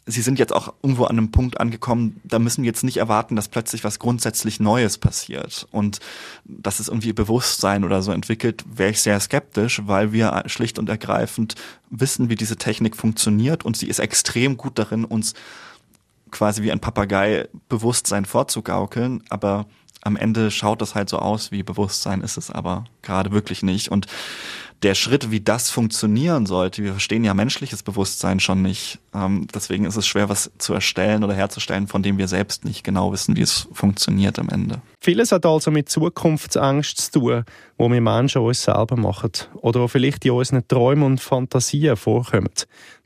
Sie 0.09 0.21
sind 0.21 0.39
jetzt 0.39 0.53
auch 0.53 0.73
irgendwo 0.81 1.03
an 1.03 1.17
einem 1.17 1.31
Punkt 1.31 1.59
angekommen, 1.59 2.21
da 2.23 2.39
müssen 2.39 2.63
wir 2.63 2.67
jetzt 2.67 2.85
nicht 2.85 2.95
erwarten, 2.95 3.35
dass 3.35 3.49
plötzlich 3.49 3.83
was 3.83 3.99
grundsätzlich 3.99 4.61
Neues 4.61 4.97
passiert. 4.97 5.67
Und 5.71 5.99
dass 6.45 6.79
es 6.79 6.87
irgendwie 6.87 7.11
Bewusstsein 7.11 7.83
oder 7.83 8.01
so 8.01 8.13
entwickelt, 8.13 8.63
wäre 8.73 8.91
ich 8.91 9.01
sehr 9.01 9.19
skeptisch, 9.19 9.81
weil 9.83 10.13
wir 10.13 10.43
schlicht 10.45 10.79
und 10.79 10.87
ergreifend 10.87 11.55
wissen, 11.89 12.29
wie 12.29 12.35
diese 12.35 12.55
Technik 12.55 12.95
funktioniert. 12.95 13.65
Und 13.65 13.75
sie 13.75 13.87
ist 13.87 13.99
extrem 13.99 14.55
gut 14.55 14.79
darin, 14.79 15.03
uns 15.03 15.33
quasi 16.31 16.63
wie 16.63 16.71
ein 16.71 16.79
Papagei 16.79 17.47
Bewusstsein 17.69 18.25
vorzugaukeln, 18.25 19.23
aber 19.29 19.65
am 20.01 20.15
Ende 20.15 20.51
schaut 20.51 20.81
das 20.81 20.95
halt 20.95 21.09
so 21.09 21.19
aus 21.19 21.51
wie 21.51 21.63
Bewusstsein, 21.63 22.21
ist 22.21 22.37
es 22.37 22.49
aber 22.51 22.85
gerade 23.01 23.31
wirklich 23.31 23.63
nicht. 23.63 23.89
Und 23.89 24.07
der 24.83 24.93
Schritt, 24.93 25.31
wie 25.31 25.39
das 25.39 25.69
funktionieren 25.69 26.45
sollte, 26.45 26.83
wir 26.83 26.91
verstehen 26.91 27.23
ja 27.23 27.33
menschliches 27.33 27.81
Bewusstsein 27.81 28.39
schon 28.39 28.61
nicht. 28.61 28.99
Ähm, 29.13 29.47
deswegen 29.53 29.85
ist 29.85 29.95
es 29.95 30.05
schwer, 30.05 30.29
was 30.29 30.51
zu 30.59 30.73
erstellen 30.73 31.23
oder 31.23 31.33
herzustellen, 31.33 31.87
von 31.87 32.03
dem 32.03 32.17
wir 32.17 32.27
selbst 32.27 32.63
nicht 32.63 32.83
genau 32.83 33.11
wissen, 33.11 33.35
wie 33.35 33.41
es 33.41 33.67
funktioniert 33.73 34.37
am 34.37 34.49
Ende. 34.49 34.81
Vieles 34.99 35.31
hat 35.31 35.45
also 35.45 35.71
mit 35.71 35.89
Zukunftsangst 35.89 36.97
zu 36.97 37.19
tun, 37.19 37.43
wo 37.77 37.89
wir 37.89 38.01
Menschen 38.01 38.41
uns 38.41 38.63
selber 38.63 38.95
machen 38.95 39.31
oder 39.55 39.81
wo 39.81 39.87
vielleicht 39.87 40.25
in 40.25 40.31
unseren 40.31 40.67
Träumen 40.67 41.03
und 41.03 41.21
Fantasien 41.21 41.95
vorkommen. 41.95 42.49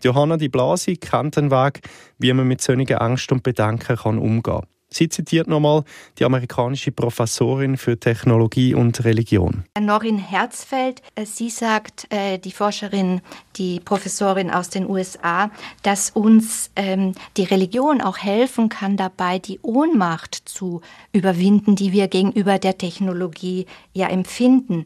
Johanna 0.03 0.37
Di 0.37 0.49
Blasi 0.49 0.97
kennt 0.97 1.37
den 1.37 1.51
Weg, 1.51 1.81
wie 2.17 2.33
man 2.33 2.47
mit 2.47 2.61
solchen 2.61 2.95
Angst 2.95 3.31
und 3.31 3.43
Bedenken 3.43 4.17
umgehen 4.17 4.41
kann. 4.41 4.65
Sie 4.93 5.07
zitiert 5.07 5.47
nochmal 5.47 5.83
die 6.19 6.25
amerikanische 6.25 6.91
Professorin 6.91 7.77
für 7.77 7.97
Technologie 7.97 8.75
und 8.75 9.03
Religion. 9.05 9.63
Norin 9.79 10.17
Herzfeld, 10.17 11.01
äh, 11.15 11.25
sie 11.25 11.49
sagt, 11.49 12.07
äh, 12.09 12.37
die 12.37 12.51
Forscherin, 12.51 13.21
die 13.55 13.79
Professorin 13.79 14.51
aus 14.51 14.69
den 14.69 14.89
USA, 14.89 15.49
dass 15.83 16.09
uns 16.09 16.71
ähm, 16.75 17.13
die 17.37 17.43
Religion 17.43 18.01
auch 18.01 18.17
helfen 18.17 18.67
kann, 18.67 18.97
dabei 18.97 19.39
die 19.39 19.59
Ohnmacht 19.61 20.35
zu 20.35 20.81
überwinden, 21.13 21.77
die 21.77 21.93
wir 21.93 22.09
gegenüber 22.09 22.59
der 22.59 22.77
Technologie 22.77 23.67
ja 23.93 24.07
empfinden. 24.07 24.85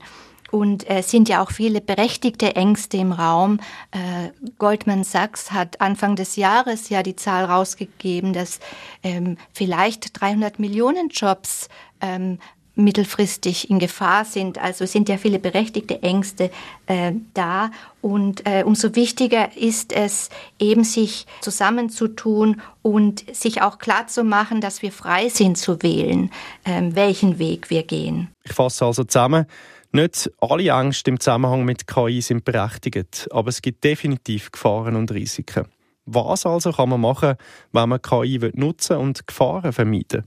Und 0.56 0.88
es 0.88 1.12
sind 1.12 1.28
ja 1.28 1.44
auch 1.44 1.52
viele 1.52 1.82
berechtigte 1.82 2.56
Ängste 2.56 2.96
im 2.96 3.12
Raum. 3.12 3.60
Äh, 3.92 4.30
Goldman 4.58 5.04
Sachs 5.04 5.52
hat 5.52 5.82
Anfang 5.82 6.16
des 6.16 6.38
Jahres 6.38 6.88
ja 6.88 7.04
die 7.04 7.18
Zahl 7.18 7.44
rausgegeben, 7.44 8.32
dass 8.32 8.62
ähm, 9.04 9.36
vielleicht 9.52 10.22
300 10.22 10.58
Millionen 10.58 11.10
Jobs 11.10 11.68
ähm, 12.00 12.40
mittelfristig 12.76 13.70
in 13.70 13.80
Gefahr 13.80 14.24
sind. 14.24 14.58
Also 14.58 14.86
sind 14.86 15.10
ja 15.10 15.18
viele 15.18 15.40
berechtigte 15.40 16.02
Ängste 16.02 16.52
äh, 16.88 17.12
da. 17.34 17.72
Und 18.02 18.48
äh, 18.48 18.64
umso 18.64 18.96
wichtiger 18.96 19.58
ist 19.58 19.92
es, 19.92 20.30
eben 20.58 20.86
sich 20.86 21.26
zusammenzutun 21.42 22.62
und 22.82 23.26
sich 23.36 23.62
auch 23.62 23.78
klar 23.78 24.08
zu 24.08 24.24
machen, 24.24 24.62
dass 24.62 24.82
wir 24.82 24.94
frei 24.94 25.28
sind 25.28 25.58
zu 25.58 25.84
wählen, 25.84 26.32
äh, 26.64 26.82
welchen 26.92 27.40
Weg 27.40 27.70
wir 27.70 27.84
gehen. 27.84 28.30
Ich 28.46 28.54
fasse 28.54 28.86
also 28.86 29.04
zusammen. 29.04 29.48
Nicht 29.96 30.30
alle 30.42 30.72
Ängste 30.72 31.10
im 31.10 31.22
Zusammenhang 31.22 31.64
mit 31.64 31.88
KI 31.88 32.20
sind 32.20 32.44
berechtigt, 32.44 33.30
aber 33.32 33.48
es 33.48 33.62
gibt 33.62 33.82
definitiv 33.86 34.52
Gefahren 34.52 34.98
und 34.98 35.10
Risiken. 35.14 35.68
Was 36.06 36.46
also 36.46 36.74
kann 36.74 36.90
man 36.90 37.00
machen, 37.00 37.36
wenn 37.72 37.88
man 37.88 38.02
KI 38.02 38.52
nutzen 38.56 38.98
und 38.98 39.26
Gefahren 39.26 39.72
vermeiden 39.72 40.26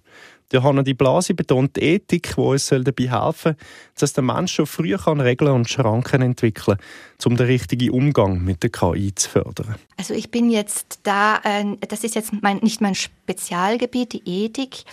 Johanna 0.51 0.83
Di 0.83 0.95
Blasi 0.95 1.35
betont 1.35 1.77
die 1.77 1.83
Ethik, 1.83 2.35
die 2.35 2.41
uns 2.41 2.69
dabei 2.69 3.11
helfen 3.11 3.53
soll, 3.53 3.57
dass 4.01 4.15
der 4.15 4.25
Mensch 4.25 4.55
schon 4.55 4.65
früh 4.65 4.95
Regeln 4.95 5.53
und 5.53 5.69
Schranken 5.69 6.23
entwickeln 6.23 6.79
kann, 6.79 7.31
um 7.31 7.37
den 7.37 7.47
richtigen 7.47 7.91
Umgang 7.91 8.43
mit 8.43 8.63
der 8.63 8.71
KI 8.71 9.15
zu 9.15 9.29
fördern. 9.29 9.75
Also 9.99 10.15
ich 10.15 10.31
bin 10.31 10.49
jetzt 10.49 11.01
da, 11.03 11.43
äh, 11.45 11.77
das 11.87 12.05
ist 12.05 12.15
jetzt 12.15 12.33
mein, 12.41 12.57
nicht 12.59 12.81
mein 12.81 12.95
Spezialgebiet, 12.95 14.15
die 14.15 14.23
Ethik, 14.25 14.87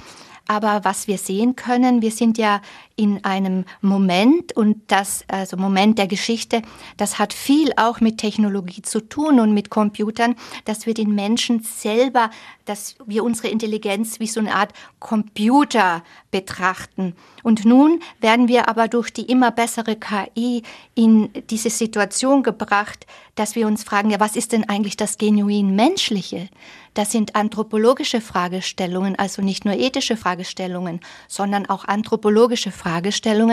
aber 0.47 0.81
was 0.83 1.07
wir 1.07 1.17
sehen 1.17 1.55
können, 1.55 2.01
wir 2.01 2.11
sind 2.11 2.37
ja 2.37 2.61
in 2.97 3.23
einem 3.25 3.65
Moment 3.81 4.55
und 4.55 4.81
das, 4.87 5.25
also 5.27 5.57
Moment 5.57 5.97
der 5.97 6.07
Geschichte, 6.07 6.61
das 6.95 7.19
hat 7.19 7.33
viel 7.33 7.71
auch 7.75 7.99
mit 7.99 8.17
Technologie 8.17 8.81
zu 8.81 9.01
tun 9.01 9.39
und 9.39 9.53
mit 9.53 9.69
Computern, 9.69 10.35
dass 10.63 10.85
wir 10.85 10.93
den 10.93 11.13
Menschen 11.13 11.61
selber, 11.61 12.29
dass 12.63 12.95
wir 13.05 13.23
unsere 13.23 13.49
Intelligenz 13.49 14.19
wie 14.19 14.27
so 14.27 14.39
eine 14.39 14.55
Art 14.55 14.71
Computer 14.99 16.03
betrachten. 16.31 17.15
Und 17.43 17.65
nun 17.65 18.01
werden 18.21 18.47
wir 18.47 18.69
aber 18.69 18.87
durch 18.87 19.11
die 19.11 19.29
immer 19.29 19.51
bessere 19.51 19.97
KI 19.97 20.63
in 20.95 21.29
diese 21.49 21.69
Situation 21.69 22.43
gebracht, 22.43 23.05
dass 23.35 23.55
wir 23.55 23.67
uns 23.67 23.83
fragen, 23.83 24.09
ja, 24.09 24.19
was 24.19 24.37
ist 24.37 24.53
denn 24.53 24.67
eigentlich 24.69 24.95
das 24.95 25.17
genuin 25.17 25.75
Menschliche? 25.75 26.49
Das 26.93 27.11
sind 27.11 27.35
anthropologische 27.35 28.21
Fragestellungen, 28.21 29.19
also 29.19 29.41
nicht 29.41 29.65
nur 29.65 29.75
ethische 29.75 30.15
Fragestellungen, 30.15 31.01
sondern 31.27 31.65
auch 31.65 31.83
anthropologische 31.85 32.71
Fragestellungen. 32.71 32.84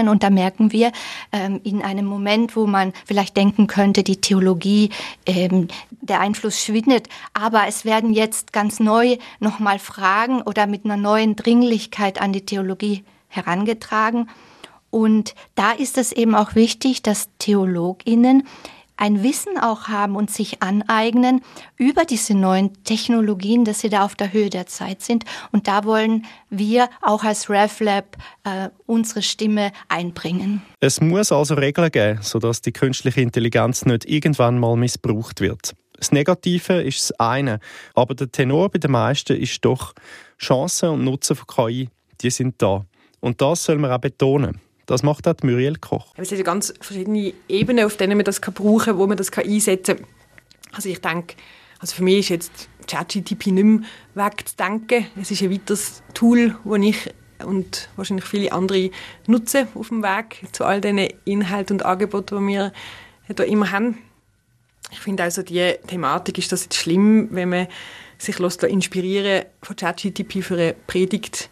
Und 0.09 0.23
da 0.23 0.31
merken 0.31 0.73
wir 0.73 0.93
ähm, 1.33 1.61
in 1.65 1.83
einem 1.83 2.05
Moment, 2.05 2.55
wo 2.55 2.67
man 2.67 2.93
vielleicht 3.07 3.37
denken 3.37 3.67
könnte, 3.67 4.03
die 4.03 4.21
Theologie, 4.21 4.91
ähm, 5.27 5.69
der 6.01 6.21
Einfluss 6.21 6.61
schwindet, 6.61 7.09
aber 7.33 7.67
es 7.69 7.85
werden 7.85 8.13
jetzt 8.13 8.53
ganz 8.53 8.81
neu 8.81 9.17
nochmal 9.41 9.79
Fragen 9.79 10.43
oder 10.43 10.67
mit 10.67 10.85
einer 10.85 10.97
neuen 10.97 11.37
Dringlichkeit 11.37 12.21
an 12.21 12.33
die 12.33 12.45
Theologie 12.45 13.05
herangetragen. 13.29 14.29
Und 14.91 15.35
da 15.55 15.73
ist 15.73 15.97
es 15.97 16.13
eben 16.13 16.35
auch 16.35 16.55
wichtig, 16.55 17.03
dass 17.03 17.31
Theologinnen 17.39 18.47
ein 19.03 19.25
Wissen 19.25 19.59
auch 19.59 19.89
haben 19.89 20.15
und 20.15 20.31
sich 20.31 20.63
aneignen 20.63 21.41
über 21.77 22.05
diese 22.05 22.35
neuen 22.35 22.85
Technologien, 22.85 23.65
dass 23.65 23.81
sie 23.81 23.89
da 23.89 24.05
auf 24.05 24.15
der 24.15 24.33
Höhe 24.33 24.49
der 24.49 24.67
Zeit 24.67 25.03
sind. 25.03 25.25
Und 25.51 25.67
da 25.67 25.83
wollen 25.83 26.25
wir 26.51 26.89
auch 27.01 27.25
als 27.25 27.51
RevLab 27.51 28.17
äh, 28.45 28.69
unsere 28.87 29.23
Stimme 29.23 29.73
einbringen. 29.89 30.63
Es 30.79 31.01
muss 31.01 31.33
also 31.33 31.55
Regeln 31.55 31.91
geben, 31.91 32.21
sodass 32.23 32.63
die 32.63 32.71
künstliche 32.71 33.21
Intelligenz 33.21 33.85
nicht 33.85 34.05
irgendwann 34.05 34.61
mal 34.61 34.77
missbraucht 34.77 35.41
wird. 35.41 35.75
Das 35.97 36.13
Negative 36.13 36.83
ist 36.83 37.11
das 37.11 37.19
eine, 37.19 37.59
aber 37.95 38.15
der 38.15 38.31
Tenor 38.31 38.71
bei 38.71 38.79
den 38.79 38.93
meisten 38.93 39.37
ist 39.37 39.65
doch 39.65 39.95
Chancen 40.39 40.91
und 40.91 41.03
Nutzen 41.03 41.35
von 41.35 41.47
KI, 41.49 41.89
die 42.21 42.31
sind 42.31 42.63
da. 42.63 42.87
Und 43.19 43.41
das 43.41 43.65
soll 43.65 43.79
man 43.79 43.91
auch 43.91 43.99
betonen. 43.99 44.61
Das 44.87 45.03
macht 45.03 45.29
auch 45.29 45.35
Muriel 45.43 45.77
Koch. 45.77 46.13
Es 46.17 46.31
sind 46.31 46.45
ganz 46.45 46.75
verschiedene 46.81 47.33
Ebenen, 47.49 47.85
auf 47.85 47.97
denen 47.97 48.17
man 48.17 48.25
das 48.25 48.41
brauchen 48.41 48.79
kann, 48.79 48.99
wo 48.99 49.07
man 49.07 49.17
das 49.17 49.33
einsetzen 49.33 49.97
kann. 49.97 50.07
Also 50.73 50.89
ich 50.89 51.01
denke, 51.01 51.37
also 51.79 51.95
für 51.97 52.03
mich 52.03 52.19
ist 52.19 52.29
jetzt 52.31 52.69
ChatGTP 52.87 53.47
nicht 53.47 53.65
mehr 53.65 53.81
wegzudenken. 54.15 55.07
Es 55.21 55.31
ist 55.31 55.43
ein 55.43 55.53
weiteres 55.53 56.03
Tool, 56.15 56.57
das 56.65 56.81
ich 56.81 57.15
und 57.45 57.89
wahrscheinlich 57.97 58.25
viele 58.25 58.53
andere 58.53 58.91
nutzen 59.27 59.67
auf 59.75 59.89
dem 59.89 60.03
Weg 60.03 60.47
zu 60.53 60.65
all 60.65 60.81
diesen 60.81 61.09
Inhalten 61.25 61.77
und 61.77 61.85
Angeboten, 61.85 62.39
die 62.39 62.53
wir 62.53 62.73
hier 63.27 63.47
immer 63.47 63.73
haben. 63.73 63.99
Ich 64.91 65.01
finde 65.01 65.23
also, 65.23 65.43
die 65.43 65.75
Thematik 65.87 66.39
ist 66.39 66.53
das 66.53 66.65
jetzt 66.65 66.77
schlimm, 66.77 67.29
wenn 67.33 67.49
man 67.49 67.67
sich 68.19 68.39
inspirieren 68.39 69.47
von 69.63 69.75
ChatGTP 69.75 70.43
für 70.43 70.55
eine 70.55 70.75
Predigt. 70.87 71.49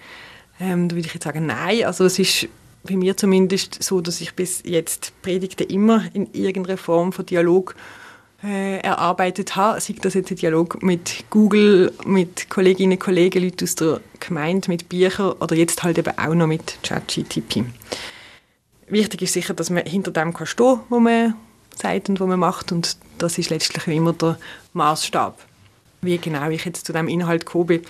Ähm, 0.61 0.89
da 0.89 0.95
würde 0.95 1.07
ich 1.07 1.15
jetzt 1.15 1.25
sagen, 1.25 1.47
nein. 1.47 1.85
Also 1.85 2.05
es 2.05 2.19
ist 2.19 2.49
bei 2.83 2.97
mir 2.97 3.17
zumindest 3.17 3.83
so, 3.83 4.01
dass 4.01 4.21
ich 4.21 4.35
bis 4.35 4.63
jetzt 4.65 5.13
Predigten 5.23 5.69
immer 5.69 6.05
in 6.15 6.33
irgendeiner 6.33 6.79
Form 6.79 7.13
von 7.13 7.27
Dialog 7.27 7.75
äh, 8.43 8.79
erarbeitet 8.79 9.57
habe. 9.57 9.81
Sei 9.81 9.95
das 10.01 10.15
jetzt 10.15 10.31
ein 10.31 10.37
Dialog 10.37 10.83
mit 10.83 11.25
Google, 11.31 11.93
mit 12.05 12.49
Kolleginnen 12.49 12.93
und 12.93 13.01
Kollegen, 13.01 13.43
Leuten 13.43 13.65
aus 13.65 13.75
der 13.75 14.01
Gemeinde, 14.19 14.71
mit 14.71 14.89
Büchern 14.89 15.33
oder 15.33 15.55
jetzt 15.55 15.83
halt 15.83 15.99
eben 15.99 16.17
auch 16.17 16.35
noch 16.35 16.47
mit 16.47 16.79
ChatGTP. 16.83 17.65
Wichtig 18.89 19.23
ist 19.23 19.35
sicher, 19.35 19.55
dass 19.55 19.71
man 19.71 19.85
hinter 19.85 20.11
dem 20.11 20.33
kann 20.33 20.47
stehen 20.47 20.81
was 20.89 21.01
man 21.01 21.35
sagt 21.77 22.09
und 22.09 22.19
was 22.19 22.29
man 22.29 22.41
macht 22.41 22.73
und 22.73 22.97
das 23.19 23.39
ist 23.39 23.51
letztlich 23.51 23.87
immer 23.87 24.13
der 24.13 24.39
Maßstab. 24.73 25.39
Wie 26.03 26.19
genau 26.19 26.49
ich 26.49 26.65
jetzt 26.65 26.87
zu 26.87 26.93
dem 26.93 27.09
Inhalt 27.09 27.47
gekommen 27.47 27.67
bin, 27.67 27.83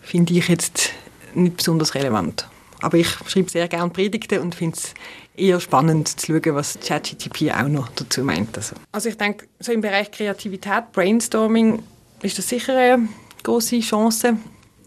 finde 0.00 0.32
ich 0.34 0.48
jetzt 0.48 0.90
nicht 1.34 1.58
besonders 1.58 1.94
relevant. 1.94 2.48
Aber 2.80 2.96
ich 2.96 3.08
schreibe 3.26 3.50
sehr 3.50 3.68
gerne 3.68 3.90
Predigten 3.90 4.40
und 4.40 4.54
finde 4.54 4.76
es 4.76 4.94
eher 5.36 5.60
spannend 5.60 6.08
zu 6.08 6.26
schauen, 6.26 6.54
was 6.54 6.78
ChatGTP 6.80 7.52
auch 7.52 7.68
noch 7.68 7.88
dazu 7.88 8.22
meint. 8.22 8.56
Also, 8.56 8.76
also 8.92 9.08
ich 9.08 9.16
denke, 9.16 9.46
so 9.58 9.72
im 9.72 9.80
Bereich 9.80 10.10
Kreativität, 10.10 10.92
Brainstorming, 10.92 11.82
ist 12.22 12.38
das 12.38 12.48
sicher 12.48 12.76
eine 12.76 13.08
große 13.42 13.80
Chance 13.80 14.36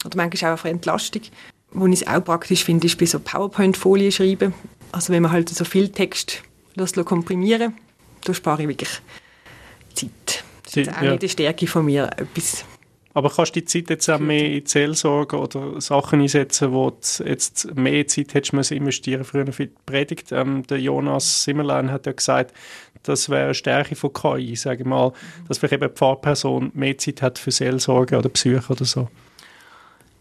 oder 0.05 0.17
manchmal 0.17 0.53
auch 0.53 0.63
eine 0.63 0.71
Entlastung. 0.71 1.21
Wo 1.73 1.87
ich 1.87 2.01
es 2.01 2.07
auch 2.07 2.23
praktisch 2.23 2.63
finde, 2.63 2.87
ist 2.87 2.97
bei 2.97 3.05
so 3.05 3.19
PowerPoint-Folien 3.19 4.11
schreiben. 4.11 4.53
Also 4.91 5.13
wenn 5.13 5.23
man 5.23 5.31
halt 5.31 5.49
so 5.49 5.63
viel 5.63 5.89
Text 5.89 6.43
lässt, 6.75 7.03
komprimieren 7.05 7.73
da 8.23 8.33
spare 8.33 8.63
ich 8.63 8.67
wirklich 8.67 8.89
Zeit. 9.93 10.43
Das 10.63 10.77
ist 10.77 10.89
auch 10.89 11.01
ja. 11.01 11.11
nicht 11.11 11.23
die 11.23 11.29
Stärke 11.29 11.67
von 11.67 11.85
mir, 11.85 12.09
etwas 12.17 12.65
Aber 13.13 13.29
kannst 13.29 13.55
du 13.55 13.59
die 13.59 13.65
Zeit 13.65 13.89
jetzt 13.89 14.09
auch 14.09 14.19
mehr 14.19 14.45
in 14.45 14.63
die 14.63 14.69
Seelsorge 14.69 15.37
oder 15.37 15.81
Sachen 15.81 16.21
einsetzen, 16.21 16.71
wo 16.71 16.91
du 16.91 17.23
jetzt 17.25 17.75
mehr 17.75 18.07
Zeit 18.07 18.33
hättest 18.33 18.53
müssen 18.53 18.77
investieren 18.77 19.23
früher 19.23 19.51
für 19.51 19.67
die 19.67 19.73
Predigt? 19.85 20.31
Ähm, 20.31 20.65
der 20.67 20.79
Jonas 20.79 21.43
Simmerlein 21.43 21.91
hat 21.91 22.05
ja 22.05 22.13
gesagt, 22.13 22.53
das 23.03 23.29
wäre 23.29 23.45
eine 23.45 23.53
Stärke 23.53 23.95
von 23.95 24.13
KI, 24.13 24.55
sage 24.55 24.83
ich 24.83 24.87
mal, 24.87 25.11
dass 25.47 25.57
vielleicht 25.57 25.73
eben 25.73 25.83
eine 25.83 25.93
Pfarrperson 25.93 26.71
mehr 26.73 26.97
Zeit 26.97 27.21
hat 27.21 27.39
für 27.39 27.51
Seelsorge 27.51 28.17
oder 28.17 28.29
Psyche 28.29 28.71
oder 28.71 28.85
so. 28.85 29.09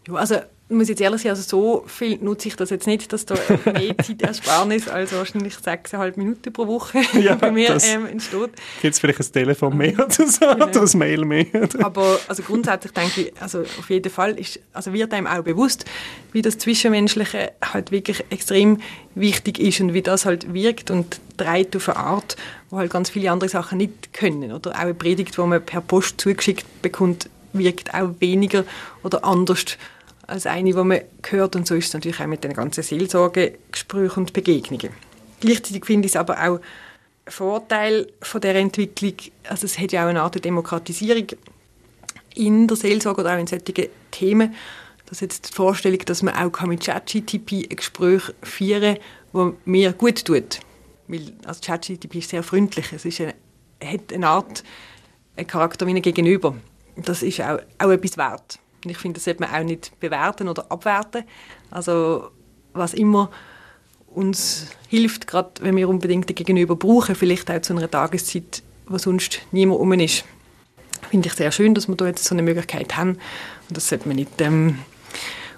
Ja, 0.07 0.15
also 0.15 0.37
muss 0.71 0.89
jetzt 0.89 1.01
ehrlich 1.01 1.21
sagen, 1.21 1.31
also 1.31 1.43
so 1.43 1.83
viel 1.87 2.17
nutze 2.21 2.47
ich 2.47 2.55
das 2.55 2.69
jetzt 2.69 2.87
nicht, 2.87 3.11
dass 3.11 3.25
da 3.25 3.35
mehr 3.65 3.97
Zeitersparnis 3.97 4.87
als 4.87 5.13
wahrscheinlich 5.13 5.55
sechseinhalb 5.55 6.17
Minuten 6.17 6.51
pro 6.53 6.67
Woche 6.67 7.01
ja, 7.19 7.35
bei 7.35 7.51
mir 7.51 7.77
ähm, 7.83 8.05
entsteht. 8.05 8.51
Gibt 8.81 8.93
es 8.93 8.99
vielleicht 8.99 9.19
ein 9.19 9.31
Telefon 9.31 9.77
mehr 9.77 9.93
oder 9.93 10.09
so, 10.09 10.39
genau. 10.39 10.67
oder 10.67 10.81
ein 10.81 10.97
Mail 10.97 11.25
mehr? 11.25 11.45
Oder? 11.53 11.85
Aber 11.85 12.19
also 12.27 12.43
grundsätzlich 12.43 12.93
denke 12.93 13.21
ich, 13.21 13.41
also 13.41 13.61
auf 13.61 13.89
jeden 13.89 14.11
Fall 14.11 14.39
ist, 14.39 14.59
also 14.73 14.93
wird 14.93 15.13
einem 15.13 15.27
auch 15.27 15.43
bewusst, 15.43 15.85
wie 16.31 16.41
das 16.41 16.57
Zwischenmenschliche 16.57 17.51
halt 17.61 17.91
wirklich 17.91 18.23
extrem 18.29 18.79
wichtig 19.15 19.59
ist 19.59 19.81
und 19.81 19.93
wie 19.93 20.01
das 20.01 20.25
halt 20.25 20.53
wirkt 20.53 20.91
und 20.91 21.19
treibt 21.37 21.75
auf 21.75 21.89
eine 21.89 21.97
Art, 21.97 22.37
wo 22.69 22.77
halt 22.77 22.91
ganz 22.91 23.09
viele 23.09 23.31
andere 23.31 23.49
Sachen 23.49 23.77
nicht 23.77 24.13
können. 24.13 24.51
Oder 24.51 24.71
auch 24.71 24.75
eine 24.75 24.93
Predigt, 24.93 25.37
die 25.37 25.41
man 25.41 25.63
per 25.63 25.81
Post 25.81 26.21
zugeschickt 26.21 26.65
bekommt, 26.81 27.29
wirkt 27.53 27.93
auch 27.93 28.09
weniger 28.19 28.63
oder 29.03 29.23
anders 29.25 29.77
als 30.31 30.45
eine, 30.45 30.71
die 30.71 30.83
man 30.83 31.01
hört. 31.29 31.55
Und 31.55 31.67
so 31.67 31.75
ist 31.75 31.87
es 31.87 31.93
natürlich 31.93 32.19
auch 32.19 32.27
mit 32.27 32.43
den 32.43 32.53
ganzen 32.53 32.83
Seelsorgegesprächen 32.83 34.23
und 34.23 34.33
Begegnungen. 34.33 34.89
Gleichzeitig 35.41 35.85
finde 35.85 36.05
ich 36.07 36.13
es 36.13 36.15
aber 36.15 36.41
auch 36.41 36.59
Vorteil 37.27 38.07
von 38.21 38.41
der 38.41 38.55
Entwicklung, 38.55 39.13
also 39.47 39.65
es 39.65 39.77
hat 39.77 39.91
ja 39.91 40.05
auch 40.05 40.09
eine 40.09 40.21
Art 40.21 40.43
Demokratisierung 40.43 41.27
in 42.33 42.67
der 42.67 42.77
Seelsorge 42.77 43.21
oder 43.21 43.35
auch 43.35 43.39
in 43.39 43.47
solchen 43.47 43.89
Themen. 44.11 44.55
Das 45.05 45.17
ist 45.17 45.21
jetzt 45.21 45.49
die 45.49 45.53
Vorstellung, 45.53 45.99
dass 45.99 46.23
man 46.23 46.35
auch 46.35 46.61
mit 46.61 46.83
ChatGTP 46.83 47.67
ein 47.69 47.75
Gespräch 47.75 48.23
führen 48.41 48.97
kann, 49.33 49.51
das 49.51 49.53
mir 49.65 49.93
gut 49.93 50.25
tut. 50.25 50.59
Weil 51.07 51.33
also 51.45 51.59
ChatGTP 51.61 52.15
ist 52.15 52.29
sehr 52.29 52.43
freundlich. 52.43 52.93
Es 52.93 53.05
ist 53.05 53.19
eine, 53.19 53.33
hat 53.83 54.13
eine 54.13 54.27
Art, 54.27 54.63
einen 55.35 55.47
Charakter 55.47 55.85
wie 55.85 56.01
gegenüber. 56.01 56.55
Das 56.95 57.23
ist 57.23 57.41
auch, 57.41 57.59
auch 57.77 57.89
etwas 57.89 58.17
wert. 58.17 58.59
Und 58.83 58.91
ich 58.91 58.97
finde, 58.97 59.15
das 59.15 59.25
sollte 59.25 59.41
man 59.41 59.53
auch 59.53 59.63
nicht 59.63 59.99
bewerten 59.99 60.47
oder 60.47 60.71
abwerten. 60.71 61.23
Also 61.69 62.31
was 62.73 62.93
immer 62.93 63.29
uns 64.07 64.67
hilft, 64.89 65.27
gerade 65.27 65.51
wenn 65.61 65.75
wir 65.75 65.87
unbedingt 65.87 66.27
den 66.27 66.35
Gegenüber 66.35 66.75
brauchen, 66.75 67.15
vielleicht 67.15 67.49
auch 67.49 67.61
zu 67.61 67.75
einer 67.75 67.89
Tageszeit, 67.89 68.63
wo 68.87 68.97
sonst 68.97 69.41
niemand 69.51 69.79
um 69.79 69.93
ist. 69.93 70.25
Finde 71.09 71.27
ich 71.27 71.33
sehr 71.33 71.51
schön, 71.51 71.73
dass 71.73 71.87
wir 71.87 71.95
da 71.95 72.07
jetzt 72.07 72.23
so 72.23 72.35
eine 72.35 72.41
Möglichkeit 72.41 72.95
haben. 72.97 73.11
Und 73.67 73.77
das 73.77 73.89
sollte 73.89 74.07
man 74.07 74.17
nicht 74.17 74.39
ähm, 74.39 74.79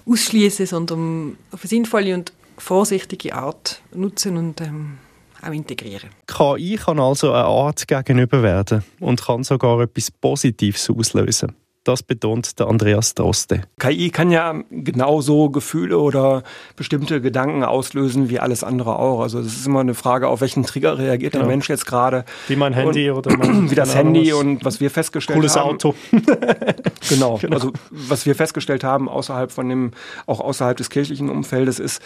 ausschließen, 0.05 0.65
sondern 0.65 1.38
auf 1.51 1.61
eine 1.61 1.69
sinnvolle 1.69 2.13
und 2.13 2.34
vorsichtige 2.57 3.36
Art 3.36 3.82
nutzen 3.93 4.38
und 4.38 4.61
ähm, 4.61 4.97
auch 5.41 5.51
integrieren. 5.51 6.09
KI 6.28 6.78
kann 6.78 6.99
also 6.99 7.32
eine 7.32 7.45
Art 7.45 7.88
gegenüber 7.88 8.41
werden 8.43 8.84
und 8.99 9.21
kann 9.21 9.43
sogar 9.43 9.82
etwas 9.82 10.11
Positives 10.11 10.89
auslösen. 10.89 11.55
Das 11.84 12.01
betont 12.01 12.59
der 12.59 12.67
Andreas 12.67 13.13
Droste. 13.13 13.63
KI 13.77 14.09
kann 14.09 14.31
ja 14.31 14.55
genauso 14.71 15.49
Gefühle 15.49 15.99
oder 15.99 16.43
bestimmte 16.77 17.19
Gedanken 17.19 17.63
auslösen 17.63 18.29
wie 18.29 18.39
alles 18.39 18.63
andere 18.63 18.97
auch. 18.97 19.21
Also 19.21 19.39
es 19.39 19.47
ist 19.47 19.67
immer 19.67 19.81
eine 19.81 19.93
Frage, 19.93 20.29
auf 20.29 20.39
welchen 20.39 20.63
Trigger 20.63 20.97
reagiert 20.97 21.34
genau. 21.34 21.43
der 21.43 21.51
Mensch 21.51 21.69
jetzt 21.69 21.86
gerade. 21.86 22.23
Wie 22.47 22.55
mein 22.55 22.71
Handy 22.71 23.09
und, 23.09 23.17
oder 23.17 23.36
mein, 23.36 23.69
wie 23.71 23.75
das 23.75 23.95
Handy 23.95 24.31
und 24.31 24.63
was 24.63 24.79
wir 24.79 24.89
festgestellt 24.89 25.38
Cooles 25.38 25.57
haben. 25.57 25.77
Cooles 25.77 25.86
Auto. 25.86 25.95
genau. 27.09 27.38
genau. 27.41 27.53
Also 27.53 27.73
was 27.89 28.25
wir 28.25 28.36
festgestellt 28.36 28.84
haben 28.86 29.09
außerhalb 29.09 29.51
von 29.51 29.67
dem, 29.67 29.91
auch 30.25 30.39
außerhalb 30.39 30.77
des 30.77 30.89
kirchlichen 30.89 31.29
Umfeldes 31.29 31.79
ist, 31.79 32.01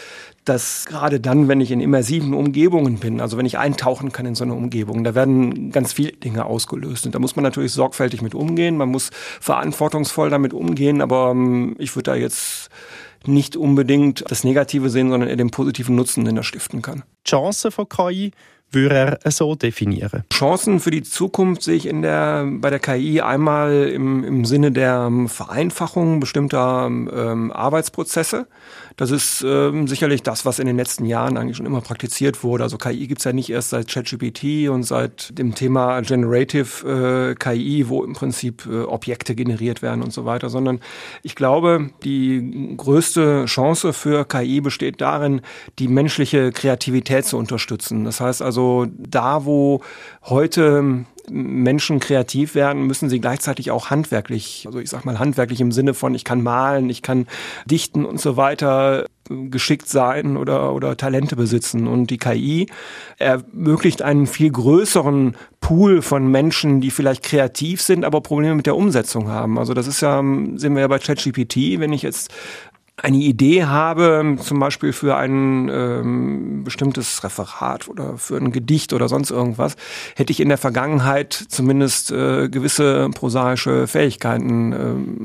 dass 0.45 0.85
gerade 0.85 1.19
dann, 1.19 1.47
wenn 1.47 1.61
ich 1.61 1.71
in 1.71 1.81
immersiven 1.81 2.33
Umgebungen 2.33 2.97
bin, 2.97 3.21
also 3.21 3.37
wenn 3.37 3.45
ich 3.45 3.57
eintauchen 3.57 4.11
kann 4.11 4.25
in 4.25 4.35
so 4.35 4.43
eine 4.43 4.53
Umgebung, 4.53 5.03
da 5.03 5.13
werden 5.13 5.71
ganz 5.71 5.93
viele 5.93 6.13
Dinge 6.13 6.45
ausgelöst. 6.45 7.05
Und 7.05 7.13
da 7.13 7.19
muss 7.19 7.35
man 7.35 7.43
natürlich 7.43 7.73
sorgfältig 7.73 8.21
mit 8.21 8.33
umgehen. 8.33 8.77
Man 8.77 8.89
muss 8.89 9.11
verantwortungsvoll 9.71 10.29
damit 10.29 10.53
umgehen, 10.53 11.01
aber 11.01 11.31
ähm, 11.31 11.75
ich 11.77 11.95
würde 11.95 12.11
da 12.11 12.15
jetzt 12.15 12.69
nicht 13.25 13.57
unbedingt 13.57 14.23
das 14.29 14.43
Negative 14.43 14.89
sehen, 14.89 15.09
sondern 15.09 15.29
eher 15.29 15.35
den 15.35 15.51
positiven 15.51 15.95
Nutzen, 15.95 16.25
den 16.25 16.37
er 16.37 16.43
stiften 16.43 16.81
kann. 16.81 17.03
Chancen 17.27 17.71
von 17.71 17.89
KI 17.89 18.31
würde 18.71 19.19
er 19.23 19.31
so 19.31 19.55
definieren? 19.55 20.23
Chancen 20.31 20.79
für 20.79 20.91
die 20.91 21.03
Zukunft 21.03 21.63
sehe 21.63 21.75
ich 21.75 21.85
in 21.85 22.01
der, 22.01 22.45
bei 22.49 22.69
der 22.69 22.79
KI 22.79 23.21
einmal 23.21 23.87
im, 23.87 24.23
im 24.23 24.45
Sinne 24.45 24.71
der 24.71 25.09
Vereinfachung 25.27 26.19
bestimmter 26.19 26.87
ähm, 26.87 27.51
Arbeitsprozesse. 27.51 28.47
Das 28.97 29.11
ist 29.11 29.45
ähm, 29.47 29.87
sicherlich 29.87 30.23
das, 30.23 30.43
was 30.43 30.57
in 30.57 30.65
den 30.65 30.75
letzten 30.75 31.05
Jahren 31.05 31.37
eigentlich 31.37 31.57
schon 31.57 31.67
immer 31.67 31.81
praktiziert 31.81 32.43
wurde. 32.43 32.63
Also 32.63 32.79
KI 32.79 33.05
gibt's 33.05 33.25
ja 33.25 33.31
nicht 33.31 33.51
erst 33.51 33.69
seit 33.69 33.87
ChatGPT 33.87 34.69
und 34.69 34.81
seit 34.83 35.37
dem 35.37 35.53
Thema 35.53 36.01
Generative 36.01 37.29
äh, 37.29 37.35
KI, 37.35 37.89
wo 37.89 38.03
im 38.03 38.13
Prinzip 38.13 38.65
äh, 38.65 38.81
Objekte 38.81 39.35
generiert 39.35 39.83
werden 39.83 40.01
und 40.01 40.11
so 40.11 40.25
weiter, 40.25 40.49
sondern 40.49 40.79
ich 41.21 41.35
glaube, 41.35 41.91
die 42.03 42.73
größte 42.75 43.45
Chance 43.45 43.93
für 43.93 44.25
KI 44.25 44.61
besteht 44.61 44.99
darin, 44.99 45.41
die 45.77 45.89
menschliche 45.89 46.51
Kreativität 46.51 47.25
zu 47.25 47.37
unterstützen. 47.37 48.03
Das 48.03 48.19
heißt 48.19 48.41
also, 48.41 48.87
da 48.97 49.45
wo 49.45 49.83
heute 50.23 51.05
Menschen 51.29 51.99
kreativ 51.99 52.55
werden, 52.55 52.87
müssen 52.87 53.09
sie 53.09 53.19
gleichzeitig 53.19 53.71
auch 53.71 53.89
handwerklich, 53.89 54.63
also 54.65 54.79
ich 54.79 54.89
sag 54.89 55.05
mal 55.05 55.19
handwerklich 55.19 55.61
im 55.61 55.71
Sinne 55.71 55.93
von, 55.93 56.15
ich 56.15 56.23
kann 56.23 56.41
malen, 56.41 56.89
ich 56.89 57.01
kann 57.01 57.27
dichten 57.65 58.05
und 58.05 58.19
so 58.19 58.37
weiter 58.37 59.05
geschickt 59.29 59.89
sein 59.89 60.37
oder, 60.37 60.73
oder 60.73 60.95
Talente 60.95 61.35
besitzen. 61.35 61.87
Und 61.87 62.09
die 62.09 62.17
KI 62.17 62.67
ermöglicht 63.17 64.01
einen 64.01 64.27
viel 64.27 64.51
größeren 64.51 65.35
Pool 65.59 66.01
von 66.01 66.27
Menschen, 66.31 66.81
die 66.81 66.91
vielleicht 66.91 67.23
kreativ 67.23 67.81
sind, 67.81 68.05
aber 68.05 68.21
Probleme 68.21 68.55
mit 68.55 68.65
der 68.65 68.75
Umsetzung 68.75 69.27
haben. 69.27 69.59
Also 69.59 69.73
das 69.73 69.87
ist 69.87 70.01
ja, 70.01 70.17
sehen 70.19 70.75
wir 70.75 70.81
ja 70.81 70.87
bei 70.87 70.99
ChatGPT, 70.99 71.79
wenn 71.79 71.93
ich 71.93 72.03
jetzt 72.03 72.31
eine 72.99 73.17
Idee 73.17 73.65
habe, 73.65 74.37
zum 74.41 74.59
Beispiel 74.59 74.91
für 74.91 75.15
ein 75.15 75.69
ähm, 75.69 76.63
bestimmtes 76.63 77.23
Referat 77.23 77.87
oder 77.87 78.17
für 78.17 78.37
ein 78.37 78.51
Gedicht 78.51 78.91
oder 78.91 79.07
sonst 79.07 79.29
irgendwas, 79.29 79.75
hätte 80.15 80.31
ich 80.31 80.39
in 80.39 80.49
der 80.49 80.57
Vergangenheit 80.57 81.31
zumindest 81.47 82.11
äh, 82.11 82.49
gewisse 82.49 83.09
prosaische 83.13 83.85
Fähigkeiten 83.85 84.73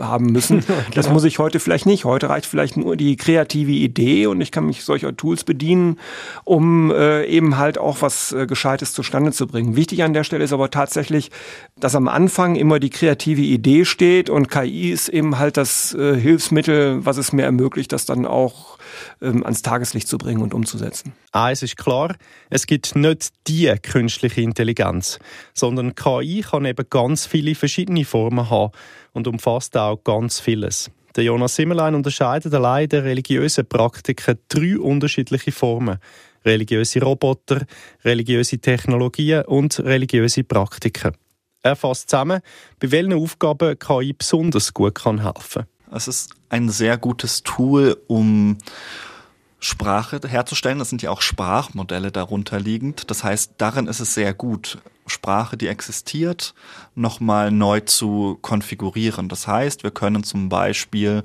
äh, 0.00 0.02
haben 0.04 0.26
müssen. 0.26 0.62
Das 0.94 1.08
muss 1.08 1.24
ich 1.24 1.38
heute 1.38 1.58
vielleicht 1.60 1.86
nicht. 1.86 2.04
Heute 2.04 2.28
reicht 2.28 2.44
vielleicht 2.44 2.76
nur 2.76 2.96
die 2.96 3.16
kreative 3.16 3.72
Idee 3.72 4.26
und 4.26 4.40
ich 4.40 4.50
kann 4.50 4.66
mich 4.66 4.84
solcher 4.84 5.16
Tools 5.16 5.44
bedienen, 5.44 5.98
um 6.44 6.90
äh, 6.90 7.24
eben 7.24 7.56
halt 7.56 7.78
auch 7.78 8.02
was 8.02 8.32
äh, 8.32 8.46
Gescheites 8.46 8.92
zustande 8.92 9.32
zu 9.32 9.46
bringen. 9.46 9.76
Wichtig 9.76 10.02
an 10.02 10.12
der 10.12 10.24
Stelle 10.24 10.44
ist 10.44 10.52
aber 10.52 10.70
tatsächlich, 10.70 11.30
dass 11.78 11.94
am 11.94 12.08
Anfang 12.08 12.56
immer 12.56 12.78
die 12.78 12.90
kreative 12.90 13.40
Idee 13.40 13.84
steht 13.84 14.28
und 14.28 14.50
KI 14.50 14.90
ist 14.90 15.08
eben 15.08 15.38
halt 15.38 15.56
das 15.56 15.94
äh, 15.94 16.14
Hilfsmittel, 16.16 17.04
was 17.06 17.16
es 17.16 17.32
mir 17.32 17.44
ermöglicht, 17.44 17.61
möglich, 17.62 17.88
das 17.88 18.06
dann 18.06 18.26
auch 18.26 18.78
ähm, 19.20 19.44
ans 19.44 19.62
Tageslicht 19.62 20.08
zu 20.08 20.18
bringen 20.18 20.42
und 20.42 20.54
umzusetzen. 20.54 21.12
Eins 21.32 21.62
ist 21.62 21.76
klar, 21.76 22.16
es 22.50 22.66
gibt 22.66 22.96
nicht 22.96 23.32
die 23.46 23.72
künstliche 23.82 24.40
Intelligenz, 24.40 25.18
sondern 25.54 25.94
KI 25.94 26.42
kann 26.42 26.64
eben 26.64 26.86
ganz 26.90 27.26
viele 27.26 27.54
verschiedene 27.54 28.04
Formen 28.04 28.50
haben 28.50 28.72
und 29.12 29.28
umfasst 29.28 29.76
auch 29.76 30.02
ganz 30.02 30.40
vieles. 30.40 30.90
Der 31.14 31.24
Jonas 31.24 31.56
Simmerlein 31.56 31.94
unterscheidet 31.94 32.54
allein 32.54 32.88
der 32.88 33.04
religiösen 33.04 33.66
Praktiken 33.66 34.38
drei 34.48 34.78
unterschiedliche 34.78 35.52
Formen. 35.52 35.98
Religiöse 36.44 37.00
Roboter, 37.00 37.66
religiöse 38.04 38.58
Technologien 38.58 39.44
und 39.44 39.78
religiöse 39.78 40.42
Praktiken. 40.42 41.12
Er 41.62 41.76
fasst 41.76 42.10
zusammen, 42.10 42.40
bei 42.80 42.90
welchen 42.90 43.12
Aufgaben 43.12 43.78
KI 43.78 44.14
besonders 44.14 44.74
gut 44.74 44.96
kann 44.96 45.22
helfen 45.22 45.66
es 45.96 46.08
ist 46.08 46.34
ein 46.48 46.68
sehr 46.68 46.98
gutes 46.98 47.42
Tool, 47.42 47.96
um 48.06 48.58
Sprache 49.60 50.20
herzustellen. 50.26 50.78
Das 50.78 50.90
sind 50.90 51.02
ja 51.02 51.10
auch 51.10 51.22
Sprachmodelle 51.22 52.10
darunter 52.10 52.58
liegend. 52.58 53.10
Das 53.10 53.22
heißt, 53.22 53.52
darin 53.58 53.86
ist 53.86 54.00
es 54.00 54.14
sehr 54.14 54.34
gut, 54.34 54.78
Sprache, 55.06 55.56
die 55.56 55.68
existiert, 55.68 56.54
nochmal 56.94 57.50
neu 57.50 57.80
zu 57.80 58.38
konfigurieren. 58.42 59.28
Das 59.28 59.46
heißt, 59.46 59.82
wir 59.82 59.90
können 59.90 60.24
zum 60.24 60.48
Beispiel 60.48 61.22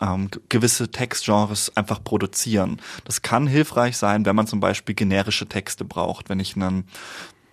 ähm, 0.00 0.28
gewisse 0.48 0.90
Textgenres 0.90 1.74
einfach 1.76 2.02
produzieren. 2.02 2.80
Das 3.04 3.22
kann 3.22 3.46
hilfreich 3.46 3.96
sein, 3.96 4.26
wenn 4.26 4.36
man 4.36 4.46
zum 4.46 4.60
Beispiel 4.60 4.94
generische 4.94 5.46
Texte 5.46 5.84
braucht. 5.84 6.28
Wenn 6.28 6.40
ich 6.40 6.56
einen 6.56 6.84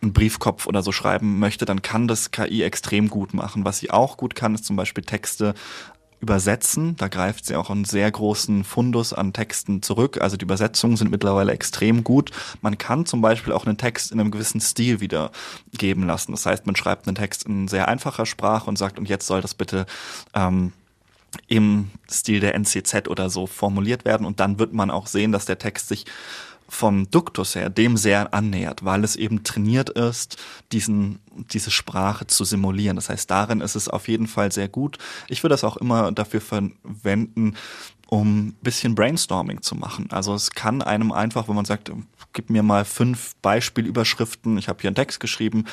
einen 0.02 0.14
Briefkopf 0.14 0.68
oder 0.68 0.84
so 0.84 0.92
schreiben 0.92 1.40
möchte, 1.40 1.66
dann 1.66 1.82
kann 1.82 2.08
das 2.08 2.32
KI 2.32 2.62
extrem 2.62 3.10
gut 3.10 3.34
machen. 3.34 3.66
Was 3.66 3.80
sie 3.80 3.90
auch 3.90 4.18
gut 4.18 4.36
kann, 4.36 4.54
ist 4.54 4.66
zum 4.66 4.76
Beispiel 4.76 5.04
Texte 5.04 5.56
Übersetzen. 6.20 6.96
Da 6.96 7.08
greift 7.08 7.46
sie 7.46 7.56
auch 7.56 7.70
einen 7.70 7.86
sehr 7.86 8.10
großen 8.10 8.64
Fundus 8.64 9.14
an 9.14 9.34
Texten 9.34 9.82
zurück. 9.84 10.20
Also 10.20 10.36
die 10.36 10.46
Übersetzungen 10.46 10.98
sind 10.98 11.12
mittlerweile 11.12 11.52
extrem 11.52 12.04
gut. 12.04 12.32
Man 12.62 12.78
kann 12.78 13.06
zum 13.06 13.22
Beispiel 13.22 13.54
auch 13.54 13.66
einen 13.66 13.78
Text 13.78 14.12
in 14.12 14.20
einem 14.20 14.32
gewissen 14.32 14.60
Stil 14.60 15.00
wiedergeben 15.00 16.08
lassen. 16.08 16.32
Das 16.32 16.46
heißt, 16.46 16.66
man 16.66 16.76
schreibt 16.76 17.08
einen 17.08 17.16
Text 17.16 17.44
in 17.44 17.68
sehr 17.68 17.88
einfacher 17.88 18.26
Sprache 18.26 18.68
und 18.68 18.78
sagt, 18.78 18.98
und 18.98 19.08
jetzt 19.08 19.28
soll 19.28 19.42
das 19.42 19.54
bitte 19.54 19.86
ähm, 20.34 20.74
im 21.48 21.92
Stil 22.10 22.40
der 22.40 22.56
NCZ 22.56 23.08
oder 23.08 23.30
so 23.30 23.46
formuliert 23.46 24.06
werden. 24.06 24.26
Und 24.26 24.40
dann 24.40 24.60
wird 24.60 24.74
man 24.74 24.90
auch 24.90 25.08
sehen, 25.08 25.32
dass 25.32 25.46
der 25.46 25.60
Text 25.60 25.88
sich 25.88 26.06
vom 26.70 27.10
Duktus 27.10 27.56
her 27.56 27.70
dem 27.70 27.98
sehr 27.98 28.34
annähert, 28.34 28.84
weil 28.84 29.04
es 29.04 29.16
eben 29.16 29.44
trainiert 29.44 29.90
ist, 29.90 30.38
diesen, 30.72 31.20
diese 31.52 31.72
Sprache 31.72 32.28
zu 32.28 32.44
simulieren. 32.44 32.96
Das 32.96 33.10
heißt, 33.10 33.30
darin 33.30 33.62
ist 33.62 33.76
es 33.76 33.88
auf 33.88 34.08
jeden 34.08 34.28
Fall 34.28 34.52
sehr 34.52 34.68
gut. 34.68 34.98
Ich 35.30 35.44
würde 35.44 35.54
das 35.54 35.64
auch 35.64 35.78
immer 35.78 36.12
dafür 36.12 36.42
verwenden, 36.42 37.56
um 38.08 38.54
bisschen 38.62 38.96
Brainstorming 38.96 39.62
zu 39.62 39.76
machen. 39.76 40.08
Also 40.12 40.34
es 40.34 40.52
kann 40.52 40.82
einem 40.82 41.12
einfach, 41.12 41.48
wenn 41.48 41.56
man 41.56 41.66
sagt, 41.66 41.92
gib 42.34 42.50
mir 42.50 42.64
mal 42.64 42.86
fünf 42.86 43.36
Beispielüberschriften, 43.42 44.58
ich 44.58 44.70
habe 44.70 44.80
hier 44.82 44.90
einen 44.90 44.96
Text 44.96 45.20
geschrieben 45.20 45.66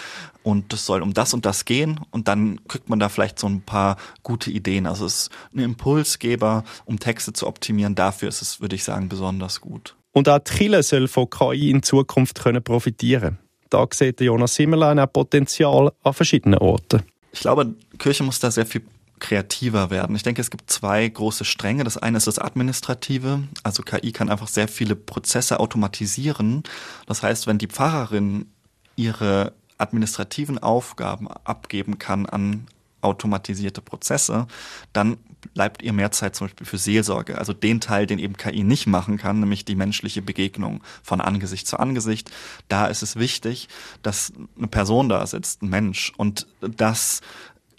und 0.42 0.72
es 0.72 0.84
soll 0.84 1.02
um 1.02 1.14
das 1.14 1.32
und 1.32 1.46
das 1.46 1.64
gehen 1.64 2.00
und 2.10 2.26
dann 2.28 2.66
kriegt 2.66 2.88
man 2.88 2.98
da 2.98 3.08
vielleicht 3.08 3.38
so 3.38 3.46
ein 3.46 3.62
paar 3.62 3.96
gute 4.22 4.50
Ideen. 4.50 4.86
Also 4.86 5.06
es 5.06 5.14
ist 5.14 5.30
ein 5.54 5.60
Impulsgeber, 5.60 6.64
um 6.84 6.98
Texte 6.98 7.32
zu 7.32 7.46
optimieren. 7.46 7.94
Dafür 7.94 8.28
ist 8.28 8.42
es, 8.42 8.60
würde 8.60 8.74
ich 8.74 8.84
sagen, 8.84 9.08
besonders 9.08 9.60
gut. 9.60 9.94
Und 10.14 10.28
auch 10.28 10.38
die 10.38 10.52
Kirche 10.52 10.82
soll 10.82 11.08
von 11.08 11.28
KI 11.28 11.70
in 11.70 11.82
Zukunft 11.82 12.40
können 12.40 12.62
profitieren 12.62 13.38
Da 13.68 13.86
sieht 13.92 14.20
Jonas 14.20 14.54
Simmerlein 14.54 15.00
auch 15.00 15.12
Potenzial 15.12 15.92
an 16.04 16.12
verschiedenen 16.12 16.60
Orten. 16.60 17.02
Ich 17.32 17.40
glaube, 17.40 17.74
Kirche 17.98 18.22
muss 18.22 18.38
da 18.38 18.52
sehr 18.52 18.64
viel 18.64 18.82
kreativer 19.18 19.90
werden. 19.90 20.14
Ich 20.14 20.22
denke, 20.22 20.40
es 20.40 20.50
gibt 20.50 20.70
zwei 20.70 21.08
große 21.08 21.44
Stränge. 21.44 21.82
Das 21.82 21.96
eine 21.96 22.16
ist 22.16 22.28
das 22.28 22.38
Administrative. 22.38 23.42
Also 23.64 23.82
KI 23.82 24.12
kann 24.12 24.30
einfach 24.30 24.46
sehr 24.46 24.68
viele 24.68 24.94
Prozesse 24.94 25.58
automatisieren. 25.58 26.62
Das 27.06 27.24
heißt, 27.24 27.48
wenn 27.48 27.58
die 27.58 27.66
Pfarrerin 27.66 28.46
ihre 28.94 29.52
administrativen 29.78 30.60
Aufgaben 30.60 31.26
abgeben 31.26 31.98
kann 31.98 32.26
an 32.26 32.68
automatisierte 33.00 33.82
Prozesse, 33.82 34.46
dann 34.92 35.16
bleibt 35.52 35.82
ihr 35.82 35.92
mehr 35.92 36.10
Zeit 36.10 36.34
zum 36.36 36.46
Beispiel 36.46 36.66
für 36.66 36.78
Seelsorge, 36.78 37.38
also 37.38 37.52
den 37.52 37.80
Teil, 37.80 38.06
den 38.06 38.18
eben 38.18 38.36
KI 38.36 38.64
nicht 38.64 38.86
machen 38.86 39.18
kann, 39.18 39.40
nämlich 39.40 39.64
die 39.64 39.74
menschliche 39.74 40.22
Begegnung 40.22 40.82
von 41.02 41.20
Angesicht 41.20 41.66
zu 41.66 41.78
Angesicht. 41.78 42.30
Da 42.68 42.86
ist 42.86 43.02
es 43.02 43.16
wichtig, 43.16 43.68
dass 44.02 44.32
eine 44.56 44.68
Person 44.68 45.08
da 45.08 45.26
sitzt, 45.26 45.62
ein 45.62 45.68
Mensch, 45.68 46.12
und 46.16 46.46
das 46.60 47.20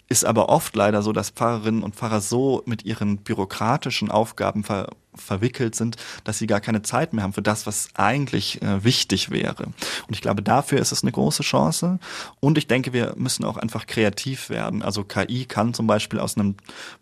ist 0.08 0.24
aber 0.24 0.48
oft 0.48 0.76
leider 0.76 1.02
so, 1.02 1.12
dass 1.12 1.30
Pfarrerinnen 1.30 1.82
und 1.82 1.96
Pfarrer 1.96 2.20
so 2.20 2.62
mit 2.66 2.84
ihren 2.84 3.18
bürokratischen 3.18 4.10
Aufgaben 4.10 4.64
ver 4.64 4.88
verwickelt 5.18 5.74
sind, 5.74 5.96
dass 6.24 6.36
sie 6.36 6.46
gar 6.46 6.60
keine 6.60 6.82
Zeit 6.82 7.14
mehr 7.14 7.24
haben 7.24 7.32
für 7.32 7.40
das, 7.40 7.66
was 7.66 7.88
eigentlich 7.94 8.60
äh, 8.60 8.84
wichtig 8.84 9.30
wäre. 9.30 9.64
Und 9.64 10.10
ich 10.10 10.20
glaube, 10.20 10.42
dafür 10.42 10.78
ist 10.78 10.92
es 10.92 11.02
eine 11.02 11.10
große 11.10 11.42
Chance. 11.42 11.98
Und 12.38 12.58
ich 12.58 12.66
denke, 12.66 12.92
wir 12.92 13.14
müssen 13.16 13.42
auch 13.46 13.56
einfach 13.56 13.86
kreativ 13.86 14.50
werden. 14.50 14.82
Also 14.82 15.04
KI 15.04 15.46
kann 15.46 15.72
zum 15.72 15.86
Beispiel 15.86 16.20
aus 16.20 16.36
einem 16.36 16.56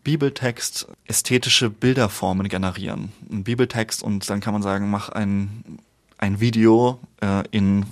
Bibeltext 0.04 0.86
ästhetische 1.06 1.70
Bilderformen 1.70 2.46
generieren. 2.46 3.10
Ein 3.28 3.42
Bibeltext 3.42 4.04
und 4.04 4.30
dann 4.30 4.38
kann 4.38 4.52
man 4.52 4.62
sagen, 4.62 4.90
mach 4.90 5.08
ein 5.08 5.80
ein 6.18 6.40
Video 6.40 7.00
äh, 7.20 7.42
in 7.50 7.84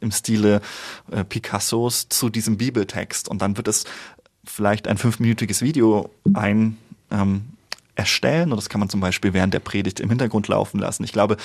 im 0.00 0.12
Stile 0.12 0.60
äh, 1.10 1.24
Picassos 1.24 2.08
zu 2.08 2.28
diesem 2.28 2.56
Bibeltext 2.56 3.28
und 3.28 3.42
dann 3.42 3.56
wird 3.56 3.66
es 3.66 3.84
vielleicht 4.50 4.88
ein 4.88 4.98
fünfminütiges 4.98 5.62
Video 5.62 6.10
ein 6.34 6.76
ähm, 7.10 7.42
erstellen 7.98 8.52
und 8.52 8.56
das 8.56 8.68
kann 8.68 8.78
man 8.78 8.88
zum 8.88 9.00
Beispiel 9.00 9.32
während 9.32 9.52
der 9.52 9.58
Predigt 9.58 9.98
im 9.98 10.08
Hintergrund 10.08 10.46
laufen 10.48 10.78
lassen. 10.78 11.02
Ich 11.02 11.12
glaube, 11.12 11.36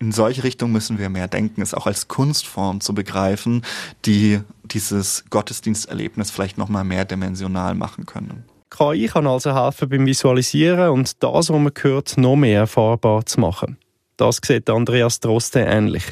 in 0.00 0.10
solche 0.10 0.42
Richtungen 0.42 0.72
müssen 0.72 0.98
wir 0.98 1.08
mehr 1.08 1.28
denken, 1.28 1.62
es 1.62 1.72
auch 1.72 1.86
als 1.86 2.08
Kunstform 2.08 2.80
zu 2.80 2.94
begreifen, 2.94 3.62
die 4.06 4.40
dieses 4.64 5.24
Gottesdiensterlebnis 5.30 6.30
vielleicht 6.30 6.58
noch 6.58 6.68
mal 6.68 6.84
mehr 6.84 7.04
dimensional 7.04 7.74
machen 7.74 8.06
können. 8.06 8.44
KI 8.70 9.06
kann 9.06 9.26
also 9.26 9.54
helfen 9.54 9.88
beim 9.88 10.06
Visualisieren 10.06 10.90
und 10.90 11.22
das, 11.22 11.32
was 11.32 11.50
man 11.50 11.72
hört, 11.80 12.16
noch 12.18 12.36
mehr 12.36 12.60
erfahrbar 12.60 13.24
zu 13.26 13.40
machen. 13.40 13.78
Das 14.16 14.40
sieht 14.44 14.68
Andreas 14.68 15.20
Droste 15.20 15.60
ähnlich. 15.60 16.04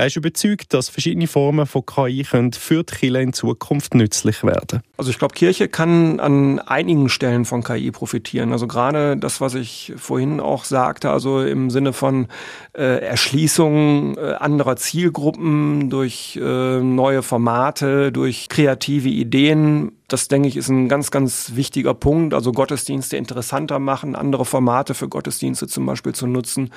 Er 0.00 0.06
ist 0.06 0.16
überzeugt, 0.16 0.72
dass 0.72 0.88
verschiedene 0.88 1.26
Formen 1.26 1.66
von 1.66 1.84
KI 1.84 2.24
für 2.24 2.42
die 2.42 2.58
Kirche 2.58 3.20
in 3.20 3.34
Zukunft 3.34 3.94
nützlich 3.94 4.42
werden 4.42 4.80
Also 4.96 5.10
ich 5.10 5.18
glaube, 5.18 5.34
Kirche 5.34 5.68
kann 5.68 6.20
an 6.20 6.58
einigen 6.58 7.10
Stellen 7.10 7.44
von 7.44 7.62
KI 7.62 7.90
profitieren. 7.90 8.52
Also 8.52 8.66
gerade 8.66 9.18
das, 9.18 9.42
was 9.42 9.54
ich 9.54 9.92
vorhin 9.98 10.40
auch 10.40 10.64
sagte, 10.64 11.10
also 11.10 11.42
im 11.42 11.68
Sinne 11.68 11.92
von 11.92 12.28
äh, 12.72 13.02
Erschließung 13.02 14.16
äh, 14.16 14.36
anderer 14.38 14.76
Zielgruppen 14.76 15.90
durch 15.90 16.40
äh, 16.42 16.80
neue 16.80 17.22
Formate, 17.22 18.10
durch 18.10 18.48
kreative 18.48 19.10
Ideen 19.10 19.92
das 20.12 20.26
denke 20.26 20.48
ich 20.48 20.56
ist 20.56 20.68
ein 20.68 20.88
ganz, 20.88 21.10
ganz 21.10 21.52
wichtiger 21.54 21.94
Punkt. 21.94 22.34
Also 22.34 22.52
Gottesdienste 22.52 23.16
interessanter 23.16 23.78
machen, 23.78 24.16
andere 24.16 24.44
Formate 24.44 24.94
für 24.94 25.08
Gottesdienste 25.08 25.68
zum 25.68 25.86
Beispiel 25.86 26.12
zu 26.12 26.26
nutzen. 26.26 26.70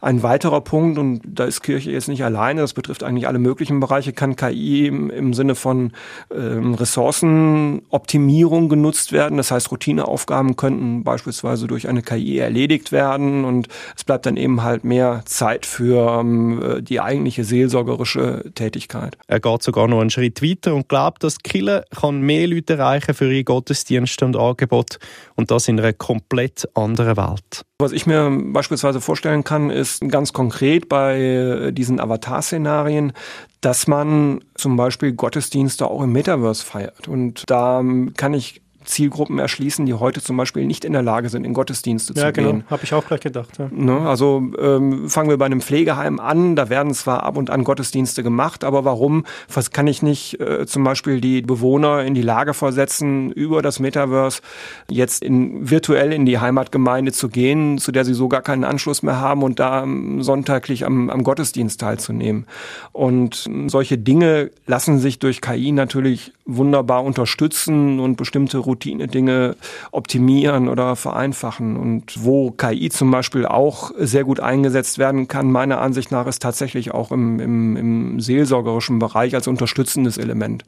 Ein 0.00 0.22
weiterer 0.24 0.60
Punkt, 0.60 0.98
und 0.98 1.22
da 1.24 1.44
ist 1.44 1.62
Kirche 1.62 1.92
jetzt 1.92 2.08
nicht 2.08 2.24
alleine, 2.24 2.60
das 2.62 2.74
betrifft 2.74 3.04
eigentlich 3.04 3.28
alle 3.28 3.38
möglichen 3.38 3.78
Bereiche, 3.78 4.12
kann 4.12 4.34
KI 4.34 4.88
im, 4.88 5.08
im 5.08 5.34
Sinne 5.34 5.54
von 5.54 5.92
ähm, 6.34 6.74
Ressourcenoptimierung 6.74 8.68
genutzt 8.68 9.12
werden. 9.12 9.36
Das 9.36 9.52
heißt, 9.52 9.70
Routineaufgaben 9.70 10.56
könnten 10.56 11.04
beispielsweise 11.04 11.68
durch 11.68 11.88
eine 11.88 12.02
KI 12.02 12.38
erledigt 12.38 12.90
werden 12.90 13.44
und 13.44 13.68
es 13.96 14.02
bleibt 14.02 14.26
dann 14.26 14.36
eben 14.36 14.64
halt 14.64 14.82
mehr 14.82 15.22
Zeit 15.26 15.64
für 15.64 16.20
ähm, 16.20 16.80
die 16.80 17.00
eigentliche 17.00 17.44
seelsorgerische 17.44 18.50
Tätigkeit. 18.56 19.16
Er 19.28 19.38
geht 19.38 19.62
sogar 19.62 19.86
noch 19.86 20.00
einen 20.00 20.10
Schritt 20.10 20.42
weiter 20.42 20.74
und 20.74 20.88
glaubt, 20.88 21.22
dass 21.22 21.38
Kille 21.38 21.84
kann 21.96 22.20
mehr 22.20 22.48
Leute 22.48 22.79
erreichen 22.80 23.14
für 23.14 23.30
ihre 23.32 23.44
Gottesdienste 23.44 24.24
und 24.24 24.36
Angebote 24.36 24.98
und 25.36 25.50
das 25.50 25.68
in 25.68 25.78
einer 25.78 25.92
komplett 25.92 26.68
anderen 26.74 27.16
Welt. 27.16 27.62
Was 27.78 27.92
ich 27.92 28.06
mir 28.06 28.30
beispielsweise 28.52 29.00
vorstellen 29.00 29.44
kann, 29.44 29.70
ist 29.70 30.00
ganz 30.08 30.32
konkret 30.32 30.88
bei 30.88 31.70
diesen 31.72 32.00
Avatar-Szenarien, 32.00 33.12
dass 33.60 33.86
man 33.86 34.42
zum 34.54 34.76
Beispiel 34.76 35.12
Gottesdienste 35.12 35.86
auch 35.86 36.02
im 36.02 36.12
Metaverse 36.12 36.64
feiert. 36.64 37.08
Und 37.08 37.44
da 37.46 37.82
kann 38.16 38.34
ich 38.34 38.62
Zielgruppen 38.84 39.38
erschließen, 39.38 39.86
die 39.86 39.94
heute 39.94 40.22
zum 40.22 40.36
Beispiel 40.36 40.66
nicht 40.66 40.84
in 40.84 40.92
der 40.92 41.02
Lage 41.02 41.28
sind, 41.28 41.44
in 41.44 41.52
Gottesdienste 41.52 42.14
ja, 42.14 42.26
zu 42.26 42.32
genau. 42.32 42.50
gehen. 42.50 42.64
Habe 42.70 42.84
ich 42.84 42.94
auch 42.94 43.06
gleich 43.06 43.20
gedacht. 43.20 43.58
Ja. 43.58 43.68
Ne? 43.70 44.00
Also 44.00 44.42
ähm, 44.58 45.08
fangen 45.08 45.28
wir 45.28 45.36
bei 45.36 45.46
einem 45.46 45.60
Pflegeheim 45.60 46.18
an, 46.18 46.56
da 46.56 46.68
werden 46.68 46.94
zwar 46.94 47.22
ab 47.22 47.36
und 47.36 47.50
an 47.50 47.64
Gottesdienste 47.64 48.22
gemacht, 48.22 48.64
aber 48.64 48.84
warum 48.84 49.24
was 49.52 49.70
kann 49.70 49.86
ich 49.86 50.02
nicht 50.02 50.40
äh, 50.40 50.66
zum 50.66 50.84
Beispiel 50.84 51.20
die 51.20 51.42
Bewohner 51.42 52.04
in 52.04 52.14
die 52.14 52.22
Lage 52.22 52.54
versetzen, 52.54 53.30
über 53.32 53.62
das 53.62 53.80
Metaverse 53.80 54.40
jetzt 54.88 55.22
in, 55.22 55.68
virtuell 55.68 56.12
in 56.12 56.24
die 56.24 56.38
Heimatgemeinde 56.38 57.12
zu 57.12 57.28
gehen, 57.28 57.78
zu 57.78 57.92
der 57.92 58.04
sie 58.04 58.14
so 58.14 58.28
gar 58.28 58.42
keinen 58.42 58.64
Anschluss 58.64 59.02
mehr 59.02 59.20
haben 59.20 59.42
und 59.42 59.60
da 59.60 59.86
sonntaglich 60.18 60.86
am, 60.86 61.10
am 61.10 61.22
Gottesdienst 61.22 61.80
teilzunehmen. 61.80 62.46
Und 62.92 63.48
solche 63.66 63.98
Dinge 63.98 64.50
lassen 64.66 64.98
sich 64.98 65.18
durch 65.18 65.40
KI 65.40 65.72
natürlich 65.72 66.32
wunderbar 66.46 67.04
unterstützen 67.04 68.00
und 68.00 68.16
bestimmte 68.16 68.58
Routine-Dinge 68.70 69.56
optimieren 69.90 70.68
oder 70.68 70.96
vereinfachen. 70.96 71.76
Und 71.76 72.24
wo 72.24 72.50
KI 72.50 72.88
zum 72.90 73.10
Beispiel 73.10 73.46
auch 73.46 73.90
sehr 73.98 74.24
gut 74.24 74.40
eingesetzt 74.40 74.98
werden 74.98 75.28
kann, 75.28 75.50
meiner 75.50 75.80
Ansicht 75.80 76.10
nach, 76.10 76.26
ist 76.26 76.42
tatsächlich 76.42 76.92
auch 76.92 77.12
im, 77.12 77.40
im, 77.40 77.76
im 77.76 78.20
seelsorgerischen 78.20 78.98
Bereich 78.98 79.34
als 79.34 79.48
unterstützendes 79.48 80.18
Element. 80.18 80.64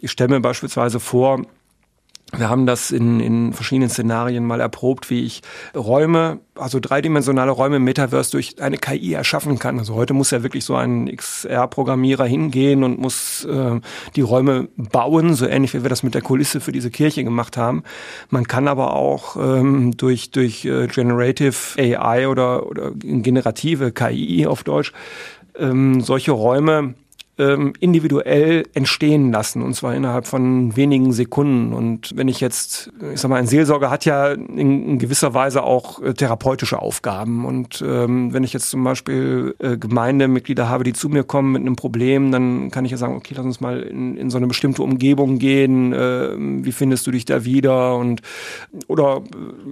Ich 0.00 0.10
stelle 0.10 0.30
mir 0.30 0.40
beispielsweise 0.40 1.00
vor, 1.00 1.42
wir 2.36 2.48
haben 2.48 2.64
das 2.64 2.90
in, 2.90 3.20
in 3.20 3.52
verschiedenen 3.52 3.90
Szenarien 3.90 4.46
mal 4.46 4.60
erprobt, 4.60 5.10
wie 5.10 5.24
ich 5.24 5.42
Räume, 5.76 6.40
also 6.54 6.80
dreidimensionale 6.80 7.50
Räume 7.50 7.76
im 7.76 7.84
Metaverse 7.84 8.30
durch 8.30 8.60
eine 8.60 8.78
KI 8.78 9.12
erschaffen 9.12 9.58
kann. 9.58 9.78
Also 9.78 9.94
heute 9.94 10.14
muss 10.14 10.30
ja 10.30 10.42
wirklich 10.42 10.64
so 10.64 10.74
ein 10.74 11.14
XR-Programmierer 11.14 12.24
hingehen 12.24 12.84
und 12.84 12.98
muss 12.98 13.44
äh, 13.44 13.80
die 14.16 14.22
Räume 14.22 14.68
bauen, 14.76 15.34
so 15.34 15.46
ähnlich 15.46 15.74
wie 15.74 15.82
wir 15.82 15.90
das 15.90 16.02
mit 16.02 16.14
der 16.14 16.22
Kulisse 16.22 16.60
für 16.60 16.72
diese 16.72 16.90
Kirche 16.90 17.22
gemacht 17.22 17.58
haben. 17.58 17.82
Man 18.30 18.48
kann 18.48 18.66
aber 18.66 18.94
auch 18.94 19.36
ähm, 19.36 19.94
durch, 19.96 20.30
durch 20.30 20.64
äh, 20.64 20.86
Generative 20.86 21.54
AI 21.76 22.28
oder, 22.28 22.66
oder 22.66 22.92
generative 22.94 23.92
KI 23.92 24.46
auf 24.46 24.64
Deutsch 24.64 24.92
ähm, 25.58 26.00
solche 26.00 26.32
Räume 26.32 26.94
ähm, 27.38 27.72
individuell 27.80 28.64
entstehen 28.74 29.32
lassen 29.32 29.62
und 29.62 29.74
zwar 29.74 29.94
innerhalb 29.94 30.26
von 30.26 30.76
wenigen 30.76 31.12
Sekunden. 31.12 31.72
Und 31.72 32.14
wenn 32.14 32.28
ich 32.28 32.40
jetzt, 32.40 32.92
ich 33.12 33.20
sag 33.20 33.30
mal, 33.30 33.36
ein 33.36 33.46
Seelsorger 33.46 33.90
hat 33.90 34.04
ja 34.04 34.32
in, 34.32 34.58
in 34.58 34.98
gewisser 34.98 35.32
Weise 35.32 35.62
auch 35.62 36.02
äh, 36.02 36.12
therapeutische 36.12 36.80
Aufgaben. 36.80 37.46
Und 37.46 37.82
ähm, 37.86 38.34
wenn 38.34 38.44
ich 38.44 38.52
jetzt 38.52 38.68
zum 38.68 38.84
Beispiel 38.84 39.54
äh, 39.60 39.78
Gemeindemitglieder 39.78 40.68
habe, 40.68 40.84
die 40.84 40.92
zu 40.92 41.08
mir 41.08 41.24
kommen 41.24 41.52
mit 41.52 41.62
einem 41.62 41.76
Problem, 41.76 42.32
dann 42.32 42.70
kann 42.70 42.84
ich 42.84 42.90
ja 42.90 42.98
sagen, 42.98 43.16
okay, 43.16 43.32
lass 43.34 43.46
uns 43.46 43.60
mal 43.60 43.80
in, 43.80 44.18
in 44.18 44.28
so 44.28 44.36
eine 44.36 44.46
bestimmte 44.46 44.82
Umgebung 44.82 45.38
gehen. 45.38 45.94
Äh, 45.94 46.36
wie 46.36 46.72
findest 46.72 47.06
du 47.06 47.12
dich 47.12 47.24
da 47.24 47.44
wieder? 47.44 47.96
Und 47.96 48.20
oder 48.88 49.22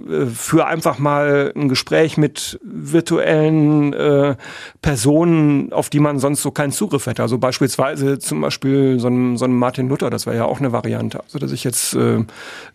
äh, 0.09 0.25
für 0.25 0.65
einfach 0.65 0.97
mal 0.97 1.53
ein 1.55 1.69
Gespräch 1.69 2.17
mit 2.17 2.59
virtuellen 2.63 3.93
äh, 3.93 4.35
Personen, 4.81 5.71
auf 5.73 5.91
die 5.91 5.99
man 5.99 6.17
sonst 6.17 6.41
so 6.41 6.49
keinen 6.49 6.71
Zugriff 6.71 7.05
hätte. 7.05 7.21
Also 7.21 7.37
beispielsweise 7.51 8.17
zum 8.17 8.39
Beispiel 8.39 8.97
so 8.97 9.09
ein, 9.09 9.35
so 9.35 9.43
ein 9.43 9.51
Martin 9.51 9.89
Luther, 9.89 10.09
das 10.09 10.25
wäre 10.25 10.37
ja 10.37 10.45
auch 10.45 10.59
eine 10.59 10.71
Variante. 10.71 11.19
Also 11.19 11.37
dass 11.37 11.51
ich 11.51 11.65
jetzt 11.65 11.93
äh, 11.95 12.23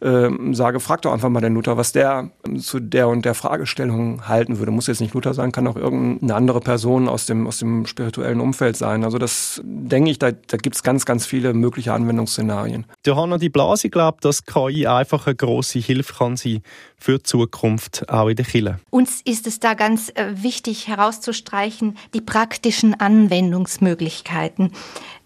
äh, 0.01 0.31
sage, 0.53 0.81
frag 0.81 1.01
doch 1.01 1.15
einfach 1.15 1.31
mal 1.31 1.41
den 1.41 1.55
Luther, 1.55 1.79
was 1.79 1.93
der 1.93 2.31
zu 2.59 2.79
der 2.79 3.09
und 3.09 3.25
der 3.25 3.33
Fragestellung 3.33 4.29
halten 4.29 4.59
würde. 4.59 4.73
Muss 4.73 4.87
jetzt 4.87 5.01
nicht 5.01 5.15
Luther 5.15 5.33
sein, 5.33 5.51
kann 5.51 5.67
auch 5.67 5.77
irgendeine 5.77 6.35
andere 6.35 6.61
Person 6.61 7.09
aus 7.09 7.25
dem, 7.25 7.47
aus 7.47 7.59
dem 7.59 7.87
spirituellen 7.87 8.39
Umfeld 8.39 8.77
sein. 8.77 9.03
Also 9.03 9.17
das 9.17 9.63
denke 9.65 10.11
ich, 10.11 10.19
da, 10.19 10.33
da 10.33 10.59
gibt 10.59 10.77
es 10.77 10.83
ganz, 10.83 11.07
ganz 11.07 11.25
viele 11.25 11.55
mögliche 11.55 11.95
Anwendungsszenarien. 11.95 12.85
Johanna 13.07 13.39
Di 13.39 13.49
Blasi 13.49 13.89
glaubt, 13.89 14.27
dass 14.27 14.45
KI 14.45 14.87
einfach 14.87 15.27
eine 15.27 15.37
grosse 15.37 15.79
Hilfe 15.79 16.13
kann 16.19 16.37
sein 16.37 16.61
für 16.99 17.19
die 17.19 17.23
Zukunft, 17.23 18.09
auch 18.11 18.29
in 18.29 18.37
der 18.37 18.45
Kirche. 18.45 18.79
Uns 18.91 19.21
ist 19.25 19.47
es 19.47 19.61
da 19.61 19.75
ganz 19.75 20.11
äh, 20.11 20.43
wichtig 20.43 20.89
herauszustreichen, 20.89 21.97
die 22.15 22.21
praktischen 22.21 22.99
Anwendungsmöglichkeiten, 22.99 24.66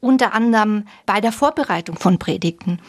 unter 0.00 0.34
anderem 0.34 0.86
bei 1.06 1.20
der 1.20 1.32
Vorbereitung 1.32 1.96
von 1.96 2.18
Predigten. 2.18 2.80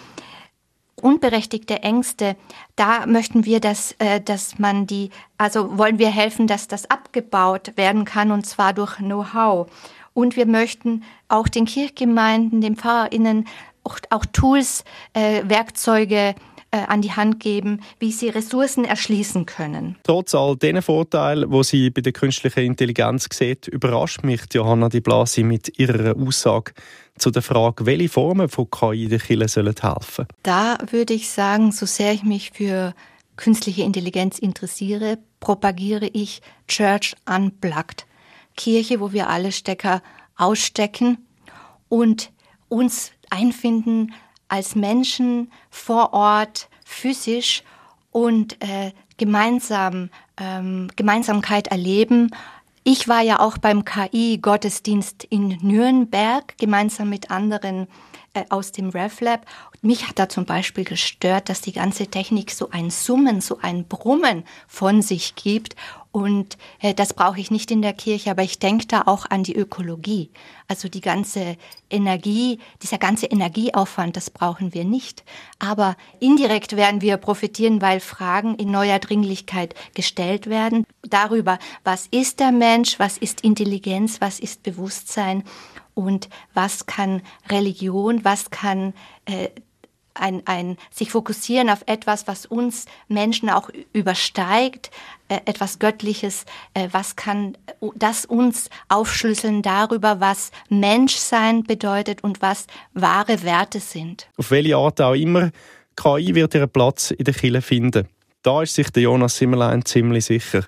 Unberechtigte 0.96 1.82
Ängste, 1.82 2.36
da 2.76 3.06
möchten 3.08 3.46
wir, 3.46 3.60
dass, 3.60 3.94
äh, 4.00 4.22
dass 4.22 4.60
man 4.60 4.86
die, 4.86 5.10
also 5.38 5.78
wollen 5.78 5.98
wir 5.98 6.10
helfen, 6.10 6.48
dass 6.48 6.68
das 6.68 6.90
abgebaut 6.90 7.74
werden 7.76 8.06
kann 8.06 8.32
und 8.32 8.46
zwar 8.46 8.74
durch 8.74 8.98
Know-how. 8.98 9.68
Und 10.14 10.36
wir 10.36 10.46
möchten 10.46 11.04
auch 11.28 11.48
den 11.48 11.66
Kirchgemeinden, 11.66 12.62
den 12.62 12.76
PfarrerInnen 12.76 13.48
auch, 13.84 13.98
auch 14.10 14.26
Tools, 14.26 14.84
äh, 15.14 15.42
Werkzeuge 15.46 16.36
äh, 16.72 16.86
an 16.88 17.02
die 17.02 17.12
Hand 17.12 17.40
geben, 17.40 17.82
wie 18.00 18.12
sie 18.12 18.30
Ressourcen 18.30 18.86
erschließen 18.86 19.46
können. 19.46 19.98
Trotz 20.04 20.34
all 20.34 20.56
diesen 20.56 20.82
Vorteilen, 20.82 21.52
die 21.52 21.64
sie 21.64 21.90
bei 21.90 22.02
der 22.02 22.14
künstlichen 22.14 22.64
Intelligenz 22.66 23.28
sieht, 23.32 23.68
überrascht 23.68 24.24
mich 24.24 24.42
Johanna 24.54 24.90
Di 24.90 25.02
Blasi 25.02 25.44
mit 25.44 25.78
ihrer 25.78 26.16
Aussage 26.16 26.74
zu 27.18 27.30
der 27.30 27.42
Frage, 27.42 27.86
welche 27.86 28.10
Formen 28.10 28.50
von 28.50 28.70
KI 28.70 29.08
der 29.08 29.20
Kirche 29.20 29.48
sollen 29.48 29.76
helfen. 29.82 30.28
Da 30.44 30.78
würde 30.90 31.14
ich 31.14 31.30
sagen, 31.30 31.72
so 31.72 31.86
sehr 31.86 32.14
ich 32.14 32.24
mich 32.24 32.52
für 32.52 32.94
künstliche 33.36 33.84
Intelligenz 33.84 34.40
interessiere, 34.40 35.18
propagiere 35.40 36.08
ich 36.08 36.42
Church 36.68 37.16
Unplugged. 37.26 38.06
Kirche, 38.56 39.00
wo 39.00 39.12
wir 39.12 39.30
alle 39.30 39.52
Stecker 39.52 40.02
ausstecken 40.38 41.18
und 41.90 42.32
uns 42.70 43.12
einfinden 43.30 44.14
als 44.52 44.76
Menschen 44.76 45.52
vor 45.70 46.14
Ort 46.14 46.68
physisch 46.84 47.64
und 48.12 48.62
äh, 48.62 48.92
gemeinsam 49.18 50.10
ähm, 50.38 50.90
Gemeinsamkeit 50.96 51.68
erleben. 51.68 52.32
Ich 52.84 53.08
war 53.08 53.22
ja 53.22 53.40
auch 53.40 53.58
beim 53.58 53.86
KI-Gottesdienst 53.86 55.24
in 55.24 55.58
Nürnberg 55.62 56.58
gemeinsam 56.58 57.10
mit 57.10 57.32
anderen 57.32 57.88
äh, 58.34 58.46
aus 58.50 58.72
dem 58.72 58.90
RevLab. 58.90 59.46
Mich 59.82 60.08
hat 60.08 60.20
da 60.20 60.30
zum 60.30 60.46
Beispiel 60.46 60.84
gestört, 60.84 61.50
dass 61.50 61.62
die 61.62 61.74
ganze 61.74 62.08
Technik 62.08 62.52
so 62.52 62.70
ein 62.70 62.90
Summen, 62.90 63.42
so 63.42 63.60
ein 63.62 63.86
Brummen 63.86 64.44
von 64.68 65.02
sich 65.02 65.36
gibt 65.36 65.76
und 66.12 66.58
äh, 66.82 66.94
das 66.94 67.14
brauche 67.14 67.40
ich 67.40 67.52
nicht 67.52 67.72
in 67.72 67.82
der 67.82 67.94
Kirche, 67.94 68.32
aber 68.32 68.44
ich 68.44 68.60
denke 68.60 68.86
da 68.86 69.04
auch 69.06 69.26
an 69.30 69.44
die 69.44 69.56
Ökologie. 69.56 70.30
Also 70.68 70.90
die 70.90 71.00
ganze 71.00 71.56
Energie, 71.90 72.60
dieser 72.82 72.98
ganze 72.98 73.28
Energieaufwand, 73.28 74.18
das 74.18 74.30
brauchen 74.30 74.74
wir 74.74 74.84
nicht. 74.84 75.24
Aber 75.60 75.96
indirekt 76.20 76.76
werden 76.76 77.02
wir 77.02 77.16
profitieren, 77.16 77.82
weil 77.82 78.02
Fragen 78.02 78.56
in 78.56 78.72
neuer 78.72 79.00
Dringlichkeit 79.00 79.74
gestellt 79.94 80.48
werden. 80.48 80.86
Darüber, 81.02 81.60
was 81.86 82.08
ist 82.12 82.42
der 82.42 82.52
Mensch, 82.52 83.00
was 83.00 83.18
ist 83.18 83.42
Intelligenz, 83.42 84.20
was 84.20 84.40
ist 84.40 84.64
Bewusstsein 84.64 85.44
und 85.94 86.30
was 86.54 86.86
kann 86.86 87.22
Religion, 87.50 88.24
was 88.24 88.50
kann 88.50 88.94
äh, 89.26 89.50
ein, 90.14 90.42
ein 90.46 90.78
sich 90.92 91.12
fokussieren 91.12 91.70
auf 91.70 91.84
etwas, 91.86 92.28
was 92.28 92.46
uns 92.46 92.86
Menschen 93.08 93.50
auch 93.50 93.70
übersteigt, 93.94 94.92
äh, 95.28 95.40
etwas 95.46 95.80
Göttliches, 95.80 96.46
äh, 96.74 96.90
was 96.92 97.16
kann 97.16 97.58
das 97.96 98.26
uns 98.26 98.70
aufschlüsseln 98.90 99.62
darüber, 99.62 100.20
was 100.20 100.52
Menschsein 100.70 101.64
bedeutet 101.64 102.24
und 102.24 102.42
was 102.42 102.68
wahre 102.94 103.44
Werte 103.44 103.80
sind. 103.80 104.28
Auf 104.38 104.52
welche 104.52 104.76
Art 104.76 105.02
auch 105.02 105.14
immer, 105.14 105.52
KI 105.96 106.36
wird 106.36 106.56
ihren 106.56 106.70
Platz 106.70 107.12
in 107.12 107.24
der 107.24 107.34
Kirche 107.34 107.62
finden. 107.62 108.08
Da 108.44 108.64
ist 108.64 108.76
sich 108.76 108.90
der 108.90 109.04
Jonas 109.04 109.38
Simmerlein 109.38 109.86
ziemlich 109.86 110.26
sicher. 110.26 110.66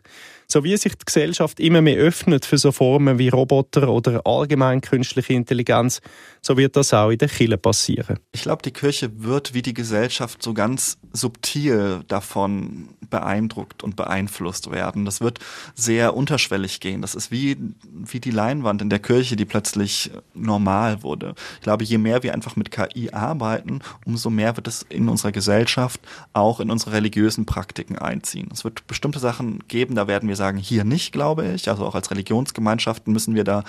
So 0.54 0.64
wie 0.64 0.78
sich 0.78 0.96
die 0.96 1.06
Gesellschaft 1.06 1.60
immer 1.60 1.82
mehr 1.82 1.98
öffnet 1.98 2.46
für 2.46 2.60
so 2.60 2.72
Formen 2.72 3.18
wie 3.18 3.30
Roboter 3.30 3.90
oder 3.90 4.22
allgemein 4.24 4.82
künstliche 4.82 5.34
Intelligenz, 5.34 6.00
so 6.44 6.58
wird 6.58 6.76
das 6.76 6.94
auch 6.94 7.10
in 7.10 7.18
der 7.18 7.28
Kirche 7.28 7.58
passieren. 7.58 8.20
Ich 8.34 8.44
glaube, 8.44 8.62
die 8.62 8.70
Kirche 8.70 9.24
wird 9.24 9.56
wie 9.56 9.64
die 9.64 9.74
Gesellschaft 9.74 10.44
so 10.44 10.54
ganz 10.54 11.00
subtil 11.12 12.02
davon 12.08 12.90
beeindruckt 13.10 13.84
und 13.84 13.96
beeinflusst 13.96 14.70
werden. 14.70 15.06
Das 15.06 15.22
wird 15.22 15.40
sehr 15.74 16.16
unterschwellig 16.16 16.80
gehen. 16.80 17.02
Das 17.02 17.16
ist 17.16 17.32
wie, 17.32 17.58
wie 17.92 18.20
die 18.20 18.32
Leinwand 18.32 18.84
in 18.84 18.90
der 18.90 19.00
Kirche, 19.00 19.36
die 19.36 19.46
plötzlich 19.46 20.12
normal 20.36 21.02
wurde. 21.02 21.34
Ich 21.56 21.62
glaube, 21.62 21.84
je 21.84 21.98
mehr 21.98 22.22
wir 22.22 22.34
einfach 22.34 22.56
mit 22.56 22.70
KI 22.70 23.10
arbeiten, 23.12 23.80
umso 24.06 24.30
mehr 24.30 24.56
wird 24.56 24.68
es 24.68 24.86
in 24.90 25.10
unserer 25.10 25.32
Gesellschaft 25.32 26.00
auch 26.34 26.60
in 26.60 26.70
unsere 26.70 26.94
religiösen 26.94 27.48
Praktiken 27.48 27.98
einziehen. 27.98 28.50
Es 28.52 28.64
wird 28.64 28.86
bestimmte 28.86 29.20
Sachen 29.20 29.60
geben, 29.68 29.96
da 29.96 30.08
werden 30.08 30.30
wir 30.30 30.36
sagen, 30.44 30.58
hier 30.58 30.84
nicht, 30.84 31.14
glaube 31.14 31.48
ich. 31.48 31.70
Also 31.70 31.86
auch 31.86 31.96
als 31.96 32.12
Religionsgemeinschaften 32.12 33.14
müssen 33.14 33.34
wir 33.34 33.46
da 33.46 33.64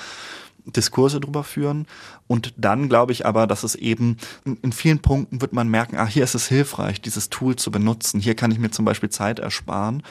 Diskurse 0.66 1.20
drüber 1.20 1.44
führen. 1.44 1.86
Und 2.26 2.54
dann 2.56 2.88
glaube 2.88 3.12
ich 3.12 3.26
aber, 3.26 3.46
dass 3.46 3.62
es 3.62 3.74
eben 3.74 4.16
in 4.44 4.72
vielen 4.72 5.00
Punkten 5.00 5.40
wird 5.40 5.52
man 5.52 5.68
merken, 5.68 5.96
ah, 5.98 6.06
hier 6.06 6.24
ist 6.24 6.34
es 6.34 6.48
hilfreich, 6.48 7.00
dieses 7.00 7.30
Tool 7.30 7.56
zu 7.56 7.70
benutzen. 7.70 8.18
Hier 8.18 8.34
kann 8.34 8.50
ich 8.50 8.58
mir 8.58 8.70
zum 8.70 8.84
Beispiel 8.84 9.10
Zeit 9.10 9.38
ersparen. 9.38 10.02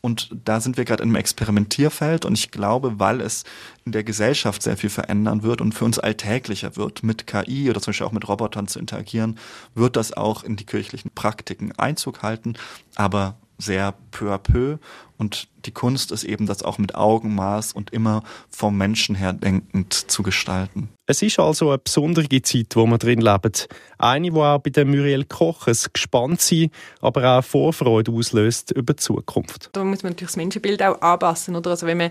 Und 0.00 0.36
da 0.44 0.60
sind 0.60 0.76
wir 0.76 0.84
gerade 0.84 1.02
in 1.02 1.08
einem 1.08 1.16
Experimentierfeld. 1.16 2.24
Und 2.24 2.34
ich 2.34 2.50
glaube, 2.50 2.98
weil 2.98 3.20
es 3.20 3.44
in 3.84 3.92
der 3.92 4.04
Gesellschaft 4.04 4.62
sehr 4.62 4.76
viel 4.76 4.90
verändern 4.90 5.42
wird 5.42 5.60
und 5.60 5.74
für 5.74 5.84
uns 5.84 5.98
alltäglicher 5.98 6.76
wird, 6.76 7.02
mit 7.02 7.26
KI 7.26 7.70
oder 7.70 7.80
zum 7.80 7.92
Beispiel 7.92 8.06
auch 8.06 8.12
mit 8.12 8.28
Robotern 8.28 8.68
zu 8.68 8.78
interagieren, 8.78 9.38
wird 9.74 9.96
das 9.96 10.12
auch 10.12 10.44
in 10.44 10.56
die 10.56 10.66
kirchlichen 10.66 11.10
Praktiken 11.12 11.72
Einzug 11.78 12.22
halten. 12.22 12.54
Aber 12.96 13.36
sehr 13.62 13.94
peu 14.10 14.32
à 14.32 14.38
peu. 14.38 14.78
Und 15.18 15.48
die 15.66 15.70
Kunst 15.70 16.10
ist 16.10 16.24
eben, 16.24 16.46
das 16.46 16.62
auch 16.62 16.78
mit 16.78 16.96
Augenmaß 16.96 17.74
und 17.74 17.90
immer 17.90 18.24
vom 18.50 18.76
Menschen 18.76 19.14
her 19.14 19.32
denkend 19.32 20.10
zu 20.10 20.22
gestalten. 20.24 20.88
Es 21.06 21.22
ist 21.22 21.38
also 21.38 21.68
eine 21.68 21.78
besondere 21.78 22.42
Zeit, 22.42 22.74
wo 22.74 22.86
wir 22.86 22.98
drin 22.98 23.20
leben. 23.20 23.52
Eine, 23.98 24.30
die 24.30 24.36
auch 24.36 24.58
bei 24.58 24.70
der 24.70 24.84
Muriel 24.84 25.24
Koch 25.24 25.68
ein 25.68 25.76
Gespanntsein, 25.92 26.70
aber 27.00 27.38
auch 27.38 27.44
Vorfreude 27.44 28.10
auslöst 28.10 28.72
über 28.72 28.94
die 28.94 29.02
Zukunft. 29.02 29.70
Da 29.72 29.84
muss 29.84 30.02
man 30.02 30.12
natürlich 30.12 30.30
das 30.30 30.36
Menschenbild 30.36 30.82
auch 30.82 31.00
anpassen. 31.00 31.54
Oder? 31.54 31.70
Also 31.70 31.86
wenn 31.86 31.98
man 31.98 32.10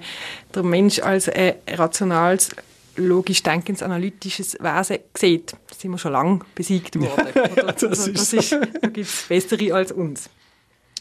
den 0.56 0.70
Mensch 0.70 1.00
als 1.00 1.28
ein 1.28 1.56
rationales 1.68 2.52
logisch 2.96 3.44
denkens, 3.44 3.84
analytisches 3.84 4.58
Wesen 4.60 5.00
sieht, 5.18 5.56
sind 5.78 5.92
wir 5.92 5.98
schon 5.98 6.12
lange 6.12 6.40
besiegt 6.56 6.96
worden. 7.00 7.28
Ja, 7.36 7.72
das, 7.72 7.84
also, 7.84 8.12
das 8.12 8.34
ist, 8.34 8.52
da 8.52 8.88
gibt 8.88 9.08
es 9.08 9.26
Bessere 9.28 9.74
als 9.74 9.92
uns. 9.92 10.30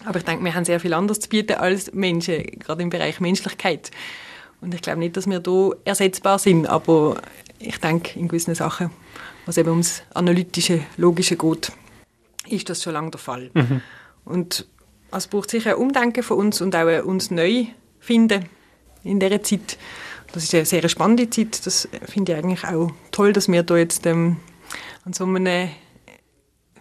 Aber 0.05 0.19
ich 0.19 0.25
denke, 0.25 0.45
wir 0.45 0.55
haben 0.55 0.65
sehr 0.65 0.81
viel 0.81 0.95
anderes 0.95 1.21
zu 1.21 1.29
bieten 1.29 1.55
als 1.55 1.93
Menschen, 1.93 2.45
gerade 2.59 2.83
im 2.83 2.91
Bereich 2.91 3.21
Menschlichkeit. 3.21 3.91
Und 4.61 4.75
ich 4.75 4.83
glaube 4.83 4.99
nicht, 4.99 5.17
dass 5.17 5.29
wir 5.29 5.41
da 5.41 5.71
ersetzbar 5.85 6.39
sind, 6.39 6.67
aber 6.67 7.21
ich 7.59 7.79
denke, 7.79 8.19
in 8.19 8.29
gewissen 8.29 8.55
Sachen, 8.55 8.91
was 9.47 9.57
eben 9.57 9.71
ums 9.71 10.03
analytische, 10.15 10.81
logische 10.97 11.37
geht, 11.37 11.73
ist 12.49 12.69
das 12.69 12.83
schon 12.83 12.95
lange 12.95 13.11
der 13.11 13.21
Fall. 13.21 13.51
Mhm. 13.55 13.83
Und 14.25 14.67
es 15.13 15.27
braucht 15.27 15.51
sicher 15.51 15.71
ein 15.71 15.77
Umdenken 15.77 16.23
von 16.23 16.39
uns 16.39 16.61
und 16.61 16.75
auch 16.75 17.05
uns 17.05 17.31
neu 17.31 17.67
finden 17.99 18.47
in 19.03 19.19
dieser 19.19 19.43
Zeit. 19.43 19.79
Das 20.33 20.45
ist 20.45 20.55
eine 20.55 20.65
sehr 20.65 20.89
spannende 20.89 21.29
Zeit. 21.29 21.67
Das 21.67 21.89
finde 22.07 22.33
ich 22.33 22.39
eigentlich 22.39 22.65
auch 22.65 22.93
toll, 23.11 23.33
dass 23.33 23.49
wir 23.49 23.63
da 23.63 23.77
jetzt 23.77 24.07
ähm, 24.07 24.37
an 25.05 25.13
so 25.13 25.25
einem 25.25 25.69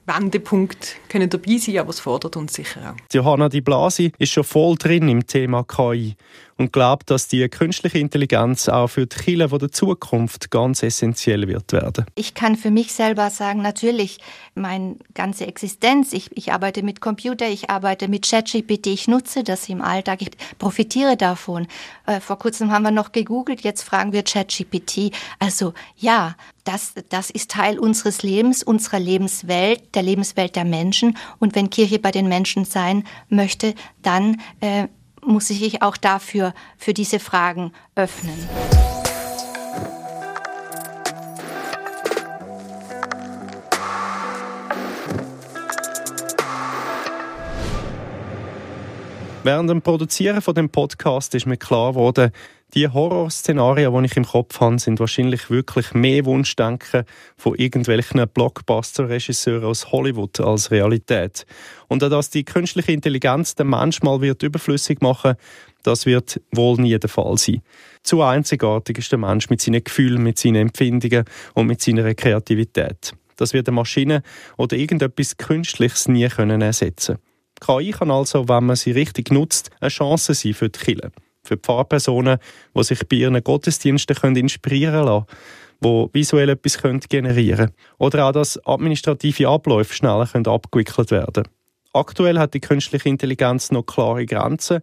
Wendepunkt 0.10 0.98
können 1.08 1.30
dabei 1.30 1.58
sein, 1.58 1.78
aber 1.78 1.90
es 1.90 2.00
fordert 2.00 2.36
uns 2.36 2.54
sicher 2.54 2.92
auch. 2.92 3.14
Johanna 3.14 3.48
Di 3.50 3.62
Blasi 3.62 4.12
ist 4.18 4.32
schon 4.32 4.44
voll 4.44 4.76
drin 4.76 5.08
im 5.08 5.26
Thema 5.26 5.64
KI 5.64 6.16
und 6.60 6.74
glaubt, 6.74 7.10
dass 7.10 7.28
die 7.28 7.48
künstliche 7.48 7.98
Intelligenz 7.98 8.68
auch 8.68 8.88
für 8.88 9.08
die 9.08 9.16
Kinder 9.16 9.48
der 9.48 9.72
Zukunft 9.72 10.52
ganz 10.52 10.84
essentiell 10.84 11.48
wird 11.48 11.72
werden. 11.72 12.06
Ich 12.16 12.34
kann 12.34 12.58
für 12.58 12.70
mich 12.70 12.92
selber 12.92 13.30
sagen, 13.30 13.62
natürlich, 13.62 14.20
meine 14.56 14.98
ganze 15.14 15.48
Existenz, 15.48 16.12
ich, 16.12 16.36
ich 16.36 16.52
arbeite 16.52 16.84
mit 16.84 17.00
Computer, 17.00 17.48
ich 17.48 17.70
arbeite 17.70 18.10
mit 18.10 18.30
ChatGPT, 18.30 18.88
ich 18.88 19.08
nutze 19.08 19.44
das 19.44 19.70
im 19.70 19.82
Alltag, 19.82 20.22
ich 20.22 20.32
profitiere 20.58 21.16
davon. 21.16 21.66
Äh, 22.06 22.20
vor 22.20 22.38
kurzem 22.38 22.72
haben 22.72 22.84
wir 22.84 22.92
noch 22.92 23.14
gegoogelt, 23.14 23.62
jetzt 23.62 23.84
fragen 23.84 24.12
wir 24.12 24.24
ChatGPT. 24.24 25.14
Also 25.40 25.74
ja, 25.96 26.36
das, 26.66 26.94
das 27.08 27.30
ist 27.30 27.52
Teil 27.52 27.80
unseres 27.80 28.22
Lebens, 28.22 28.64
unserer 28.64 29.00
Lebenswelt, 29.00 29.96
der 29.96 30.04
Lebenswelt 30.04 30.58
der 30.58 30.66
Menschen. 30.66 31.18
Und 31.40 31.56
wenn 31.56 31.70
Kirche 31.70 32.00
bei 32.00 32.12
den 32.12 32.28
Menschen 32.28 32.66
sein 32.66 33.06
möchte, 33.30 33.74
dann 34.02 34.42
äh, 34.60 34.88
muss 35.30 35.48
sich 35.48 35.82
auch 35.82 35.98
dafür, 35.98 36.54
für 36.78 36.94
diese 36.94 37.20
Fragen 37.20 37.72
öffnen. 37.96 38.38
Während 49.42 49.70
dem 49.70 49.82
Produzieren 49.82 50.42
von 50.42 50.54
dem 50.54 50.70
Podcast 50.70 51.34
ist 51.34 51.46
mir 51.46 51.56
klar 51.56 51.94
geworden, 51.94 52.32
die 52.74 52.90
Horrorszenarien, 52.90 53.94
die 53.94 54.06
ich 54.06 54.18
im 54.18 54.26
Kopf 54.26 54.60
habe, 54.60 54.78
sind 54.80 55.00
wahrscheinlich 55.00 55.50
wirklich 55.50 55.94
mehr 55.94 56.26
Wunschdenken 56.26 57.06
von 57.38 57.56
irgendwelchen 57.56 58.22
Blockbuster-Regisseuren 58.28 59.64
aus 59.64 59.94
Hollywood 59.94 60.42
als 60.42 60.72
Realität. 60.72 61.46
Und 61.88 62.04
auch, 62.04 62.10
dass 62.10 62.30
die 62.30 62.44
künstliche 62.44 62.92
Intelligenz 62.92 63.56
den 63.56 63.70
Mensch 63.70 64.02
mal 64.02 64.20
wird 64.20 64.44
überflüssig 64.44 65.02
machen, 65.02 65.36
das 65.84 66.06
wird 66.06 66.42
wohl 66.52 66.76
nie 66.76 67.00
der 67.00 67.10
Fall 67.10 67.38
sein. 67.38 67.62
Zu 68.04 68.22
einzigartig 68.22 68.98
ist 68.98 69.12
der 69.12 69.20
Mensch 69.20 69.50
mit 69.50 69.62
seinen 69.62 69.84
Gefühlen, 69.84 70.22
mit 70.22 70.38
seinen 70.38 70.68
Empfindungen 70.68 71.24
und 71.54 71.66
mit 71.66 71.82
seiner 71.82 72.14
Kreativität. 72.14 73.14
Das 73.38 73.54
wird 73.54 73.70
eine 73.70 73.76
Maschine 73.76 74.22
oder 74.58 74.76
irgendetwas 74.76 75.38
Künstliches 75.38 76.10
nie 76.10 76.28
können 76.28 76.62
ersetzen. 76.62 77.20
KI 77.60 77.92
kann 77.92 78.12
also, 78.12 78.48
wenn 78.48 78.66
man 78.66 78.76
sie 78.76 78.92
richtig 78.92 79.32
nutzt, 79.32 79.70
eine 79.80 79.90
Chance 79.90 80.34
sein 80.34 80.54
für 80.54 80.70
die 80.70 80.80
Kirche 80.80 81.12
für 81.42 81.58
Pfarrpersonen, 81.58 82.38
die 82.76 82.84
sich 82.84 83.08
bei 83.08 83.16
ihren 83.18 83.42
Gottesdiensten 83.44 84.16
können 84.16 84.36
inspirieren 84.36 85.06
lassen 85.06 85.26
wo 85.82 86.10
visuell 86.14 86.50
etwas 86.50 86.78
generieren 87.08 87.58
können. 87.58 87.74
Oder 87.98 88.26
auch, 88.26 88.32
dass 88.32 88.60
administrative 88.66 89.48
Abläufe 89.48 89.94
schneller 89.94 90.28
abgewickelt 90.34 91.12
werden 91.12 91.44
können. 91.44 91.56
Aktuell 91.94 92.38
hat 92.38 92.54
die 92.54 92.60
künstliche 92.60 93.10
Intelligenz 93.10 93.72
noch 93.72 93.84
klare 93.84 94.26
Grenzen. 94.26 94.82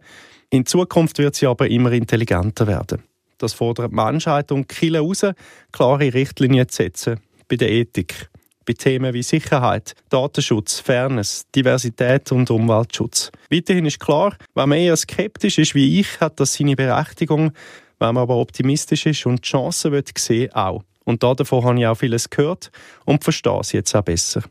In 0.49 0.65
Zukunft 0.65 1.19
wird 1.19 1.35
sie 1.35 1.47
aber 1.47 1.69
immer 1.69 1.91
intelligenter 1.91 2.67
werden. 2.67 3.03
Das 3.37 3.53
fordert 3.53 3.91
die 3.91 3.95
Menschheit 3.95 4.51
und 4.51 4.71
die 4.71 4.75
Kirche 4.75 4.95
heraus, 4.95 5.23
klare 5.71 6.13
Richtlinien 6.13 6.67
zu 6.67 6.77
setzen 6.77 7.19
bei 7.47 7.55
der 7.55 7.69
Ethik 7.69 8.29
bei 8.67 8.73
Themen 8.73 9.13
wie 9.13 9.23
Sicherheit, 9.23 9.95
Datenschutz, 10.09 10.79
Fairness, 10.79 11.45
Diversität 11.55 12.31
und 12.31 12.51
Umweltschutz. 12.51 13.31
Weiterhin 13.49 13.85
ist 13.85 13.99
klar, 13.99 14.35
wenn 14.53 14.69
man 14.69 14.77
eher 14.77 14.97
skeptisch 14.97 15.57
ist 15.57 15.73
wie 15.73 15.99
ich, 15.99 16.19
hat 16.19 16.39
das 16.39 16.53
seine 16.53 16.75
Berechtigung, 16.75 17.53
wenn 17.99 18.13
man 18.13 18.17
aber 18.17 18.35
optimistisch 18.35 19.05
ist 19.05 19.25
und 19.25 19.43
die 19.43 19.49
Chancen 19.49 19.93
will 19.93 20.03
sehen, 20.17 20.53
auch. 20.53 20.83
Und 21.05 21.23
davon 21.23 21.63
habe 21.63 21.79
ich 21.79 21.87
auch 21.87 21.95
vieles 21.95 22.29
gehört 22.29 22.69
und 23.05 23.23
verstehe 23.23 23.59
es 23.61 23.71
jetzt 23.71 23.95
auch 23.95 24.03
besser. 24.03 24.43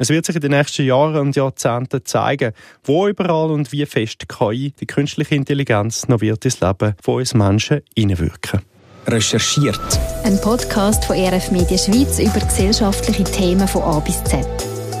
Es 0.00 0.10
wird 0.10 0.24
sich 0.24 0.36
in 0.36 0.42
den 0.42 0.52
nächsten 0.52 0.86
Jahren 0.86 1.16
und 1.16 1.34
Jahrzehnten 1.34 2.04
zeigen, 2.04 2.52
wo 2.84 3.08
überall 3.08 3.50
und 3.50 3.72
wie 3.72 3.84
fest 3.84 4.28
KI, 4.28 4.72
die 4.78 4.86
künstliche 4.86 5.34
Intelligenz, 5.34 6.06
noch 6.06 6.20
wird 6.20 6.44
ins 6.44 6.60
Leben 6.60 6.94
von 7.02 7.16
uns 7.16 7.34
Menschen 7.34 7.82
hineinwirken 7.96 8.60
recherchiert. 9.08 9.80
Ein 10.24 10.40
Podcast 10.40 11.04
von 11.04 11.16
RF 11.16 11.50
Media 11.50 11.78
Schweiz 11.78 12.18
über 12.18 12.40
gesellschaftliche 12.40 13.24
Themen 13.24 13.66
von 13.66 13.82
A 13.82 14.00
bis 14.00 14.22
Z. 14.24 14.46